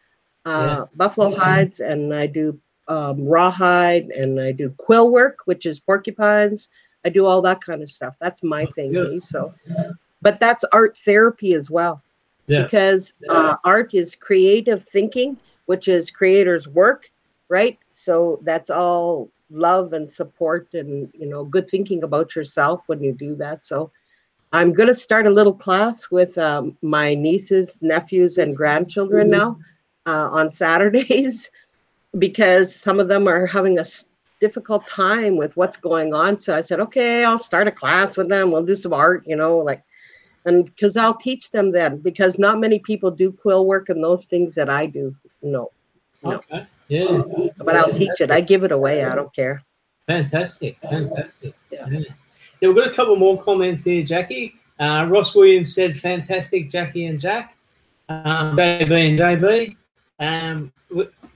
uh, 0.46 0.78
yeah. 0.80 0.86
buffalo 0.96 1.36
hides, 1.36 1.80
and 1.80 2.14
I 2.14 2.28
do 2.28 2.58
um, 2.88 3.28
rawhide 3.28 4.10
and 4.12 4.40
I 4.40 4.52
do 4.52 4.70
quill 4.78 5.10
work, 5.10 5.40
which 5.46 5.66
is 5.66 5.80
porcupines. 5.80 6.68
I 7.04 7.10
do 7.10 7.26
all 7.26 7.42
that 7.42 7.62
kind 7.62 7.82
of 7.82 7.90
stuff. 7.90 8.16
That's 8.20 8.44
my 8.44 8.66
thing. 8.68 8.96
Eh? 8.96 9.20
So, 9.20 9.54
but 10.22 10.40
that's 10.40 10.64
art 10.72 10.98
therapy 10.98 11.54
as 11.54 11.70
well, 11.70 12.02
yeah. 12.48 12.64
because 12.64 13.14
uh, 13.28 13.56
art 13.64 13.94
is 13.94 14.16
creative 14.16 14.84
thinking, 14.84 15.38
which 15.66 15.88
is 15.88 16.12
creators' 16.12 16.68
work, 16.68 17.10
right? 17.50 17.78
So 17.90 18.40
that's 18.44 18.70
all 18.70 19.30
love 19.50 19.94
and 19.94 20.10
support 20.10 20.74
and 20.74 21.10
you 21.14 21.28
know 21.28 21.44
good 21.44 21.70
thinking 21.70 22.04
about 22.04 22.36
yourself 22.36 22.84
when 22.88 23.02
you 23.02 23.14
do 23.14 23.36
that. 23.36 23.66
So 23.66 23.92
I'm 24.52 24.74
going 24.74 24.88
to 24.88 24.96
start 24.96 25.28
a 25.28 25.32
little 25.32 25.54
class 25.54 26.10
with 26.10 26.38
um, 26.38 26.78
my 26.82 27.14
nieces, 27.14 27.78
nephews, 27.82 28.38
and 28.38 28.56
grandchildren 28.56 29.30
now 29.30 29.60
uh, 30.06 30.30
on 30.32 30.50
Saturdays 30.52 31.50
because 32.20 32.74
some 32.74 33.00
of 33.00 33.08
them 33.08 33.28
are 33.28 33.46
having 33.46 33.80
a 33.80 33.86
difficult 34.40 34.88
time 34.88 35.36
with 35.36 35.56
what's 35.58 35.78
going 35.78 36.14
on. 36.14 36.38
So 36.40 36.56
I 36.56 36.62
said, 36.62 36.80
okay, 36.80 37.26
I'll 37.26 37.38
start 37.38 37.68
a 37.68 37.72
class 37.72 38.16
with 38.16 38.30
them. 38.30 38.52
We'll 38.52 38.64
do 38.64 38.76
some 38.76 38.94
art, 38.94 39.24
you 39.26 39.36
know, 39.36 39.58
like, 39.58 39.84
and 40.46 40.66
because 40.66 40.96
I'll 40.96 41.16
teach 41.16 41.52
them 41.52 41.72
then 41.72 41.98
because 41.98 42.38
not 42.38 42.60
many 42.60 42.80
people 42.80 43.10
do 43.12 43.32
quill 43.32 43.66
work 43.66 43.90
and 43.90 44.04
those 44.04 44.26
things 44.26 44.54
that 44.56 44.70
I 44.70 44.86
do. 44.86 45.16
No. 45.42 45.72
no. 46.24 46.42
Yeah. 46.88 47.22
But 47.58 47.76
I'll 47.76 47.92
teach 47.92 48.22
it. 48.22 48.32
I 48.32 48.42
give 48.42 48.64
it 48.64 48.72
away. 48.72 49.04
I 49.04 49.16
don't 49.16 49.34
care. 49.34 49.62
Fantastic. 50.08 50.78
Fantastic. 50.82 51.56
Yeah. 51.72 51.88
yeah. 51.90 52.00
yeah 52.62 52.68
we've 52.68 52.76
got 52.76 52.88
a 52.88 52.94
couple 52.94 53.16
more 53.16 53.42
comments 53.42 53.84
here, 53.84 54.04
Jackie. 54.04 54.56
Uh, 54.80 55.08
Ross 55.10 55.34
Williams 55.34 55.74
said, 55.74 55.98
fantastic, 55.98 56.70
Jackie 56.70 57.06
and 57.06 57.20
Jack. 57.20 57.56
Um, 58.10 58.56
JB 58.56 59.10
and 59.10 59.20
JB. 59.20 59.76
Um, 60.20 60.72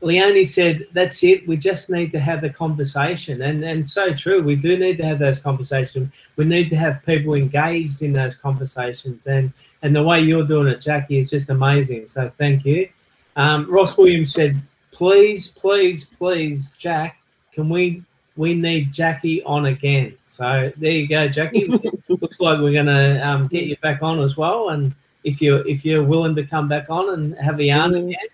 Leonie 0.01 0.45
said, 0.45 0.87
"That's 0.93 1.23
it. 1.23 1.45
We 1.47 1.57
just 1.57 1.89
need 1.89 2.11
to 2.13 2.19
have 2.19 2.41
the 2.41 2.49
conversation," 2.49 3.41
and 3.41 3.63
and 3.63 3.85
so 3.85 4.13
true. 4.13 4.41
We 4.41 4.55
do 4.55 4.77
need 4.77 4.97
to 4.97 5.05
have 5.05 5.19
those 5.19 5.37
conversations. 5.37 6.09
We 6.37 6.45
need 6.45 6.69
to 6.69 6.77
have 6.77 7.03
people 7.05 7.33
engaged 7.33 8.01
in 8.01 8.13
those 8.13 8.35
conversations, 8.35 9.27
and 9.27 9.51
and 9.81 9.95
the 9.95 10.03
way 10.03 10.21
you're 10.21 10.45
doing 10.45 10.67
it, 10.67 10.79
Jackie, 10.79 11.17
is 11.17 11.29
just 11.29 11.49
amazing. 11.49 12.07
So 12.07 12.31
thank 12.37 12.63
you. 12.63 12.87
Um, 13.35 13.69
Ross 13.69 13.97
Williams 13.97 14.33
said, 14.33 14.61
"Please, 14.91 15.47
please, 15.47 16.03
please, 16.03 16.71
Jack, 16.77 17.17
can 17.51 17.69
we 17.69 18.03
we 18.35 18.53
need 18.53 18.93
Jackie 18.93 19.43
on 19.43 19.67
again?" 19.67 20.17
So 20.27 20.71
there 20.77 20.91
you 20.91 21.07
go, 21.07 21.27
Jackie. 21.27 21.67
Looks 22.07 22.39
like 22.39 22.59
we're 22.59 22.73
gonna 22.73 23.21
um, 23.23 23.47
get 23.47 23.65
you 23.65 23.77
back 23.77 24.01
on 24.01 24.19
as 24.21 24.37
well, 24.37 24.69
and 24.69 24.93
if 25.23 25.41
you're 25.41 25.67
if 25.67 25.85
you're 25.85 26.03
willing 26.03 26.35
to 26.35 26.45
come 26.45 26.67
back 26.67 26.89
on 26.89 27.13
and 27.13 27.37
have 27.37 27.59
a 27.59 27.65
yarn 27.65 27.91
mm-hmm. 27.91 28.07
again. 28.07 28.27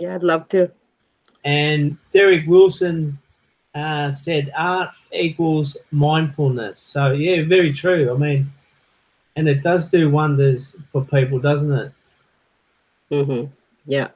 Yeah, 0.00 0.14
I'd 0.14 0.22
love 0.22 0.48
to. 0.50 0.70
And 1.44 1.96
Derek 2.12 2.46
Wilson 2.46 3.18
uh, 3.74 4.10
said 4.10 4.52
art 4.56 4.90
equals 5.12 5.76
mindfulness. 5.90 6.78
So, 6.78 7.12
yeah, 7.12 7.44
very 7.46 7.72
true. 7.72 8.12
I 8.12 8.16
mean, 8.16 8.52
and 9.36 9.48
it 9.48 9.62
does 9.62 9.88
do 9.88 10.10
wonders 10.10 10.76
for 10.88 11.04
people, 11.04 11.38
doesn't 11.38 11.72
it? 11.72 11.92
Mm-hmm. 13.10 13.52
Yeah. 13.86 14.08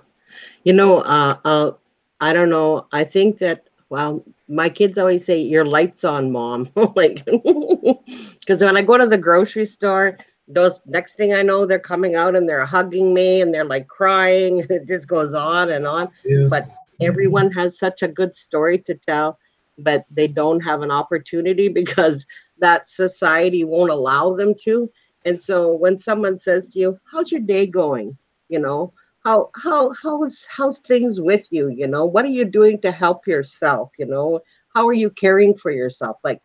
You 0.65 0.73
know, 0.73 1.01
uh, 1.01 1.37
uh, 1.45 1.73
I 2.21 2.33
don't 2.33 2.51
know. 2.51 2.87
I 2.93 3.05
think 3.05 3.39
that, 3.39 3.69
well, 3.89 4.25
my 4.49 4.69
kids 4.69 4.99
always 4.99 5.25
say, 5.25 5.41
Your 5.41 5.65
light's 5.65 6.05
on, 6.05 6.31
mom. 6.31 6.71
like, 6.97 7.25
because 8.41 8.61
when 8.61 8.77
I 8.77 8.83
go 8.83 8.99
to 8.99 9.07
the 9.07 9.19
grocery 9.19 9.65
store, 9.65 10.19
those 10.49 10.81
next 10.87 11.15
thing 11.15 11.33
I 11.35 11.43
know, 11.43 11.67
they're 11.67 11.79
coming 11.79 12.15
out 12.15 12.37
and 12.37 12.49
they're 12.49 12.65
hugging 12.65 13.15
me 13.15 13.41
and 13.41 13.53
they're 13.53 13.65
like 13.65 13.89
crying. 13.89 14.67
It 14.71 14.87
just 14.87 15.09
goes 15.09 15.35
on 15.35 15.71
and 15.71 15.87
on. 15.87 16.09
Yeah. 16.25 16.47
But 16.49 16.69
everyone 17.01 17.51
has 17.53 17.79
such 17.79 18.03
a 18.03 18.09
good 18.09 18.35
story 18.35 18.79
to 18.79 18.95
tell, 18.95 19.39
but 19.79 20.05
they 20.11 20.29
don't 20.29 20.61
have 20.61 20.83
an 20.83 20.91
opportunity 20.91 21.69
because 21.69 22.27
that 22.59 22.89
society 22.89 23.65
won't 23.65 23.91
allow 23.91 24.35
them 24.35 24.55
to. 24.63 24.91
And 25.25 25.41
so 25.41 25.73
when 25.73 25.97
someone 25.97 26.37
says 26.37 26.69
to 26.69 26.79
you, 26.79 26.99
"How's 27.11 27.31
your 27.33 27.41
day 27.41 27.67
going?" 27.67 28.17
you 28.53 28.59
know, 28.59 28.93
how 29.25 29.51
how 29.55 29.93
how's 30.03 30.45
how's 30.49 30.79
things 30.79 31.20
with 31.20 31.53
you? 31.53 31.68
You 31.68 31.87
know, 31.87 32.05
what 32.05 32.25
are 32.25 32.29
you 32.29 32.45
doing 32.45 32.81
to 32.81 32.91
help 32.91 33.27
yourself? 33.27 33.91
You 33.99 34.07
know, 34.07 34.41
how 34.75 34.87
are 34.87 34.93
you 34.93 35.11
caring 35.11 35.57
for 35.57 35.70
yourself? 35.70 36.16
Like, 36.25 36.41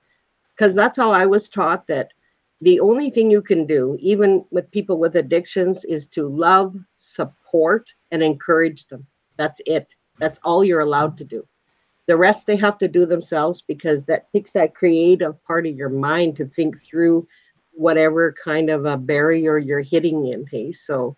because 0.55 0.75
that's 0.75 0.97
how 0.97 1.11
I 1.11 1.25
was 1.25 1.49
taught 1.49 1.87
that 1.87 2.11
the 2.61 2.79
only 2.79 3.09
thing 3.09 3.29
you 3.29 3.41
can 3.41 3.65
do, 3.65 3.97
even 3.99 4.43
with 4.51 4.71
people 4.71 4.97
with 4.97 5.15
addictions, 5.15 5.85
is 5.85 6.07
to 6.07 6.27
love, 6.27 6.75
support, 6.93 7.93
and 8.11 8.23
encourage 8.23 8.85
them. 8.87 9.05
That's 9.37 9.61
it. 9.65 9.95
That's 10.19 10.39
all 10.43 10.63
you're 10.63 10.79
allowed 10.79 11.17
to 11.17 11.23
do. 11.23 11.47
The 12.07 12.17
rest 12.17 12.47
they 12.47 12.55
have 12.55 12.77
to 12.79 12.87
do 12.87 13.05
themselves 13.05 13.61
because 13.61 14.05
that 14.05 14.31
takes 14.31 14.51
that 14.53 14.73
creative 14.73 15.43
part 15.43 15.67
of 15.67 15.75
your 15.75 15.89
mind 15.89 16.35
to 16.37 16.47
think 16.47 16.81
through 16.81 17.27
whatever 17.73 18.33
kind 18.43 18.69
of 18.69 18.85
a 18.85 18.97
barrier 18.97 19.57
you're 19.57 19.81
hitting 19.81 20.27
in. 20.27 20.45
Hey, 20.49 20.71
so, 20.71 21.15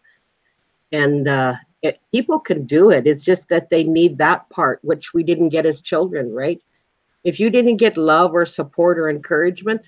and 0.92 1.28
uh, 1.28 1.56
it, 1.82 2.00
people 2.12 2.40
can 2.40 2.66
do 2.66 2.92
it. 2.92 3.08
It's 3.08 3.24
just 3.24 3.48
that 3.50 3.70
they 3.70 3.84
need 3.84 4.18
that 4.18 4.50
part, 4.50 4.80
which 4.84 5.14
we 5.14 5.24
didn't 5.24 5.50
get 5.50 5.66
as 5.66 5.82
children, 5.82 6.34
right? 6.34 6.62
If 7.24 7.40
you 7.40 7.50
didn't 7.50 7.78
get 7.78 7.98
love 7.98 8.34
or 8.34 8.46
support 8.46 8.98
or 8.98 9.10
encouragement, 9.10 9.88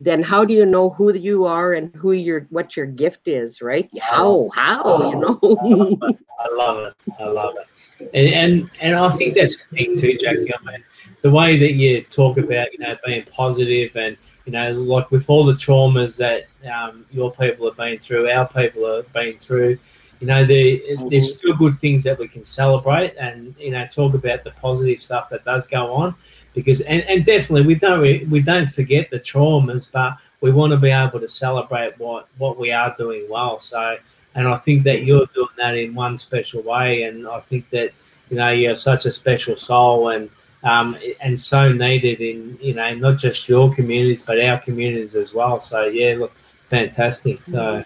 then 0.00 0.22
how 0.22 0.44
do 0.44 0.52
you 0.52 0.66
know 0.66 0.90
who 0.90 1.14
you 1.14 1.44
are 1.44 1.72
and 1.72 1.94
who 1.94 2.12
your 2.12 2.46
what 2.50 2.76
your 2.76 2.86
gift 2.86 3.26
is, 3.26 3.62
right? 3.62 3.88
How 4.00 4.50
how 4.54 5.10
you 5.10 5.16
know? 5.16 5.38
I 6.40 6.54
love 6.54 6.86
it. 6.86 6.94
I 7.18 7.24
love 7.24 7.54
it. 7.56 8.10
And 8.12 8.28
and, 8.34 8.70
and 8.80 8.96
I 8.96 9.10
think 9.10 9.34
that's 9.34 9.62
the 9.70 9.76
thing 9.76 9.96
too, 9.96 10.18
Jackie. 10.18 10.52
I 10.54 10.70
mean, 10.70 10.84
the 11.22 11.30
way 11.30 11.58
that 11.58 11.72
you 11.72 12.02
talk 12.04 12.36
about 12.38 12.72
you 12.72 12.80
know 12.80 12.96
being 13.06 13.24
positive 13.24 13.94
and 13.96 14.16
you 14.44 14.52
know 14.52 14.72
like 14.72 15.10
with 15.10 15.28
all 15.28 15.44
the 15.44 15.54
traumas 15.54 16.16
that 16.16 16.46
um, 16.70 17.04
your 17.10 17.32
people 17.32 17.66
have 17.66 17.76
been 17.76 17.98
through, 17.98 18.30
our 18.30 18.48
people 18.48 18.96
have 18.96 19.12
been 19.12 19.38
through. 19.38 19.78
You 20.20 20.28
know, 20.28 20.44
there, 20.44 20.56
mm-hmm. 20.56 21.08
there's 21.08 21.36
still 21.36 21.54
good 21.54 21.78
things 21.80 22.04
that 22.04 22.18
we 22.18 22.28
can 22.28 22.44
celebrate 22.44 23.14
and 23.18 23.54
you 23.58 23.70
know 23.70 23.86
talk 23.86 24.14
about 24.14 24.44
the 24.44 24.52
positive 24.52 25.02
stuff 25.02 25.28
that 25.30 25.44
does 25.44 25.66
go 25.66 25.92
on 25.92 26.14
because 26.54 26.80
and, 26.82 27.02
and 27.02 27.26
definitely 27.26 27.66
we 27.66 27.74
don't 27.74 28.30
we 28.30 28.40
don't 28.40 28.70
forget 28.70 29.10
the 29.10 29.18
traumas, 29.18 29.88
but 29.92 30.16
we 30.40 30.50
want 30.52 30.70
to 30.70 30.76
be 30.76 30.90
able 30.90 31.20
to 31.20 31.28
celebrate 31.28 31.98
what 31.98 32.28
what 32.38 32.58
we 32.58 32.70
are 32.70 32.94
doing 32.96 33.26
well. 33.28 33.60
So, 33.60 33.96
and 34.34 34.48
I 34.48 34.56
think 34.56 34.84
that 34.84 35.04
you're 35.04 35.26
doing 35.34 35.48
that 35.58 35.76
in 35.76 35.94
one 35.94 36.16
special 36.16 36.62
way, 36.62 37.02
and 37.02 37.26
I 37.26 37.40
think 37.40 37.68
that 37.70 37.92
you 38.30 38.36
know 38.36 38.50
you're 38.50 38.76
such 38.76 39.04
a 39.04 39.12
special 39.12 39.56
soul 39.56 40.10
and. 40.10 40.30
Um, 40.64 40.96
and 41.20 41.38
so 41.38 41.72
needed 41.72 42.20
in 42.20 42.58
you 42.60 42.74
know 42.74 42.94
not 42.94 43.18
just 43.18 43.48
your 43.48 43.74
communities 43.74 44.22
but 44.22 44.40
our 44.40 44.58
communities 44.58 45.14
as 45.14 45.34
well. 45.34 45.60
So 45.60 45.84
yeah, 45.84 46.16
look, 46.16 46.32
fantastic. 46.70 47.44
So, 47.44 47.84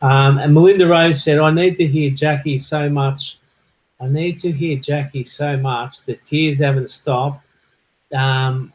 um, 0.00 0.38
and 0.38 0.54
Melinda 0.54 0.88
Rose 0.88 1.22
said, 1.22 1.38
"I 1.38 1.50
need 1.50 1.76
to 1.76 1.86
hear 1.86 2.10
Jackie 2.10 2.58
so 2.58 2.88
much. 2.88 3.38
I 4.00 4.08
need 4.08 4.38
to 4.38 4.50
hear 4.50 4.78
Jackie 4.78 5.24
so 5.24 5.56
much. 5.56 6.04
The 6.04 6.16
tears 6.16 6.58
haven't 6.58 6.90
stopped 6.90 7.46
um, 8.12 8.72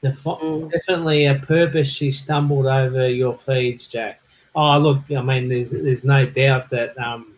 the 0.00 0.10
mm. 0.10 0.70
definitely 0.70 1.26
a 1.26 1.34
purpose 1.36 1.88
she 1.88 2.10
stumbled 2.10 2.66
over 2.66 3.08
your 3.08 3.36
feeds, 3.38 3.86
Jack. 3.86 4.20
Oh, 4.54 4.78
look, 4.78 4.98
I 5.16 5.22
mean, 5.22 5.48
there's 5.48 5.70
there's 5.70 6.04
no 6.04 6.26
doubt 6.26 6.70
that 6.70 6.98
um, 6.98 7.34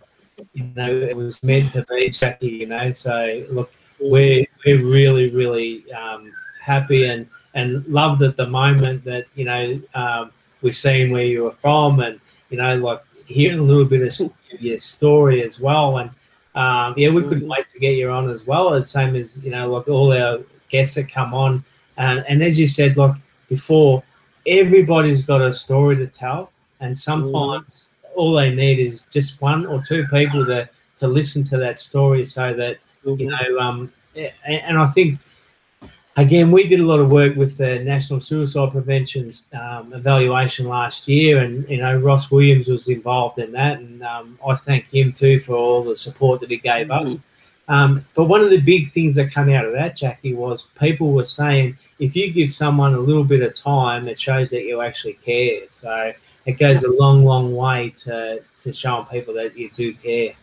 you 0.54 0.70
know 0.74 0.90
it 0.90 1.16
was 1.16 1.42
meant 1.42 1.70
to 1.72 1.84
be, 1.88 2.08
Jackie. 2.10 2.48
You 2.48 2.66
know, 2.66 2.92
so 2.92 3.44
look. 3.50 3.70
We're 4.02 4.46
we're 4.64 4.84
really 4.84 5.30
really 5.30 5.90
um, 5.92 6.32
happy 6.60 7.06
and 7.06 7.26
and 7.54 7.86
loved 7.86 8.22
at 8.22 8.36
the 8.36 8.46
moment 8.46 9.04
that 9.04 9.26
you 9.34 9.44
know 9.44 9.80
um, 9.94 10.32
we're 10.62 10.72
seeing 10.72 11.10
where 11.10 11.24
you 11.24 11.44
were 11.44 11.56
from, 11.60 12.00
and 12.00 12.20
you 12.50 12.56
know, 12.58 12.76
like 12.76 13.02
hearing 13.26 13.58
a 13.58 13.62
little 13.62 13.84
bit 13.84 14.02
of 14.02 14.32
your 14.60 14.78
story 14.78 15.42
as 15.42 15.60
well. 15.60 15.98
And 15.98 16.10
um, 16.54 16.94
yeah, 16.96 17.10
we 17.10 17.22
couldn't 17.22 17.44
mm. 17.44 17.50
wait 17.56 17.68
to 17.70 17.78
get 17.78 17.96
you 17.96 18.10
on 18.10 18.30
as 18.30 18.46
well. 18.46 18.70
The 18.70 18.84
same 18.84 19.16
as 19.16 19.36
you 19.38 19.50
know, 19.50 19.70
like 19.70 19.88
all 19.88 20.12
our 20.12 20.40
guests 20.68 20.94
that 20.94 21.10
come 21.10 21.34
on, 21.34 21.64
and 21.98 22.24
and 22.28 22.42
as 22.42 22.58
you 22.58 22.66
said, 22.66 22.96
like 22.96 23.16
before, 23.48 24.02
everybody's 24.46 25.22
got 25.22 25.42
a 25.42 25.52
story 25.52 25.96
to 25.96 26.06
tell, 26.06 26.52
and 26.80 26.96
sometimes 26.96 27.88
mm. 28.04 28.08
all 28.16 28.32
they 28.32 28.54
need 28.54 28.78
is 28.78 29.06
just 29.06 29.40
one 29.40 29.66
or 29.66 29.82
two 29.82 30.06
people 30.06 30.46
to 30.46 30.68
to 30.96 31.08
listen 31.08 31.42
to 31.42 31.56
that 31.58 31.78
story, 31.80 32.24
so 32.24 32.54
that 32.54 32.78
mm-hmm. 33.04 33.20
you 33.20 33.30
know, 33.30 33.58
um, 33.58 33.92
and 34.44 34.78
I 34.78 34.86
think 34.86 35.18
again, 36.16 36.50
we 36.50 36.66
did 36.68 36.80
a 36.80 36.84
lot 36.84 37.00
of 37.00 37.10
work 37.10 37.36
with 37.36 37.56
the 37.56 37.78
National 37.78 38.20
Suicide 38.20 38.72
Prevention 38.72 39.32
um, 39.52 39.92
evaluation 39.92 40.66
last 40.66 41.08
year, 41.08 41.38
and 41.38 41.68
you 41.68 41.78
know 41.78 41.96
Ross 41.96 42.30
Williams 42.30 42.68
was 42.68 42.88
involved 42.88 43.38
in 43.38 43.52
that, 43.52 43.78
and 43.78 44.02
um, 44.02 44.38
I 44.46 44.54
thank 44.54 44.92
him 44.92 45.12
too 45.12 45.40
for 45.40 45.54
all 45.54 45.84
the 45.84 45.96
support 45.96 46.40
that 46.40 46.50
he 46.50 46.58
gave 46.58 46.88
mm-hmm. 46.88 47.06
us. 47.06 47.16
Um, 47.68 48.04
but 48.14 48.24
one 48.24 48.42
of 48.42 48.50
the 48.50 48.60
big 48.60 48.90
things 48.90 49.14
that 49.14 49.32
came 49.32 49.48
out 49.50 49.64
of 49.64 49.72
that, 49.72 49.96
Jackie, 49.96 50.34
was 50.34 50.66
people 50.78 51.12
were 51.12 51.24
saying 51.24 51.78
if 52.00 52.16
you 52.16 52.32
give 52.32 52.50
someone 52.50 52.94
a 52.94 52.98
little 52.98 53.24
bit 53.24 53.40
of 53.40 53.54
time, 53.54 54.08
it 54.08 54.18
shows 54.18 54.50
that 54.50 54.64
you 54.64 54.82
actually 54.82 55.14
care. 55.14 55.60
So 55.68 56.12
it 56.44 56.52
goes 56.58 56.82
a 56.82 56.90
long, 56.90 57.24
long 57.24 57.54
way 57.54 57.90
to 57.98 58.42
to 58.58 58.72
showing 58.72 59.06
people 59.06 59.34
that 59.34 59.56
you 59.56 59.70
do 59.74 59.94
care. 59.94 60.34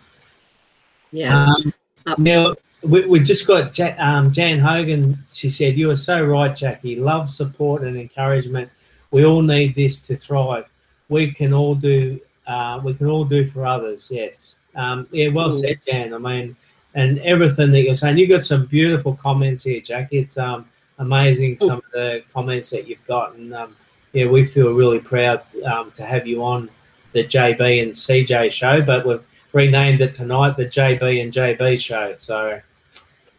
Yeah. 1.11 1.45
Um, 1.45 1.73
now 2.17 2.55
we, 2.83 3.05
we 3.05 3.19
just 3.19 3.45
got 3.45 3.77
um, 3.99 4.31
Jan 4.31 4.59
Hogan. 4.59 5.23
She 5.29 5.49
said, 5.49 5.77
"You 5.77 5.91
are 5.91 5.95
so 5.95 6.23
right, 6.23 6.55
Jackie. 6.55 6.95
Love, 6.95 7.27
support, 7.29 7.83
and 7.83 7.97
encouragement. 7.97 8.69
We 9.11 9.25
all 9.25 9.41
need 9.41 9.75
this 9.75 10.01
to 10.07 10.15
thrive. 10.15 10.65
We 11.09 11.31
can 11.31 11.53
all 11.53 11.75
do. 11.75 12.19
Uh, 12.47 12.79
we 12.83 12.93
can 12.93 13.07
all 13.07 13.25
do 13.25 13.45
for 13.45 13.65
others. 13.65 14.07
Yes. 14.11 14.55
Um, 14.75 15.07
yeah. 15.11 15.29
Well 15.29 15.51
said, 15.51 15.79
Jan. 15.85 16.13
I 16.13 16.17
mean, 16.17 16.55
and 16.95 17.19
everything 17.19 17.71
that 17.71 17.81
you're 17.81 17.95
saying. 17.95 18.17
You've 18.17 18.29
got 18.29 18.43
some 18.43 18.65
beautiful 18.65 19.15
comments 19.15 19.63
here, 19.63 19.81
Jackie. 19.81 20.19
It's 20.19 20.37
um 20.37 20.67
amazing 20.99 21.57
some 21.57 21.77
of 21.77 21.83
the 21.93 22.23
comments 22.33 22.69
that 22.69 22.87
you've 22.87 23.05
got, 23.05 23.35
and 23.35 23.53
um, 23.53 23.75
yeah, 24.13 24.25
we 24.25 24.45
feel 24.45 24.71
really 24.71 24.99
proud 24.99 25.43
um, 25.65 25.91
to 25.91 26.05
have 26.05 26.27
you 26.27 26.43
on 26.43 26.69
the 27.13 27.23
JB 27.23 27.83
and 27.83 27.91
CJ 27.91 28.51
show. 28.51 28.81
But 28.81 29.05
we've 29.05 29.23
renamed 29.53 30.01
it 30.01 30.13
tonight 30.13 30.57
the 30.57 30.65
JB 30.65 31.21
and 31.21 31.33
JB 31.33 31.79
show. 31.79 32.15
So 32.17 32.61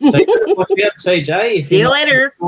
so 0.01 0.19
watch 0.57 0.71
out, 0.85 0.97
CJ. 0.99 1.67
See 1.67 1.79
you 1.79 1.91
later. 1.91 2.35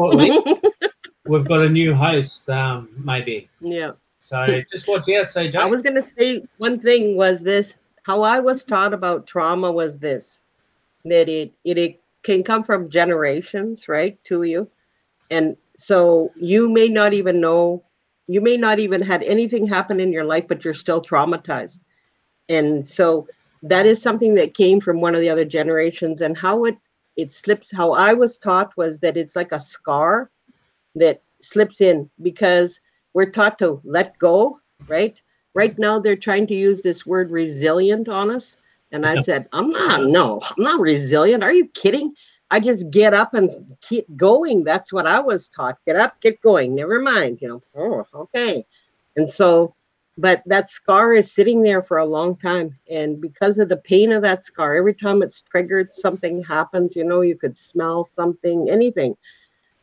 we've 1.26 1.46
got 1.46 1.60
a 1.60 1.68
new 1.68 1.94
host, 1.94 2.48
um, 2.48 2.88
maybe. 2.96 3.48
Yeah. 3.60 3.92
So 4.18 4.62
just 4.70 4.88
watch 4.88 5.08
out, 5.10 5.26
CJ. 5.26 5.56
I 5.56 5.66
was 5.66 5.82
going 5.82 5.96
to 5.96 6.02
say 6.02 6.44
one 6.58 6.80
thing 6.80 7.16
was 7.16 7.42
this: 7.42 7.76
how 8.04 8.22
I 8.22 8.40
was 8.40 8.64
taught 8.64 8.94
about 8.94 9.26
trauma 9.26 9.70
was 9.70 9.98
this, 9.98 10.40
that 11.04 11.28
it 11.28 11.52
it, 11.64 11.78
it 11.78 12.00
can 12.22 12.42
come 12.42 12.62
from 12.62 12.88
generations, 12.88 13.88
right, 13.88 14.22
to 14.24 14.44
you, 14.44 14.68
and 15.30 15.56
so 15.76 16.30
you 16.36 16.68
may 16.70 16.88
not 16.88 17.12
even 17.12 17.40
know, 17.40 17.82
you 18.28 18.40
may 18.40 18.56
not 18.56 18.78
even 18.78 19.02
had 19.02 19.24
anything 19.24 19.66
happen 19.66 20.00
in 20.00 20.12
your 20.12 20.24
life, 20.24 20.46
but 20.46 20.64
you're 20.64 20.72
still 20.72 21.02
traumatized, 21.02 21.80
and 22.48 22.86
so 22.86 23.26
that 23.62 23.86
is 23.86 24.02
something 24.02 24.34
that 24.34 24.54
came 24.54 24.80
from 24.80 25.00
one 25.00 25.14
of 25.14 25.20
the 25.20 25.30
other 25.30 25.44
generations, 25.44 26.20
and 26.20 26.36
how 26.36 26.64
it 26.64 26.76
it 27.16 27.30
slips 27.30 27.70
how 27.70 27.92
i 27.92 28.14
was 28.14 28.38
taught 28.38 28.74
was 28.76 28.98
that 29.00 29.18
it's 29.18 29.36
like 29.36 29.52
a 29.52 29.60
scar 29.60 30.30
that 30.94 31.20
slips 31.42 31.82
in 31.82 32.08
because 32.22 32.80
we're 33.12 33.30
taught 33.30 33.58
to 33.58 33.80
let 33.84 34.16
go 34.18 34.58
right? 34.88 35.20
Right 35.54 35.78
now 35.78 35.98
they're 35.98 36.16
trying 36.16 36.46
to 36.48 36.54
use 36.54 36.80
this 36.80 37.04
word 37.04 37.30
resilient 37.30 38.08
on 38.08 38.30
us 38.30 38.56
and 38.90 39.06
i 39.06 39.20
said 39.20 39.48
i'm 39.52 39.70
not 39.70 40.04
no 40.04 40.40
i'm 40.42 40.64
not 40.64 40.80
resilient. 40.80 41.42
Are 41.42 41.52
you 41.52 41.66
kidding? 41.68 42.14
I 42.50 42.60
just 42.60 42.90
get 42.90 43.14
up 43.14 43.32
and 43.32 43.50
keep 43.80 44.06
going. 44.16 44.64
That's 44.64 44.92
what 44.92 45.06
i 45.06 45.20
was 45.20 45.48
taught. 45.48 45.78
Get 45.86 45.96
up 45.96 46.20
get 46.20 46.40
going. 46.40 46.74
Never 46.74 47.00
mind 47.00 47.40
you 47.40 47.48
know. 47.48 47.62
Oh 47.74 48.06
okay. 48.14 48.66
And 49.16 49.28
so 49.28 49.74
but 50.18 50.42
that 50.46 50.68
scar 50.68 51.14
is 51.14 51.32
sitting 51.32 51.62
there 51.62 51.82
for 51.82 51.98
a 51.98 52.06
long 52.06 52.36
time. 52.36 52.78
And 52.90 53.20
because 53.20 53.58
of 53.58 53.68
the 53.68 53.78
pain 53.78 54.12
of 54.12 54.22
that 54.22 54.44
scar 54.44 54.74
every 54.74 54.94
time 54.94 55.22
it's 55.22 55.40
triggered 55.40 55.92
something 55.92 56.42
happens 56.42 56.94
you 56.94 57.04
know 57.04 57.22
you 57.22 57.36
could 57.36 57.56
smell 57.56 58.04
something 58.04 58.68
anything. 58.68 59.16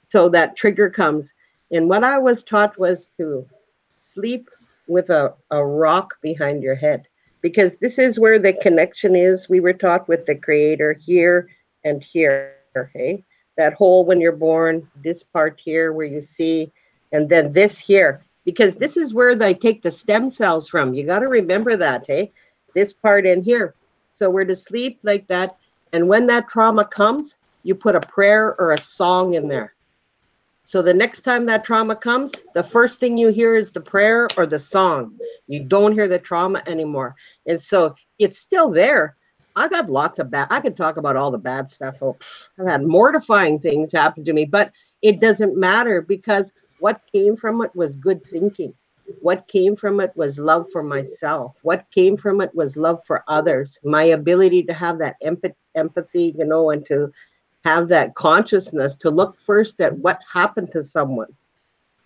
So 0.10 0.30
that 0.30 0.56
trigger 0.56 0.90
comes. 0.90 1.34
And 1.72 1.88
what 1.90 2.04
i 2.04 2.18
was 2.18 2.44
taught 2.44 2.78
was 2.80 3.10
to 3.18 3.48
sleep 3.94 4.50
with 4.88 5.10
a, 5.10 5.34
a 5.52 5.64
rock 5.66 6.16
behind 6.22 6.64
your 6.64 6.76
head 6.76 7.08
because 7.42 7.78
this 7.78 8.00
is 8.00 8.20
where 8.20 8.40
the 8.40 8.54
connection 8.54 9.16
is. 9.16 9.48
We 9.50 9.60
were 9.60 9.74
taught 9.74 10.08
with 10.08 10.26
the 10.26 10.36
creator 10.36 10.94
here 10.94 11.50
and 11.84 12.04
here 12.04 12.56
okay 12.78 13.24
that 13.58 13.74
hole 13.74 14.06
when 14.06 14.22
you're 14.22 14.32
born 14.32 14.88
this 15.04 15.24
part 15.24 15.60
here 15.64 15.92
where 15.92 16.06
you 16.06 16.22
see 16.22 16.72
and 17.12 17.28
then 17.28 17.52
this 17.52 17.78
here 17.78 18.24
because 18.46 18.76
this 18.76 18.98
is 18.98 19.14
where 19.14 19.36
they 19.36 19.54
take 19.54 19.82
the 19.82 19.92
stem 19.92 20.30
cells 20.30 20.70
from. 20.70 20.94
You 20.94 21.06
got 21.06 21.20
to 21.20 21.28
remember 21.28 21.78
that, 21.78 22.06
hey? 22.08 22.32
This 22.76 22.94
part 22.94 23.26
in 23.26 23.44
here. 23.44 23.76
So 24.12 24.30
we're 24.30 24.46
to 24.46 24.56
sleep 24.56 25.00
like 25.04 25.28
that. 25.28 25.58
And 25.94 26.08
when 26.08 26.28
that 26.28 26.50
trauma 26.50 26.86
comes, 26.86 27.36
you 27.64 27.76
put 27.76 27.96
a 27.96 28.02
prayer 28.02 28.56
or 28.60 28.72
a 28.74 28.78
song 28.82 29.34
in 29.36 29.48
there. 29.48 29.74
So 30.64 30.82
the 30.82 30.94
next 30.94 31.22
time 31.22 31.46
that 31.48 31.64
trauma 31.64 31.96
comes, 31.96 32.32
the 32.54 32.64
first 32.64 33.00
thing 33.00 33.18
you 33.18 33.30
hear 33.30 33.56
is 33.56 33.72
the 33.72 33.82
prayer 33.82 34.28
or 34.38 34.46
the 34.46 34.60
song. 34.60 35.18
You 35.48 35.64
don't 35.64 35.94
hear 35.94 36.08
the 36.08 36.20
trauma 36.20 36.62
anymore. 36.68 37.16
And 37.48 37.60
so 37.60 37.96
it's 38.20 38.40
still 38.40 38.70
there. 38.70 39.18
I 39.56 39.68
got 39.68 39.90
lots 39.90 40.20
of 40.20 40.30
bad. 40.32 40.48
I 40.52 40.62
could 40.62 40.78
talk 40.78 40.98
about 40.98 41.16
all 41.16 41.32
the 41.32 41.38
bad 41.40 41.70
stuff. 41.70 41.96
Oh, 42.02 42.18
I've 42.60 42.68
had 42.68 42.84
mortifying 42.86 43.60
things 43.60 43.92
happen 43.92 44.24
to 44.26 44.34
me, 44.34 44.46
but 44.46 44.72
it 45.02 45.20
doesn't 45.20 45.58
matter 45.58 46.02
because 46.02 46.52
what 46.80 47.02
came 47.12 47.36
from 47.36 47.62
it 47.62 47.76
was 47.76 47.96
good 47.96 48.24
thinking. 48.26 48.74
What 49.22 49.48
came 49.48 49.76
from 49.76 50.00
it 50.00 50.12
was 50.16 50.38
love 50.38 50.70
for 50.72 50.84
myself. 50.84 51.58
What 51.64 51.86
came 51.92 52.16
from 52.18 52.42
it 52.42 52.54
was 52.54 52.78
love 52.78 53.02
for 53.06 53.24
others. 53.28 53.78
My 53.84 54.04
ability 54.04 54.64
to 54.64 54.74
have 54.74 55.00
that 55.00 55.16
empathy, 55.76 56.36
you 56.38 56.46
know, 56.46 56.70
and 56.72 56.86
to 56.86 57.12
have 57.66 57.88
that 57.90 58.16
consciousness 58.16 58.96
to 58.98 59.10
look 59.10 59.38
first 59.46 59.82
at 59.82 59.98
what 59.98 60.20
happened 60.32 60.72
to 60.72 60.84
someone. 60.84 61.36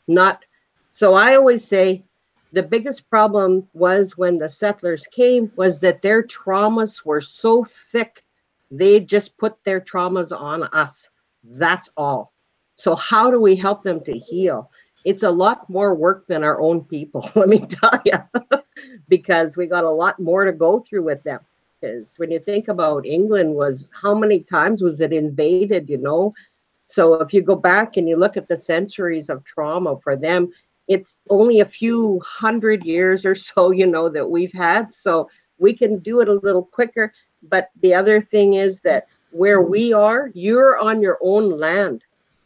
Not 0.07 0.45
so 0.91 1.13
I 1.13 1.36
always 1.36 1.65
say 1.65 2.03
the 2.51 2.63
biggest 2.63 3.09
problem 3.09 3.67
was 3.74 4.17
when 4.17 4.38
the 4.38 4.49
settlers 4.49 5.07
came 5.07 5.51
was 5.55 5.80
that 5.80 6.01
their 6.01 6.24
traumas 6.24 7.05
were 7.05 7.21
so 7.21 7.63
thick 7.63 8.24
they 8.71 8.99
just 8.99 9.38
put 9.38 9.63
their 9.63 9.80
traumas 9.80 10.36
on 10.36 10.63
us. 10.63 11.07
That's 11.43 11.89
all. 11.95 12.33
So, 12.76 12.95
how 12.95 13.30
do 13.32 13.39
we 13.39 13.55
help 13.55 13.84
them 13.84 14.03
to 14.03 14.13
heal? 14.13 14.69
It's 15.05 15.24
a 15.24 15.30
lot 15.30 15.69
more 15.69 15.93
work 15.93 16.28
than 16.28 16.43
our 16.43 16.61
own 16.61 16.82
people, 16.86 17.30
let 17.36 17.49
me 17.49 17.59
tell 17.59 17.99
you, 18.05 18.17
because 19.09 19.57
we 19.57 19.67
got 19.67 19.84
a 19.84 19.89
lot 19.89 20.19
more 20.19 20.45
to 20.45 20.53
go 20.53 20.80
through 20.80 21.03
with 21.03 21.24
them. 21.24 21.39
Because 21.80 22.15
when 22.17 22.32
you 22.32 22.39
think 22.39 22.69
about 22.69 23.05
England, 23.05 23.53
was 23.53 23.91
how 23.93 24.15
many 24.15 24.39
times 24.39 24.82
was 24.82 25.01
it 25.01 25.11
invaded? 25.11 25.89
You 25.89 25.97
know, 25.97 26.34
so 26.86 27.15
if 27.15 27.34
you 27.34 27.41
go 27.41 27.55
back 27.55 27.97
and 27.97 28.07
you 28.07 28.15
look 28.15 28.38
at 28.38 28.47
the 28.47 28.57
centuries 28.57 29.30
of 29.30 29.43
trauma 29.43 29.99
for 30.01 30.15
them, 30.15 30.51
it's 30.88 31.15
only 31.30 31.59
a 31.59 31.65
few 31.65 32.19
hundred 32.26 32.84
years 32.84 33.26
or 33.26 33.36
so, 33.36 33.71
you 33.80 33.88
know, 33.88 34.09
that 34.09 34.30
we've 34.30 34.53
had. 34.53 34.91
So 34.91 35.30
we 35.57 35.74
can 35.74 35.99
do 35.99 36.19
it 36.21 36.28
a 36.28 36.34
little 36.34 36.63
quicker. 36.63 37.13
But 37.41 37.69
the 37.82 37.93
other 37.93 38.21
thing 38.21 38.55
is 38.55 38.80
that 38.82 39.07
where 39.32 39.61
we 39.61 39.91
are, 39.91 40.30
you're 40.34 40.78
on 40.78 41.01
your 41.01 41.17
own 41.21 41.57
land. 41.57 42.03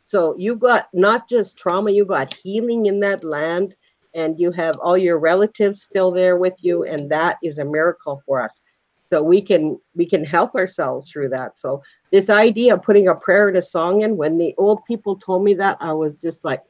So 0.08 0.36
you 0.38 0.56
got 0.56 0.88
not 0.94 1.28
just 1.28 1.58
trauma, 1.58 1.92
you 1.92 2.06
got 2.06 2.34
healing 2.34 2.86
in 2.86 3.02
that 3.02 3.26
land, 3.26 3.76
and 4.14 4.40
you 4.40 4.52
have 4.52 4.78
all 4.78 4.98
your 4.98 5.20
relatives 5.20 5.84
still 5.84 6.12
there 6.12 6.38
with 6.38 6.56
you, 6.62 6.86
and 6.86 7.10
that 7.12 7.38
is 7.44 7.58
a 7.58 7.66
miracle 7.66 8.22
for 8.26 8.42
us. 8.42 8.62
So 9.02 9.22
we 9.22 9.42
can 9.42 9.78
we 9.96 10.06
can 10.06 10.24
help 10.24 10.56
ourselves 10.56 11.10
through 11.10 11.30
that. 11.30 11.58
So 11.58 11.84
this 12.12 12.30
idea 12.30 12.76
of 12.76 12.84
putting 12.84 13.10
a 13.10 13.16
prayer 13.16 13.50
and 13.50 13.58
a 13.58 13.62
song 13.62 14.02
in, 14.02 14.16
when 14.16 14.38
the 14.38 14.56
old 14.58 14.84
people 14.86 15.18
told 15.18 15.44
me 15.44 15.54
that, 15.56 15.78
I 15.82 15.92
was 15.92 16.18
just 16.18 16.46
like, 16.46 16.64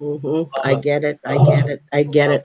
mm-hmm, 0.00 0.50
I 0.64 0.74
get 0.74 1.04
it, 1.04 1.20
I 1.24 1.38
get 1.44 1.70
it, 1.70 1.82
I 1.92 2.02
get 2.02 2.32
it. 2.32 2.44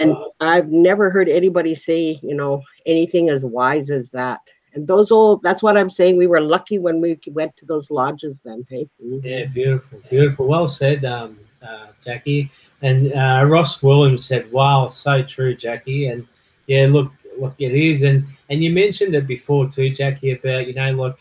And 0.00 0.16
I've 0.40 0.70
never 0.70 1.08
heard 1.10 1.28
anybody 1.28 1.76
say, 1.76 2.18
you 2.20 2.34
know, 2.34 2.62
anything 2.84 3.28
as 3.28 3.44
wise 3.44 3.90
as 3.90 4.10
that 4.10 4.40
and 4.76 4.86
those 4.86 5.10
all 5.10 5.38
that's 5.38 5.62
what 5.62 5.76
i'm 5.76 5.90
saying 5.90 6.16
we 6.16 6.26
were 6.26 6.40
lucky 6.40 6.78
when 6.78 7.00
we 7.00 7.18
went 7.28 7.56
to 7.56 7.64
those 7.64 7.90
lodges 7.90 8.40
then 8.44 8.64
hey? 8.68 8.88
Mm-hmm. 9.04 9.26
yeah 9.26 9.46
beautiful 9.46 10.00
beautiful. 10.08 10.46
Well 10.46 10.68
said 10.68 11.04
um, 11.04 11.38
uh, 11.66 11.88
jackie. 12.00 12.50
And 12.82 13.12
uh, 13.12 13.44
ross 13.46 13.82
williams 13.82 14.24
said 14.26 14.50
wow 14.52 14.86
so 14.88 15.22
true 15.22 15.56
jackie. 15.56 16.08
And 16.08 16.26
yeah 16.66 16.86
look 16.86 17.10
look 17.38 17.54
it 17.58 17.74
is. 17.74 18.02
And 18.02 18.26
and 18.50 18.62
you 18.62 18.70
mentioned 18.70 19.14
it 19.14 19.26
before 19.26 19.68
too 19.68 19.90
jackie 19.90 20.32
about 20.32 20.66
you 20.66 20.74
know 20.74 20.90
like 20.92 21.16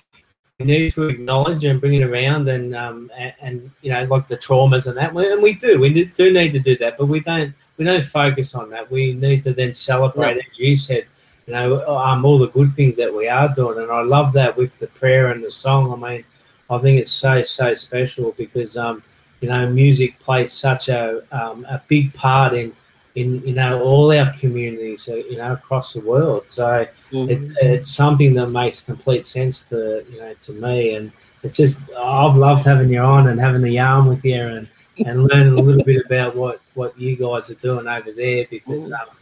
we 0.60 0.66
need 0.66 0.94
to 0.94 1.08
acknowledge 1.08 1.66
and 1.66 1.82
bring 1.82 1.96
it 1.96 2.04
around 2.04 2.48
and 2.48 2.74
um, 2.76 3.12
and, 3.18 3.34
and, 3.42 3.72
you 3.82 3.92
know 3.92 4.04
like 4.04 4.28
the 4.28 4.38
traumas 4.38 4.88
and 4.88 4.98
that. 4.98 5.16
And 5.16 5.42
we 5.42 5.54
do 5.54 5.80
we 5.80 6.06
do 6.06 6.32
need 6.32 6.52
to 6.52 6.60
do 6.60 6.78
that 6.78 6.98
but 6.98 7.08
we 7.08 7.22
don't 7.22 7.54
we 7.78 7.86
don't 7.86 8.06
focus 8.06 8.54
on 8.54 8.70
that. 8.70 8.92
We 8.92 9.14
need 9.14 9.44
to 9.44 9.54
then 9.54 9.74
celebrate 9.74 10.38
as 10.38 10.60
you 10.60 10.76
said 10.76 11.06
you 11.48 11.54
know 11.54 11.86
um, 11.88 12.26
all 12.26 12.38
the 12.38 12.50
good 12.50 12.74
things 12.76 12.98
that 12.98 13.14
we 13.14 13.28
are 13.28 13.54
doing 13.54 13.80
and 13.80 13.92
I 13.92 14.02
love 14.02 14.34
that 14.34 14.56
with 14.58 14.78
the 14.80 14.88
prayer 14.88 15.32
and 15.32 15.44
the 15.44 15.52
song 15.52 15.92
I 15.92 16.10
mean 16.10 16.24
I 16.70 16.78
think 16.80 17.00
it's 17.00 17.12
so 17.12 17.42
so 17.42 17.74
special 17.74 18.34
because 18.38 18.78
um 18.78 19.04
you 19.42 19.50
know 19.50 19.70
music 19.70 20.20
plays 20.20 20.52
such 20.52 20.90
a 20.90 21.22
um, 21.32 21.66
a 21.66 21.82
big 21.88 22.14
part 22.14 22.54
in 22.54 22.74
in 23.16 23.46
you 23.48 23.54
know 23.54 23.82
all 23.82 24.12
our 24.12 24.32
communities 24.40 25.08
uh, 25.10 25.16
you 25.16 25.38
know 25.38 25.54
across 25.54 25.94
the 25.94 26.02
world 26.02 26.44
so 26.48 26.88
mm-hmm. 27.12 27.30
it's 27.30 27.50
it's 27.62 27.90
something 27.90 28.34
that 28.34 28.48
makes 28.48 28.82
complete 28.82 29.26
sense 29.26 29.70
to 29.70 30.04
you 30.12 30.20
know 30.20 30.34
to 30.42 30.52
me 30.54 30.96
and 30.96 31.12
it's 31.44 31.58
just 31.58 31.90
I've 31.92 32.36
loved 32.36 32.66
having 32.66 32.90
you 32.90 33.00
on 33.00 33.28
and 33.28 33.40
having 33.40 33.62
the 33.62 33.72
yarn 33.72 34.08
with 34.08 34.26
you 34.26 34.42
and 34.42 34.68
and 35.06 35.28
learning 35.28 35.60
a 35.60 35.62
little 35.62 35.84
bit 35.84 36.06
about 36.06 36.36
what 36.36 36.62
what 36.74 36.98
you 37.00 37.16
guys 37.16 37.50
are 37.50 37.56
doing 37.56 37.88
over 37.88 38.12
there 38.12 38.48
because 38.50 38.90
mm. 38.90 39.00
um, 39.00 39.16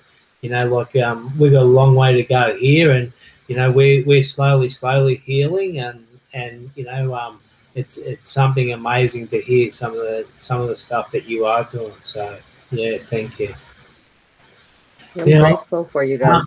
you 0.43 0.49
know 0.49 0.67
like 0.67 0.95
um, 0.97 1.33
we've 1.39 1.53
got 1.53 1.63
a 1.63 1.73
long 1.79 1.95
way 1.95 2.13
to 2.13 2.23
go 2.23 2.55
here 2.57 2.91
and 2.91 3.11
you 3.47 3.55
know 3.55 3.71
we're 3.71 4.05
we're 4.05 4.21
slowly 4.21 4.69
slowly 4.69 5.15
healing 5.25 5.79
and 5.79 6.05
and 6.33 6.69
you 6.75 6.83
know 6.83 7.15
um, 7.15 7.39
it's 7.73 7.97
it's 7.97 8.29
something 8.29 8.73
amazing 8.73 9.27
to 9.29 9.41
hear 9.41 9.71
some 9.71 9.93
of 9.93 9.99
the 9.99 10.27
some 10.35 10.61
of 10.61 10.67
the 10.67 10.75
stuff 10.75 11.11
that 11.11 11.23
you 11.25 11.45
are 11.45 11.63
doing 11.71 11.95
so 12.01 12.37
yeah 12.71 12.97
thank 13.09 13.39
you 13.39 13.55
I'm 15.15 15.27
yeah, 15.27 15.39
grateful 15.39 15.85
for 15.85 16.03
you 16.03 16.17
guys. 16.17 16.43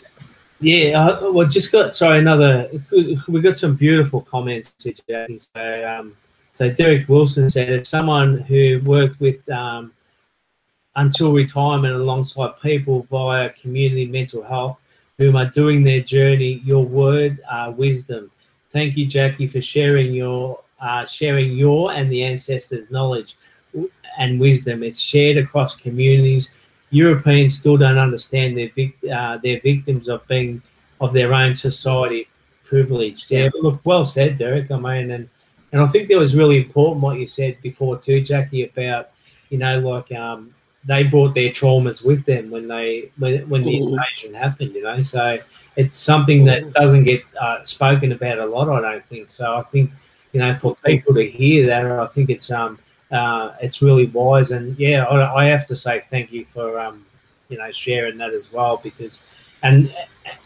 yeah, 0.61 1.01
uh, 1.01 1.30
well, 1.30 1.47
just 1.47 1.70
got 1.70 1.94
sorry 1.94 2.18
another. 2.18 2.68
We 3.28 3.40
got 3.40 3.57
some 3.57 3.76
beautiful 3.76 4.20
comments 4.20 4.72
here, 5.07 5.28
So, 5.38 5.97
um, 5.99 6.16
so 6.53 6.70
Derek 6.70 7.09
Wilson 7.09 7.49
said, 7.49 7.70
as 7.70 7.88
someone 7.88 8.38
who 8.38 8.80
worked 8.84 9.20
with 9.20 9.49
um, 9.51 9.92
until 10.97 11.32
retirement 11.32 11.94
alongside 11.94 12.61
people 12.61 13.07
via 13.11 13.51
community 13.51 14.07
mental 14.07 14.42
health, 14.42 14.80
whom 15.18 15.36
are 15.36 15.51
doing 15.51 15.82
their 15.82 16.01
journey, 16.01 16.61
your 16.64 16.84
word, 16.84 17.40
uh, 17.51 17.72
wisdom. 17.76 18.30
Thank 18.70 18.97
you, 18.97 19.07
Jackie, 19.07 19.47
for 19.47 19.61
sharing 19.61 20.12
your 20.12 20.61
uh, 20.80 21.07
sharing 21.07 21.53
your 21.53 21.92
and 21.92 22.11
the 22.12 22.22
ancestors' 22.22 22.90
knowledge 22.90 23.36
and 24.18 24.38
wisdom. 24.38 24.82
It's 24.82 24.99
shared 24.99 25.38
across 25.38 25.74
communities 25.74 26.55
Europeans 26.90 27.59
still 27.59 27.76
don't 27.76 27.99
understand 27.99 28.57
their 28.57 28.70
vic- 28.74 28.99
uh, 29.12 29.38
their 29.38 29.61
victims 29.61 30.09
of 30.09 30.26
being 30.28 30.62
of 31.01 31.12
their 31.12 31.34
own 31.34 31.53
society 31.53 32.28
privileged. 32.64 33.30
Yeah, 33.30 33.49
look, 33.61 33.80
well 33.84 34.05
said, 34.05 34.38
Derek. 34.38 34.70
I 34.70 34.78
mean, 34.78 35.11
and 35.11 35.28
and 35.72 35.82
I 35.82 35.86
think 35.86 36.09
that 36.09 36.18
was 36.18 36.36
really 36.36 36.59
important 36.59 37.03
what 37.03 37.18
you 37.18 37.26
said 37.26 37.61
before 37.62 37.99
too, 37.99 38.20
Jackie, 38.20 38.64
about 38.64 39.11
you 39.51 39.59
know 39.59 39.78
like 39.80 40.12
um, 40.12 40.55
they 40.87 41.03
brought 41.03 41.34
their 41.34 41.51
traumas 41.51 42.05
with 42.05 42.24
them 42.24 42.51
when 42.51 42.68
they 42.68 43.11
when, 43.18 43.49
when 43.49 43.64
the 43.64 43.76
invasion 43.76 44.34
happened. 44.34 44.74
You 44.74 44.84
know, 44.84 45.01
so 45.01 45.39
it's 45.76 45.97
something 45.97 46.45
that 46.47 46.72
doesn't 46.72 47.05
get 47.05 47.22
uh, 47.41 47.62
spoken 47.62 48.12
about 48.12 48.39
a 48.39 48.47
lot. 48.47 48.68
I 48.68 48.80
don't 48.80 49.07
think 49.07 49.28
so. 49.28 49.57
I 49.57 49.62
think 49.64 49.91
you 50.32 50.41
know 50.41 50.55
for 50.55 50.76
people 50.84 51.14
to 51.14 51.28
hear 51.28 51.66
that, 51.66 51.87
I 51.87 52.07
think 52.07 52.30
it's 52.30 52.51
um 52.51 52.78
uh, 53.11 53.53
it's 53.61 53.82
really 53.82 54.07
wise. 54.07 54.51
And 54.51 54.78
yeah, 54.78 55.05
I, 55.05 55.43
I, 55.43 55.45
have 55.47 55.66
to 55.68 55.76
say 55.76 56.03
thank 56.11 56.32
you 56.32 56.45
for 56.45 56.78
um, 56.80 57.05
you 57.49 57.59
know 57.59 57.70
sharing 57.70 58.18
that 58.18 58.34
as 58.34 58.53
well 58.53 58.80
because 58.82 59.22
and 59.62 59.93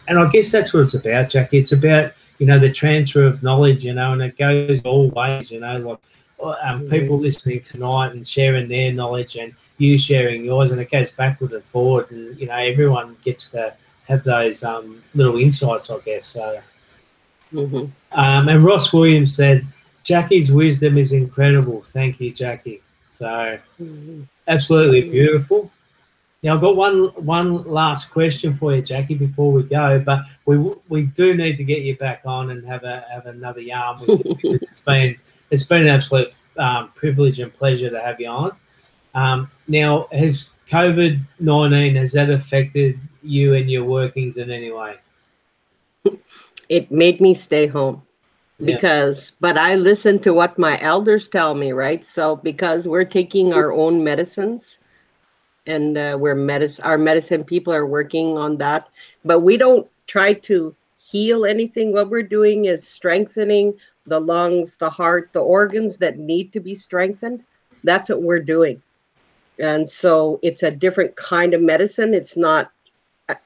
and 0.08 0.18
I 0.18 0.28
guess 0.28 0.50
that's 0.50 0.72
what 0.72 0.80
it's 0.80 0.94
about, 0.94 1.28
Jackie. 1.28 1.58
It's 1.58 1.72
about 1.72 2.12
you 2.38 2.46
know 2.46 2.58
the 2.58 2.70
transfer 2.70 3.24
of 3.24 3.42
knowledge, 3.42 3.84
you 3.84 3.94
know, 3.94 4.12
and 4.12 4.22
it 4.22 4.36
goes 4.36 4.82
all 4.82 5.10
ways, 5.10 5.50
you 5.50 5.60
know, 5.60 5.76
like 5.76 5.98
um, 6.42 6.80
mm-hmm. 6.80 6.90
people 6.90 7.18
listening 7.18 7.60
tonight 7.60 8.12
and 8.12 8.26
sharing 8.26 8.68
their 8.68 8.92
knowledge 8.92 9.36
and 9.36 9.54
you 9.80 9.98
sharing 9.98 10.44
yours, 10.44 10.72
and 10.72 10.80
it 10.80 10.90
goes 10.90 11.10
backward 11.10 11.52
and 11.52 11.64
forward, 11.64 12.10
and 12.10 12.38
you 12.38 12.46
know 12.46 12.54
everyone 12.54 13.16
gets 13.22 13.50
to 13.50 13.74
have 14.08 14.24
those 14.24 14.62
um, 14.64 15.02
little 15.14 15.38
insights, 15.38 15.88
I 15.90 15.98
guess. 16.00 16.26
So, 16.26 16.60
mm-hmm. 17.52 18.18
um, 18.18 18.48
and 18.48 18.64
Ross 18.64 18.92
Williams 18.92 19.34
said 19.34 19.66
Jackie's 20.02 20.50
wisdom 20.50 20.98
is 20.98 21.12
incredible. 21.12 21.82
Thank 21.82 22.20
you, 22.20 22.30
Jackie. 22.30 22.82
So 23.10 23.58
absolutely 24.48 25.02
beautiful. 25.02 25.70
Now 26.42 26.54
I've 26.54 26.60
got 26.60 26.74
one 26.74 27.04
one 27.24 27.64
last 27.64 28.10
question 28.10 28.54
for 28.54 28.74
you, 28.74 28.80
Jackie, 28.80 29.14
before 29.14 29.52
we 29.52 29.62
go. 29.62 29.98
But 30.00 30.20
we 30.46 30.56
we 30.88 31.02
do 31.02 31.34
need 31.34 31.56
to 31.56 31.64
get 31.64 31.82
you 31.82 31.96
back 31.96 32.22
on 32.24 32.50
and 32.50 32.66
have 32.66 32.84
a 32.84 33.04
have 33.12 33.26
another 33.26 33.60
yarn 33.60 34.00
with 34.00 34.24
you 34.24 34.34
because 34.34 34.62
it's 34.62 34.80
been 34.80 35.16
it's 35.50 35.64
been 35.64 35.82
an 35.82 35.88
absolute 35.88 36.32
um, 36.56 36.90
privilege 36.94 37.40
and 37.40 37.52
pleasure 37.52 37.90
to 37.90 38.00
have 38.00 38.18
you 38.20 38.28
on. 38.28 38.52
Um, 39.14 39.50
now, 39.68 40.06
has 40.12 40.50
COVID 40.70 41.20
nineteen 41.40 41.96
has 41.96 42.12
that 42.12 42.30
affected 42.30 42.98
you 43.22 43.54
and 43.54 43.70
your 43.70 43.84
workings 43.84 44.36
in 44.36 44.50
any 44.50 44.70
way? 44.70 44.96
It 46.68 46.90
made 46.90 47.20
me 47.20 47.34
stay 47.34 47.66
home 47.66 48.02
because 48.64 49.30
yeah. 49.30 49.36
but 49.40 49.58
i 49.58 49.74
listen 49.74 50.18
to 50.18 50.34
what 50.34 50.58
my 50.58 50.78
elders 50.80 51.28
tell 51.28 51.54
me 51.54 51.72
right 51.72 52.04
so 52.04 52.36
because 52.36 52.86
we're 52.86 53.04
taking 53.04 53.52
our 53.52 53.72
own 53.72 54.02
medicines 54.02 54.78
and 55.66 55.96
uh, 55.96 56.16
we're 56.18 56.34
medicine 56.34 56.84
our 56.84 56.98
medicine 56.98 57.44
people 57.44 57.72
are 57.72 57.86
working 57.86 58.36
on 58.36 58.56
that 58.56 58.88
but 59.24 59.40
we 59.40 59.56
don't 59.56 59.86
try 60.06 60.32
to 60.32 60.74
heal 60.98 61.46
anything 61.46 61.92
what 61.92 62.10
we're 62.10 62.22
doing 62.22 62.66
is 62.66 62.86
strengthening 62.86 63.74
the 64.06 64.20
lungs 64.20 64.76
the 64.76 64.90
heart 64.90 65.30
the 65.32 65.40
organs 65.40 65.96
that 65.96 66.18
need 66.18 66.52
to 66.52 66.60
be 66.60 66.74
strengthened 66.74 67.42
that's 67.84 68.08
what 68.08 68.22
we're 68.22 68.38
doing 68.38 68.80
and 69.60 69.88
so 69.88 70.38
it's 70.42 70.62
a 70.62 70.70
different 70.70 71.14
kind 71.16 71.54
of 71.54 71.62
medicine. 71.62 72.14
It's 72.14 72.36
not 72.36 72.72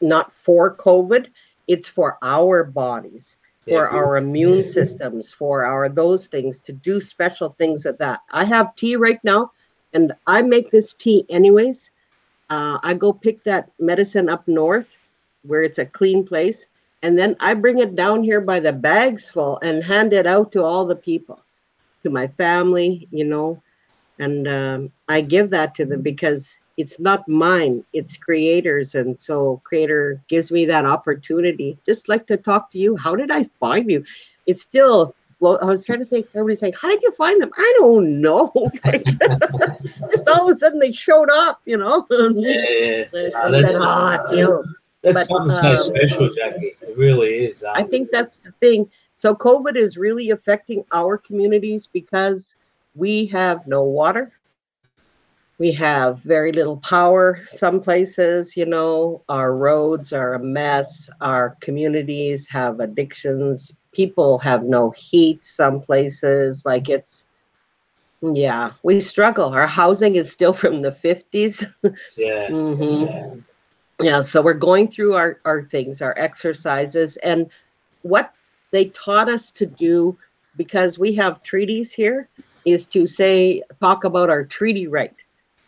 not 0.01 0.33
for 0.33 0.75
covid. 0.77 1.29
It's 1.67 1.89
for 1.89 2.19
our 2.23 2.65
bodies 2.65 3.37
for 3.67 3.89
our 3.89 4.17
immune 4.17 4.65
systems, 4.65 5.31
for 5.33 5.65
our 5.65 5.89
those 5.89 6.27
things 6.27 6.59
to 6.59 6.73
do 6.73 7.01
special 7.01 7.55
things 7.57 7.85
with 7.85 7.99
that. 7.99 8.21
I 8.31 8.45
have 8.45 8.77
tea 8.77 8.97
right 8.97 9.23
now, 9.25 9.53
and 9.93 10.13
I 10.27 10.43
make 10.43 10.71
this 10.71 10.93
tea 10.93 11.25
anyways. 11.29 11.91
Uh, 12.51 12.79
I 12.83 12.95
go 12.95 13.13
pick 13.13 13.43
that 13.45 13.71
medicine 13.79 14.29
up 14.29 14.47
north 14.47 14.99
where 15.47 15.63
it's 15.63 15.79
a 15.79 15.87
clean 15.87 16.27
place, 16.27 16.67
and 17.03 17.19
then 17.19 17.37
I 17.41 17.55
bring 17.55 17.79
it 17.79 17.95
down 17.95 18.23
here 18.23 18.41
by 18.41 18.61
the 18.61 18.73
bags 18.73 19.29
full 19.29 19.59
and 19.63 19.83
hand 19.83 20.13
it 20.13 20.27
out 20.27 20.53
to 20.53 20.63
all 20.63 20.85
the 20.85 20.97
people, 20.97 21.41
to 22.03 22.11
my 22.11 22.27
family, 22.29 23.09
you 23.11 23.25
know, 23.25 23.63
and 24.19 24.49
um, 24.49 24.93
I 25.09 25.21
give 25.21 25.51
that 25.51 25.75
to 25.77 25.85
them 25.85 26.03
because 26.03 26.59
it's 26.77 26.99
not 26.99 27.29
mine 27.29 27.85
it's 27.93 28.17
creators. 28.17 28.95
And 28.95 29.19
so 29.19 29.61
creator 29.65 30.21
gives 30.29 30.51
me 30.51 30.67
that 30.67 30.85
opportunity 30.85 31.79
just 31.87 32.09
like 32.09 32.27
to 32.27 32.37
talk 32.37 32.71
to 32.73 32.79
you 32.79 32.97
how 32.97 33.15
did 33.15 33.31
i 33.31 33.45
find 33.61 33.91
you? 33.91 34.05
It's 34.47 34.63
still 34.63 35.15
i 35.43 35.65
was 35.67 35.85
trying 35.85 35.99
to 35.99 36.07
think 36.07 36.27
everybody's 36.35 36.61
saying 36.61 36.73
how 36.81 36.89
did 36.89 37.03
you 37.03 37.13
find 37.13 37.41
them? 37.43 37.51
I 37.57 37.75
don't 37.79 38.21
know. 38.21 38.51
Just 40.11 40.27
all 40.29 40.49
of 40.49 40.55
a 40.55 40.59
sudden 40.59 40.79
they 40.79 40.93
showed 40.93 41.31
up 41.31 41.61
you 41.65 41.77
know? 41.77 42.07
Yeah, 42.11 43.05
oh, 43.13 43.51
that's, 43.51 43.77
oh, 43.79 44.09
it's 44.09 44.31
you 44.33 44.65
that's 45.03 45.15
but, 45.15 45.27
something 45.27 45.51
so 45.51 45.69
um, 45.69 45.95
special 45.95 46.35
jackie. 46.35 46.77
It 46.81 46.97
really 46.97 47.45
is. 47.45 47.63
I 47.63 47.83
think 47.83 48.11
that's 48.11 48.39
the 48.39 48.51
thing. 48.53 48.91
So 49.15 49.35
covid 49.35 49.77
is 49.77 49.97
really 49.97 50.31
affecting 50.31 50.85
our 50.93 51.19
communities 51.19 51.87
because 51.87 52.55
we 52.95 53.27
have 53.27 53.67
no 53.67 53.83
water. 53.83 54.33
We 55.59 55.71
have 55.73 56.19
very 56.21 56.51
little 56.51 56.79
power 56.79 57.45
some 57.49 57.81
places 57.81 58.57
you 58.57 58.67
know. 58.67 59.23
Our 59.29 59.55
roads 59.55 60.13
are 60.13 60.35
a 60.35 60.43
mess. 60.43 61.09
Our 61.21 61.57
communities 61.61 62.49
have 62.49 62.81
addictions. 62.81 63.73
People 63.93 64.39
have 64.39 64.65
no 64.65 64.91
heat 64.91 65.45
some 65.45 65.81
places. 65.81 66.65
Like 66.65 66.89
it's 66.89 67.25
yeah 68.21 68.73
we 68.83 69.01
struggle. 69.01 69.51
Our 69.51 69.67
housing 69.67 70.17
is 70.17 70.31
still 70.31 70.53
from 70.53 70.81
the 70.81 70.91
50s 70.93 71.71
yeah, 72.17 72.49
mm-hmm. 72.49 73.05
yeah. 73.05 73.35
Yeah 74.01 74.23
so 74.23 74.43
we're 74.43 74.55
going 74.55 74.89
through 74.91 75.15
our 75.15 75.39
our 75.45 75.63
things 75.63 76.03
our 76.03 76.19
exercises. 76.19 77.17
And 77.19 77.49
what 78.03 78.33
they 78.73 78.87
taught 78.87 79.29
us 79.29 79.53
to 79.53 79.67
do 79.67 80.19
because 80.57 80.99
we 80.99 81.15
have 81.15 81.43
treaties 81.45 81.93
here 81.93 82.29
is 82.65 82.87
to 82.87 83.07
say 83.07 83.63
talk 83.81 84.05
about 84.05 84.31
our 84.31 84.45
treaty 84.45 84.87
right 84.87 85.15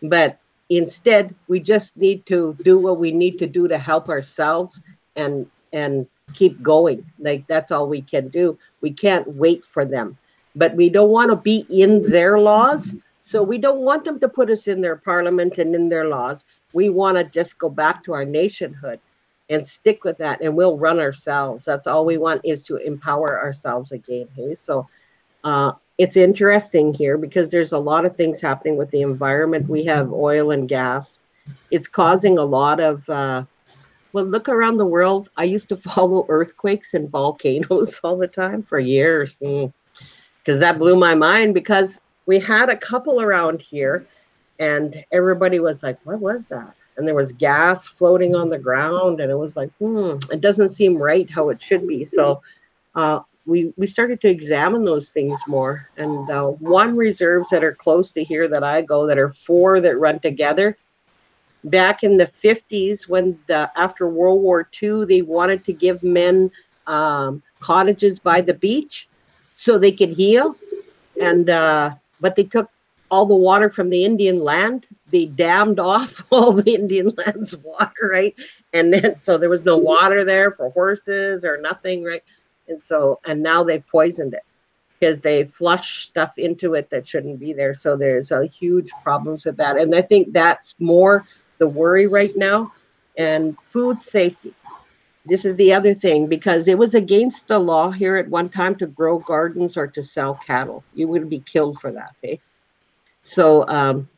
but 0.03 0.39
instead, 0.69 1.35
we 1.49 1.61
just 1.61 1.97
need 1.97 2.27
to 2.27 2.57
do 2.63 2.79
what 2.79 2.99
we 2.99 3.13
need 3.13 3.39
to 3.39 3.47
do 3.47 3.69
to 3.69 3.79
help 3.79 4.09
ourselves 4.09 4.81
and 5.15 5.47
and 5.73 6.07
keep 6.33 6.61
going. 6.63 7.05
Like 7.19 7.47
that's 7.47 7.71
all 7.71 7.89
we 7.89 8.03
can 8.03 8.29
do. 8.29 8.59
We 8.81 8.91
can't 8.91 9.27
wait 9.29 9.65
for 9.65 9.85
them. 9.85 10.19
But 10.55 10.75
we 10.75 10.89
don't 10.89 11.11
want 11.11 11.31
to 11.31 11.37
be 11.37 11.67
in 11.71 12.03
their 12.11 12.39
laws. 12.39 12.95
So 13.21 13.43
we 13.43 13.59
don't 13.59 13.81
want 13.81 14.05
them 14.05 14.19
to 14.21 14.29
put 14.29 14.51
us 14.51 14.69
in 14.69 14.81
their 14.81 14.97
parliament 14.97 15.59
and 15.59 15.75
in 15.75 15.89
their 15.89 16.09
laws. 16.09 16.45
We 16.73 16.89
want 16.89 17.19
to 17.19 17.25
just 17.25 17.59
go 17.59 17.69
back 17.69 18.05
to 18.05 18.13
our 18.15 18.25
nationhood 18.25 19.01
and 19.49 19.67
stick 19.67 20.05
with 20.05 20.17
that 20.19 20.41
and 20.41 20.57
we'll 20.57 20.79
run 20.79 20.99
ourselves. 20.99 21.65
That's 21.65 21.87
all 21.87 22.05
we 22.05 22.19
want 22.19 22.41
is 22.45 22.63
to 22.65 22.77
empower 22.77 23.41
ourselves 23.41 23.93
again. 23.93 24.29
Hey. 24.35 24.55
So 24.55 24.89
uh, 25.45 25.73
it's 25.99 26.17
interesting 26.17 26.93
here 26.93 27.17
because 27.17 27.51
there's 27.51 27.73
a 27.73 27.79
lot 27.79 28.05
of 28.05 28.17
things 28.17 28.41
happening 28.41 28.77
with 28.77 28.91
the 28.91 29.01
environment. 29.01 29.69
We 29.69 29.85
have 29.87 30.13
oil 30.13 30.51
and 30.51 30.69
gas. 30.69 31.21
It's 31.71 31.89
causing 31.89 32.39
a 32.39 32.45
lot 32.45 32.81
of, 32.81 33.09
uh, 33.09 33.45
well, 34.13 34.25
look 34.25 34.49
around 34.49 34.77
the 34.77 34.87
world. 34.87 35.31
I 35.37 35.45
used 35.45 35.69
to 35.71 35.77
follow 35.95 36.27
earthquakes 36.29 36.95
and 36.95 37.09
volcanoes 37.09 37.99
all 38.05 38.17
the 38.17 38.29
time 38.29 38.63
for 38.63 38.79
years 38.79 39.37
because 39.37 39.73
mm. 40.47 40.61
that 40.61 40.79
blew 40.79 40.97
my 40.97 41.15
mind 41.15 41.55
because 41.55 42.01
we 42.27 42.39
had 42.39 42.69
a 42.69 42.77
couple 42.77 43.21
around 43.21 43.63
here 43.63 44.07
and 44.59 45.05
everybody 45.13 45.61
was 45.61 45.83
like, 45.83 45.99
what 46.05 46.21
was 46.21 46.47
that? 46.49 46.75
And 46.97 47.07
there 47.07 47.15
was 47.15 47.33
gas 47.33 47.87
floating 47.87 48.35
on 48.35 48.49
the 48.49 48.59
ground 48.59 49.21
and 49.21 49.31
it 49.31 49.37
was 49.37 49.55
like, 49.55 49.71
hmm, 49.79 50.17
it 50.31 50.41
doesn't 50.41 50.71
seem 50.71 50.97
right 50.97 51.29
how 51.31 51.51
it 51.51 51.61
should 51.61 51.87
be. 51.87 52.05
So, 52.05 52.43
uh, 52.95 53.21
we, 53.47 53.73
we 53.77 53.87
started 53.87 54.21
to 54.23 54.29
examine 54.29 54.85
those 54.85 55.11
things 55.11 55.41
more. 55.47 55.89
And 55.97 56.29
uh, 56.29 56.49
one 56.49 56.97
reserves 56.97 57.49
that 57.51 57.63
are 57.65 57.75
close 57.75 58.11
to 58.13 58.25
here 58.25 58.49
that 58.49 58.65
I 58.65 58.83
go, 58.83 59.07
that 59.07 59.19
are 59.19 59.31
four 59.31 59.81
that 59.81 59.97
run 59.97 60.19
together. 60.19 60.77
Back 61.65 62.03
in 62.03 62.17
the 62.17 62.27
50s, 62.27 63.09
when 63.09 63.39
the, 63.47 63.71
after 63.77 64.09
World 64.09 64.43
War 64.43 64.69
II, 64.83 65.05
they 65.07 65.23
wanted 65.23 65.65
to 65.65 65.73
give 65.73 66.03
men 66.03 66.51
um, 66.87 67.43
cottages 67.61 68.19
by 68.19 68.41
the 68.41 68.55
beach 68.55 69.09
so 69.53 69.79
they 69.79 69.93
could 69.93 70.11
heal. 70.11 70.57
And 71.21 71.49
uh, 71.49 71.95
but 72.21 72.37
they 72.37 72.45
took 72.45 72.71
all 73.11 73.27
the 73.27 73.35
water 73.35 73.71
from 73.71 73.91
the 73.91 74.05
Indian 74.05 74.41
land. 74.41 74.87
They 75.11 75.27
dammed 75.27 75.79
off 75.79 76.23
all 76.31 76.53
the 76.53 76.75
Indian 76.75 77.13
land's 77.17 77.57
water, 77.57 78.11
right? 78.11 78.35
And 78.73 78.93
then 78.93 79.17
so 79.19 79.39
there 79.39 79.49
was 79.49 79.65
no 79.65 79.77
water 79.77 80.25
there 80.25 80.51
for 80.51 80.71
horses 80.71 81.45
or 81.45 81.61
nothing, 81.61 82.05
right? 82.05 82.23
And 82.69 82.81
so, 82.81 83.21
and 83.25 83.43
now 83.43 83.65
they've 83.65 83.87
poisoned 83.87 84.35
it 84.35 84.43
because 84.99 85.21
they 85.21 85.45
flush 85.45 86.07
stuff 86.07 86.39
into 86.39 86.75
it 86.75 86.91
that 86.91 87.07
shouldn't 87.07 87.39
be 87.39 87.53
there. 87.53 87.75
So 87.75 87.97
there's 87.97 88.31
a 88.31 88.47
huge 88.47 88.91
problems 89.03 89.45
with 89.45 89.57
that. 89.59 89.77
And 89.77 89.95
I 89.95 90.03
think 90.03 90.33
that's 90.33 90.75
more 90.79 91.27
the 91.59 91.69
worry 91.69 92.07
right 92.07 92.35
now. 92.37 92.73
And 93.19 93.57
food 93.67 94.01
safety. 94.01 94.55
This 95.25 95.45
is 95.45 95.57
the 95.57 95.73
other 95.73 95.95
thing 95.95 96.29
because 96.29 96.69
it 96.69 96.79
was 96.79 96.95
against 96.95 97.49
the 97.49 97.59
law 97.59 97.91
here 97.91 98.17
at 98.17 98.29
one 98.29 98.49
time 98.49 98.77
to 98.77 98.87
grow 98.87 99.19
gardens 99.19 99.77
or 99.77 99.87
to 99.89 100.03
sell 100.03 100.35
cattle. 100.35 100.85
You 100.95 101.09
would 101.09 101.29
be 101.29 101.41
killed 101.41 101.81
for 101.81 101.91
that. 101.93 102.15
Eh? 102.23 102.37
So 103.23 103.67
um, 103.67 104.09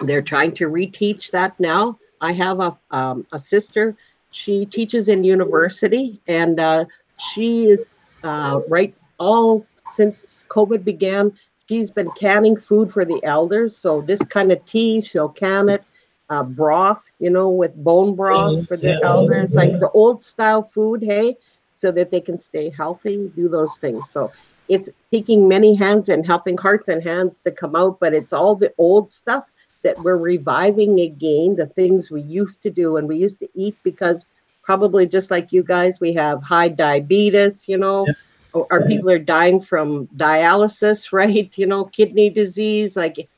they're 0.00 0.22
trying 0.22 0.52
to 0.54 0.68
reteach 0.68 1.30
that 1.30 1.58
now. 1.58 1.98
I 2.20 2.32
have 2.32 2.60
a, 2.60 2.76
um, 2.90 3.26
a 3.32 3.38
sister. 3.38 3.96
She 4.32 4.66
teaches 4.66 5.08
in 5.08 5.24
university 5.24 6.20
and 6.26 6.60
uh, 6.60 6.84
she 7.18 7.66
is 7.66 7.86
uh, 8.22 8.60
right 8.68 8.94
all 9.18 9.66
since 9.94 10.26
COVID 10.48 10.84
began. 10.84 11.32
She's 11.68 11.90
been 11.90 12.10
canning 12.12 12.56
food 12.56 12.92
for 12.92 13.04
the 13.04 13.20
elders. 13.24 13.76
So 13.76 14.00
this 14.00 14.20
kind 14.22 14.52
of 14.52 14.64
tea, 14.64 15.00
she'll 15.00 15.28
can 15.28 15.68
it. 15.68 15.84
Uh, 16.30 16.42
broth, 16.42 17.10
you 17.18 17.28
know, 17.28 17.50
with 17.50 17.74
bone 17.76 18.16
broth 18.16 18.66
for 18.66 18.78
the 18.78 18.92
yeah. 18.92 18.98
elders, 19.02 19.54
like 19.54 19.78
the 19.78 19.90
old 19.90 20.22
style 20.22 20.62
food, 20.62 21.02
hey, 21.02 21.36
so 21.70 21.92
that 21.92 22.10
they 22.10 22.20
can 22.20 22.38
stay 22.38 22.70
healthy, 22.70 23.30
do 23.36 23.46
those 23.46 23.76
things. 23.76 24.08
So 24.08 24.32
it's 24.68 24.88
taking 25.12 25.46
many 25.46 25.74
hands 25.74 26.08
and 26.08 26.26
helping 26.26 26.56
hearts 26.56 26.88
and 26.88 27.02
hands 27.02 27.40
to 27.40 27.50
come 27.50 27.76
out, 27.76 28.00
but 28.00 28.14
it's 28.14 28.32
all 28.32 28.54
the 28.54 28.72
old 28.78 29.10
stuff 29.10 29.50
that 29.82 30.02
we're 30.02 30.16
reviving 30.16 31.00
again, 31.00 31.56
the 31.56 31.66
things 31.66 32.10
we 32.10 32.22
used 32.22 32.62
to 32.62 32.70
do 32.70 32.96
and 32.96 33.06
we 33.06 33.18
used 33.18 33.38
to 33.40 33.48
eat 33.54 33.76
because 33.82 34.24
probably 34.64 35.06
just 35.06 35.30
like 35.30 35.52
you 35.52 35.62
guys, 35.62 36.00
we 36.00 36.12
have 36.14 36.42
high 36.42 36.68
diabetes, 36.68 37.68
you 37.68 37.76
know, 37.76 38.06
or, 38.52 38.66
or 38.70 38.86
people 38.86 39.10
are 39.10 39.18
dying 39.18 39.60
from 39.60 40.06
dialysis, 40.16 41.08
right? 41.12 41.56
You 41.56 41.66
know, 41.66 41.84
kidney 41.84 42.30
disease, 42.30 42.96
like 42.96 43.28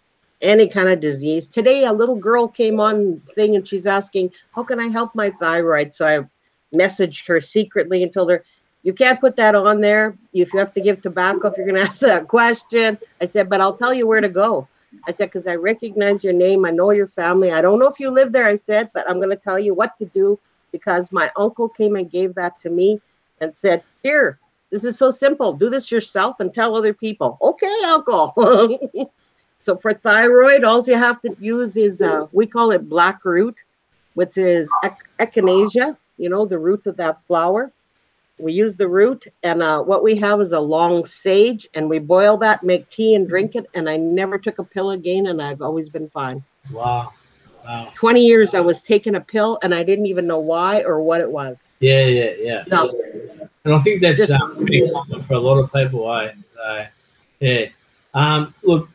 any 0.40 0.68
kind 0.68 0.88
of 0.88 1.00
disease. 1.00 1.48
Today, 1.48 1.84
a 1.84 1.92
little 1.92 2.16
girl 2.16 2.46
came 2.46 2.78
on 2.80 3.20
thing 3.34 3.56
and 3.56 3.66
she's 3.66 3.86
asking, 3.86 4.32
How 4.54 4.62
can 4.62 4.80
I 4.80 4.88
help 4.88 5.14
my 5.14 5.30
thyroid? 5.30 5.92
So 5.92 6.06
I 6.06 6.76
messaged 6.76 7.26
her 7.26 7.40
secretly 7.40 8.02
and 8.02 8.12
told 8.12 8.30
her, 8.30 8.44
You 8.82 8.92
can't 8.92 9.20
put 9.20 9.36
that 9.36 9.54
on 9.54 9.80
there. 9.80 10.16
If 10.32 10.52
you 10.52 10.58
have 10.58 10.74
to 10.74 10.80
give 10.80 11.02
tobacco, 11.02 11.48
if 11.48 11.56
you're 11.56 11.66
going 11.66 11.76
to 11.80 11.86
ask 11.86 12.00
that 12.00 12.28
question, 12.28 12.98
I 13.20 13.24
said, 13.24 13.48
But 13.50 13.60
I'll 13.60 13.76
tell 13.76 13.92
you 13.92 14.06
where 14.06 14.20
to 14.20 14.28
go. 14.28 14.68
I 15.08 15.10
said, 15.10 15.26
Because 15.26 15.46
I 15.46 15.56
recognize 15.56 16.22
your 16.22 16.34
name. 16.34 16.64
I 16.64 16.70
know 16.70 16.90
your 16.90 17.08
family. 17.08 17.50
I 17.50 17.62
don't 17.62 17.80
know 17.80 17.88
if 17.88 17.98
you 17.98 18.10
live 18.10 18.32
there, 18.32 18.46
I 18.46 18.54
said, 18.54 18.90
but 18.94 19.08
I'm 19.08 19.16
going 19.16 19.30
to 19.30 19.36
tell 19.36 19.58
you 19.58 19.74
what 19.74 19.98
to 19.98 20.04
do 20.04 20.38
because 20.72 21.12
my 21.12 21.30
uncle 21.36 21.68
came 21.68 21.96
and 21.96 22.10
gave 22.10 22.34
that 22.34 22.58
to 22.60 22.70
me 22.70 23.00
and 23.40 23.54
said, 23.54 23.82
Here, 24.02 24.38
this 24.70 24.84
is 24.84 24.98
so 24.98 25.10
simple. 25.10 25.52
Do 25.52 25.70
this 25.70 25.90
yourself 25.90 26.40
and 26.40 26.52
tell 26.52 26.76
other 26.76 26.92
people. 26.92 27.38
Okay, 27.40 27.80
uncle. 27.84 28.78
so 29.58 29.76
for 29.76 29.94
thyroid, 29.94 30.64
all 30.64 30.82
you 30.84 30.96
have 30.96 31.20
to 31.22 31.36
use 31.40 31.76
is, 31.76 32.02
uh, 32.02 32.26
we 32.32 32.46
call 32.46 32.72
it 32.72 32.88
black 32.88 33.24
root, 33.24 33.56
which 34.14 34.38
is 34.38 34.68
echinacea, 35.18 35.96
you 36.16 36.28
know, 36.28 36.46
the 36.46 36.58
root 36.58 36.86
of 36.86 36.96
that 36.96 37.24
flower. 37.26 37.72
We 38.38 38.52
use 38.52 38.76
the 38.76 38.88
root, 38.88 39.24
and 39.42 39.62
uh, 39.62 39.82
what 39.82 40.02
we 40.02 40.14
have 40.16 40.42
is 40.42 40.52
a 40.52 40.60
long 40.60 41.06
sage, 41.06 41.66
and 41.72 41.88
we 41.88 41.98
boil 41.98 42.36
that, 42.38 42.62
make 42.62 42.90
tea, 42.90 43.14
and 43.14 43.26
drink 43.26 43.54
it. 43.54 43.64
And 43.72 43.88
I 43.88 43.96
never 43.96 44.36
took 44.36 44.58
a 44.58 44.64
pill 44.64 44.90
again, 44.90 45.28
and 45.28 45.40
I've 45.40 45.62
always 45.62 45.88
been 45.88 46.10
fine. 46.10 46.44
Wow. 46.70 47.14
Wow. 47.66 47.92
20 47.96 48.24
years 48.24 48.54
I 48.54 48.60
was 48.60 48.80
taking 48.80 49.16
a 49.16 49.20
pill 49.20 49.58
and 49.62 49.74
I 49.74 49.82
didn't 49.82 50.06
even 50.06 50.26
know 50.26 50.38
why 50.38 50.82
or 50.82 51.02
what 51.02 51.20
it 51.20 51.30
was. 51.30 51.68
Yeah, 51.80 52.04
yeah, 52.04 52.30
yeah. 52.38 52.64
No. 52.68 52.96
And 53.64 53.74
I 53.74 53.78
think 53.80 54.00
that's 54.00 54.30
um, 54.30 54.54
pretty 54.56 54.88
common 54.88 55.24
for 55.24 55.34
a 55.34 55.40
lot 55.40 55.58
of 55.58 55.72
people. 55.72 56.08
I, 56.08 56.32
yeah. 57.40 57.66
Um, 58.14 58.54
look, 58.62 58.88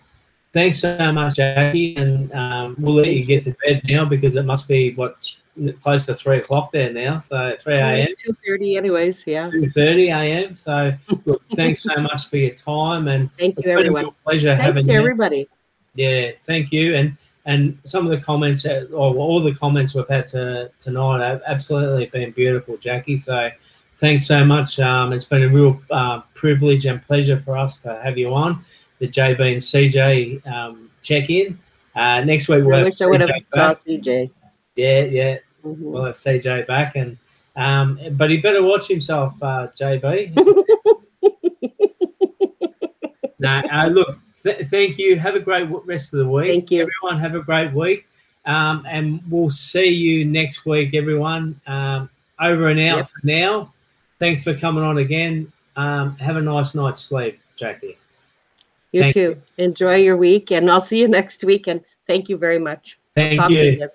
thanks 0.54 0.80
so 0.80 1.12
much, 1.12 1.36
Jackie. 1.36 1.96
And 1.96 2.32
um, 2.34 2.76
we'll 2.80 2.96
let 2.96 3.14
you 3.14 3.26
get 3.26 3.44
to 3.46 3.56
bed 3.64 3.82
now 3.86 4.06
because 4.06 4.36
it 4.36 4.44
must 4.44 4.68
be 4.68 4.94
what's 4.94 5.38
close 5.82 6.06
to 6.06 6.16
three 6.16 6.38
o'clock 6.38 6.72
there 6.72 6.92
now. 6.92 7.20
So 7.20 7.56
3 7.60 7.76
a.m. 7.76 8.08
2.30 8.48 8.78
anyways, 8.78 9.24
yeah. 9.28 9.50
2.30 9.50 10.08
a.m. 10.08 10.56
So 10.56 10.94
look, 11.26 11.44
thanks 11.56 11.84
so 11.84 11.96
much 11.98 12.30
for 12.30 12.38
your 12.38 12.56
time. 12.56 13.08
And 13.08 13.30
thank 13.38 13.64
you, 13.64 13.72
everyone. 13.72 14.10
pleasure 14.24 14.56
thanks 14.56 14.64
having 14.64 14.86
to 14.86 14.94
you. 14.94 15.00
everybody. 15.00 15.50
Yeah, 15.96 16.32
thank 16.46 16.72
you. 16.72 16.96
And 16.96 17.18
and 17.46 17.78
some 17.84 18.06
of 18.06 18.12
the 18.12 18.24
comments 18.24 18.66
or 18.66 18.86
all 18.92 19.42
the 19.42 19.56
comments 19.56 19.96
we've 19.96 20.08
had 20.08 20.28
to, 20.30 20.70
tonight 20.80 21.22
have 21.22 21.42
absolutely 21.48 22.06
been 22.08 22.32
beautiful, 22.32 22.78
Jackie. 22.78 23.18
So 23.18 23.50
thanks 23.98 24.28
so 24.28 24.46
much. 24.46 24.80
Um, 24.80 25.14
it's 25.14 25.24
been 25.24 25.44
a 25.44 25.50
real 25.50 25.82
uh, 25.90 26.22
privilege 26.34 26.86
and 26.86 27.02
pleasure 27.02 27.42
for 27.44 27.58
us 27.58 27.80
to 27.80 28.00
have 28.04 28.18
you 28.18 28.34
on 28.34 28.64
the 29.02 29.08
JB 29.08 29.54
and 29.54 29.62
CJ 29.62 30.48
um, 30.48 30.90
check 31.02 31.30
in. 31.30 31.60
Uh, 31.96 32.24
next 32.24 32.48
week 32.48 32.64
we'll 32.64 32.76
I 32.76 32.84
wish 32.84 33.02
I 33.02 33.08
would 33.08 33.20
have 33.20 33.32
saw 33.48 33.72
CJ. 33.72 34.32
Yeah, 34.76 35.02
yeah, 35.02 35.38
mm-hmm. 35.66 35.84
we'll 35.84 36.06
have 36.06 36.16
CJ 36.16 36.68
back, 36.68 36.96
and 36.96 37.18
um, 37.56 38.00
but 38.12 38.30
he 38.30 38.38
better 38.38 38.64
watch 38.64 38.88
himself, 38.88 39.34
uh, 39.42 39.68
JB. 39.76 40.36
no, 43.40 43.62
uh, 43.72 43.88
look, 43.88 44.20
Th- 44.44 44.68
thank 44.68 44.98
you. 44.98 45.20
Have 45.20 45.36
a 45.36 45.40
great 45.40 45.68
rest 45.86 46.14
of 46.14 46.20
the 46.20 46.28
week. 46.28 46.50
Thank 46.50 46.72
you. 46.72 46.82
Everyone, 46.82 47.22
have 47.22 47.36
a 47.36 47.44
great 47.44 47.74
week. 47.74 48.08
Um, 48.46 48.86
and 48.90 49.22
we'll 49.30 49.50
see 49.50 49.90
you 49.90 50.26
next 50.26 50.66
week, 50.66 50.96
everyone. 50.96 51.60
Um, 51.68 52.10
over 52.40 52.70
and 52.70 52.80
out 52.80 52.98
yep. 52.98 53.10
for 53.10 53.20
now. 53.24 53.74
Thanks 54.20 54.44
for 54.44 54.56
coming 54.56 54.84
on 54.84 54.98
again. 54.98 55.52
Um, 55.76 56.18
have 56.18 56.38
a 56.38 56.42
nice 56.42 56.76
night's 56.76 57.02
sleep, 57.02 57.40
Jackie. 57.56 57.98
You 58.92 59.02
thank 59.02 59.14
too. 59.14 59.20
You. 59.20 59.42
Enjoy 59.64 59.96
your 59.96 60.18
week, 60.18 60.52
and 60.52 60.70
I'll 60.70 60.82
see 60.82 61.00
you 61.00 61.08
next 61.08 61.44
week. 61.44 61.68
And 61.68 61.82
thank 62.08 62.30
you 62.30 62.38
very 62.38 62.60
much. 62.60 63.00
Thank 63.16 63.50
you. 63.50 63.88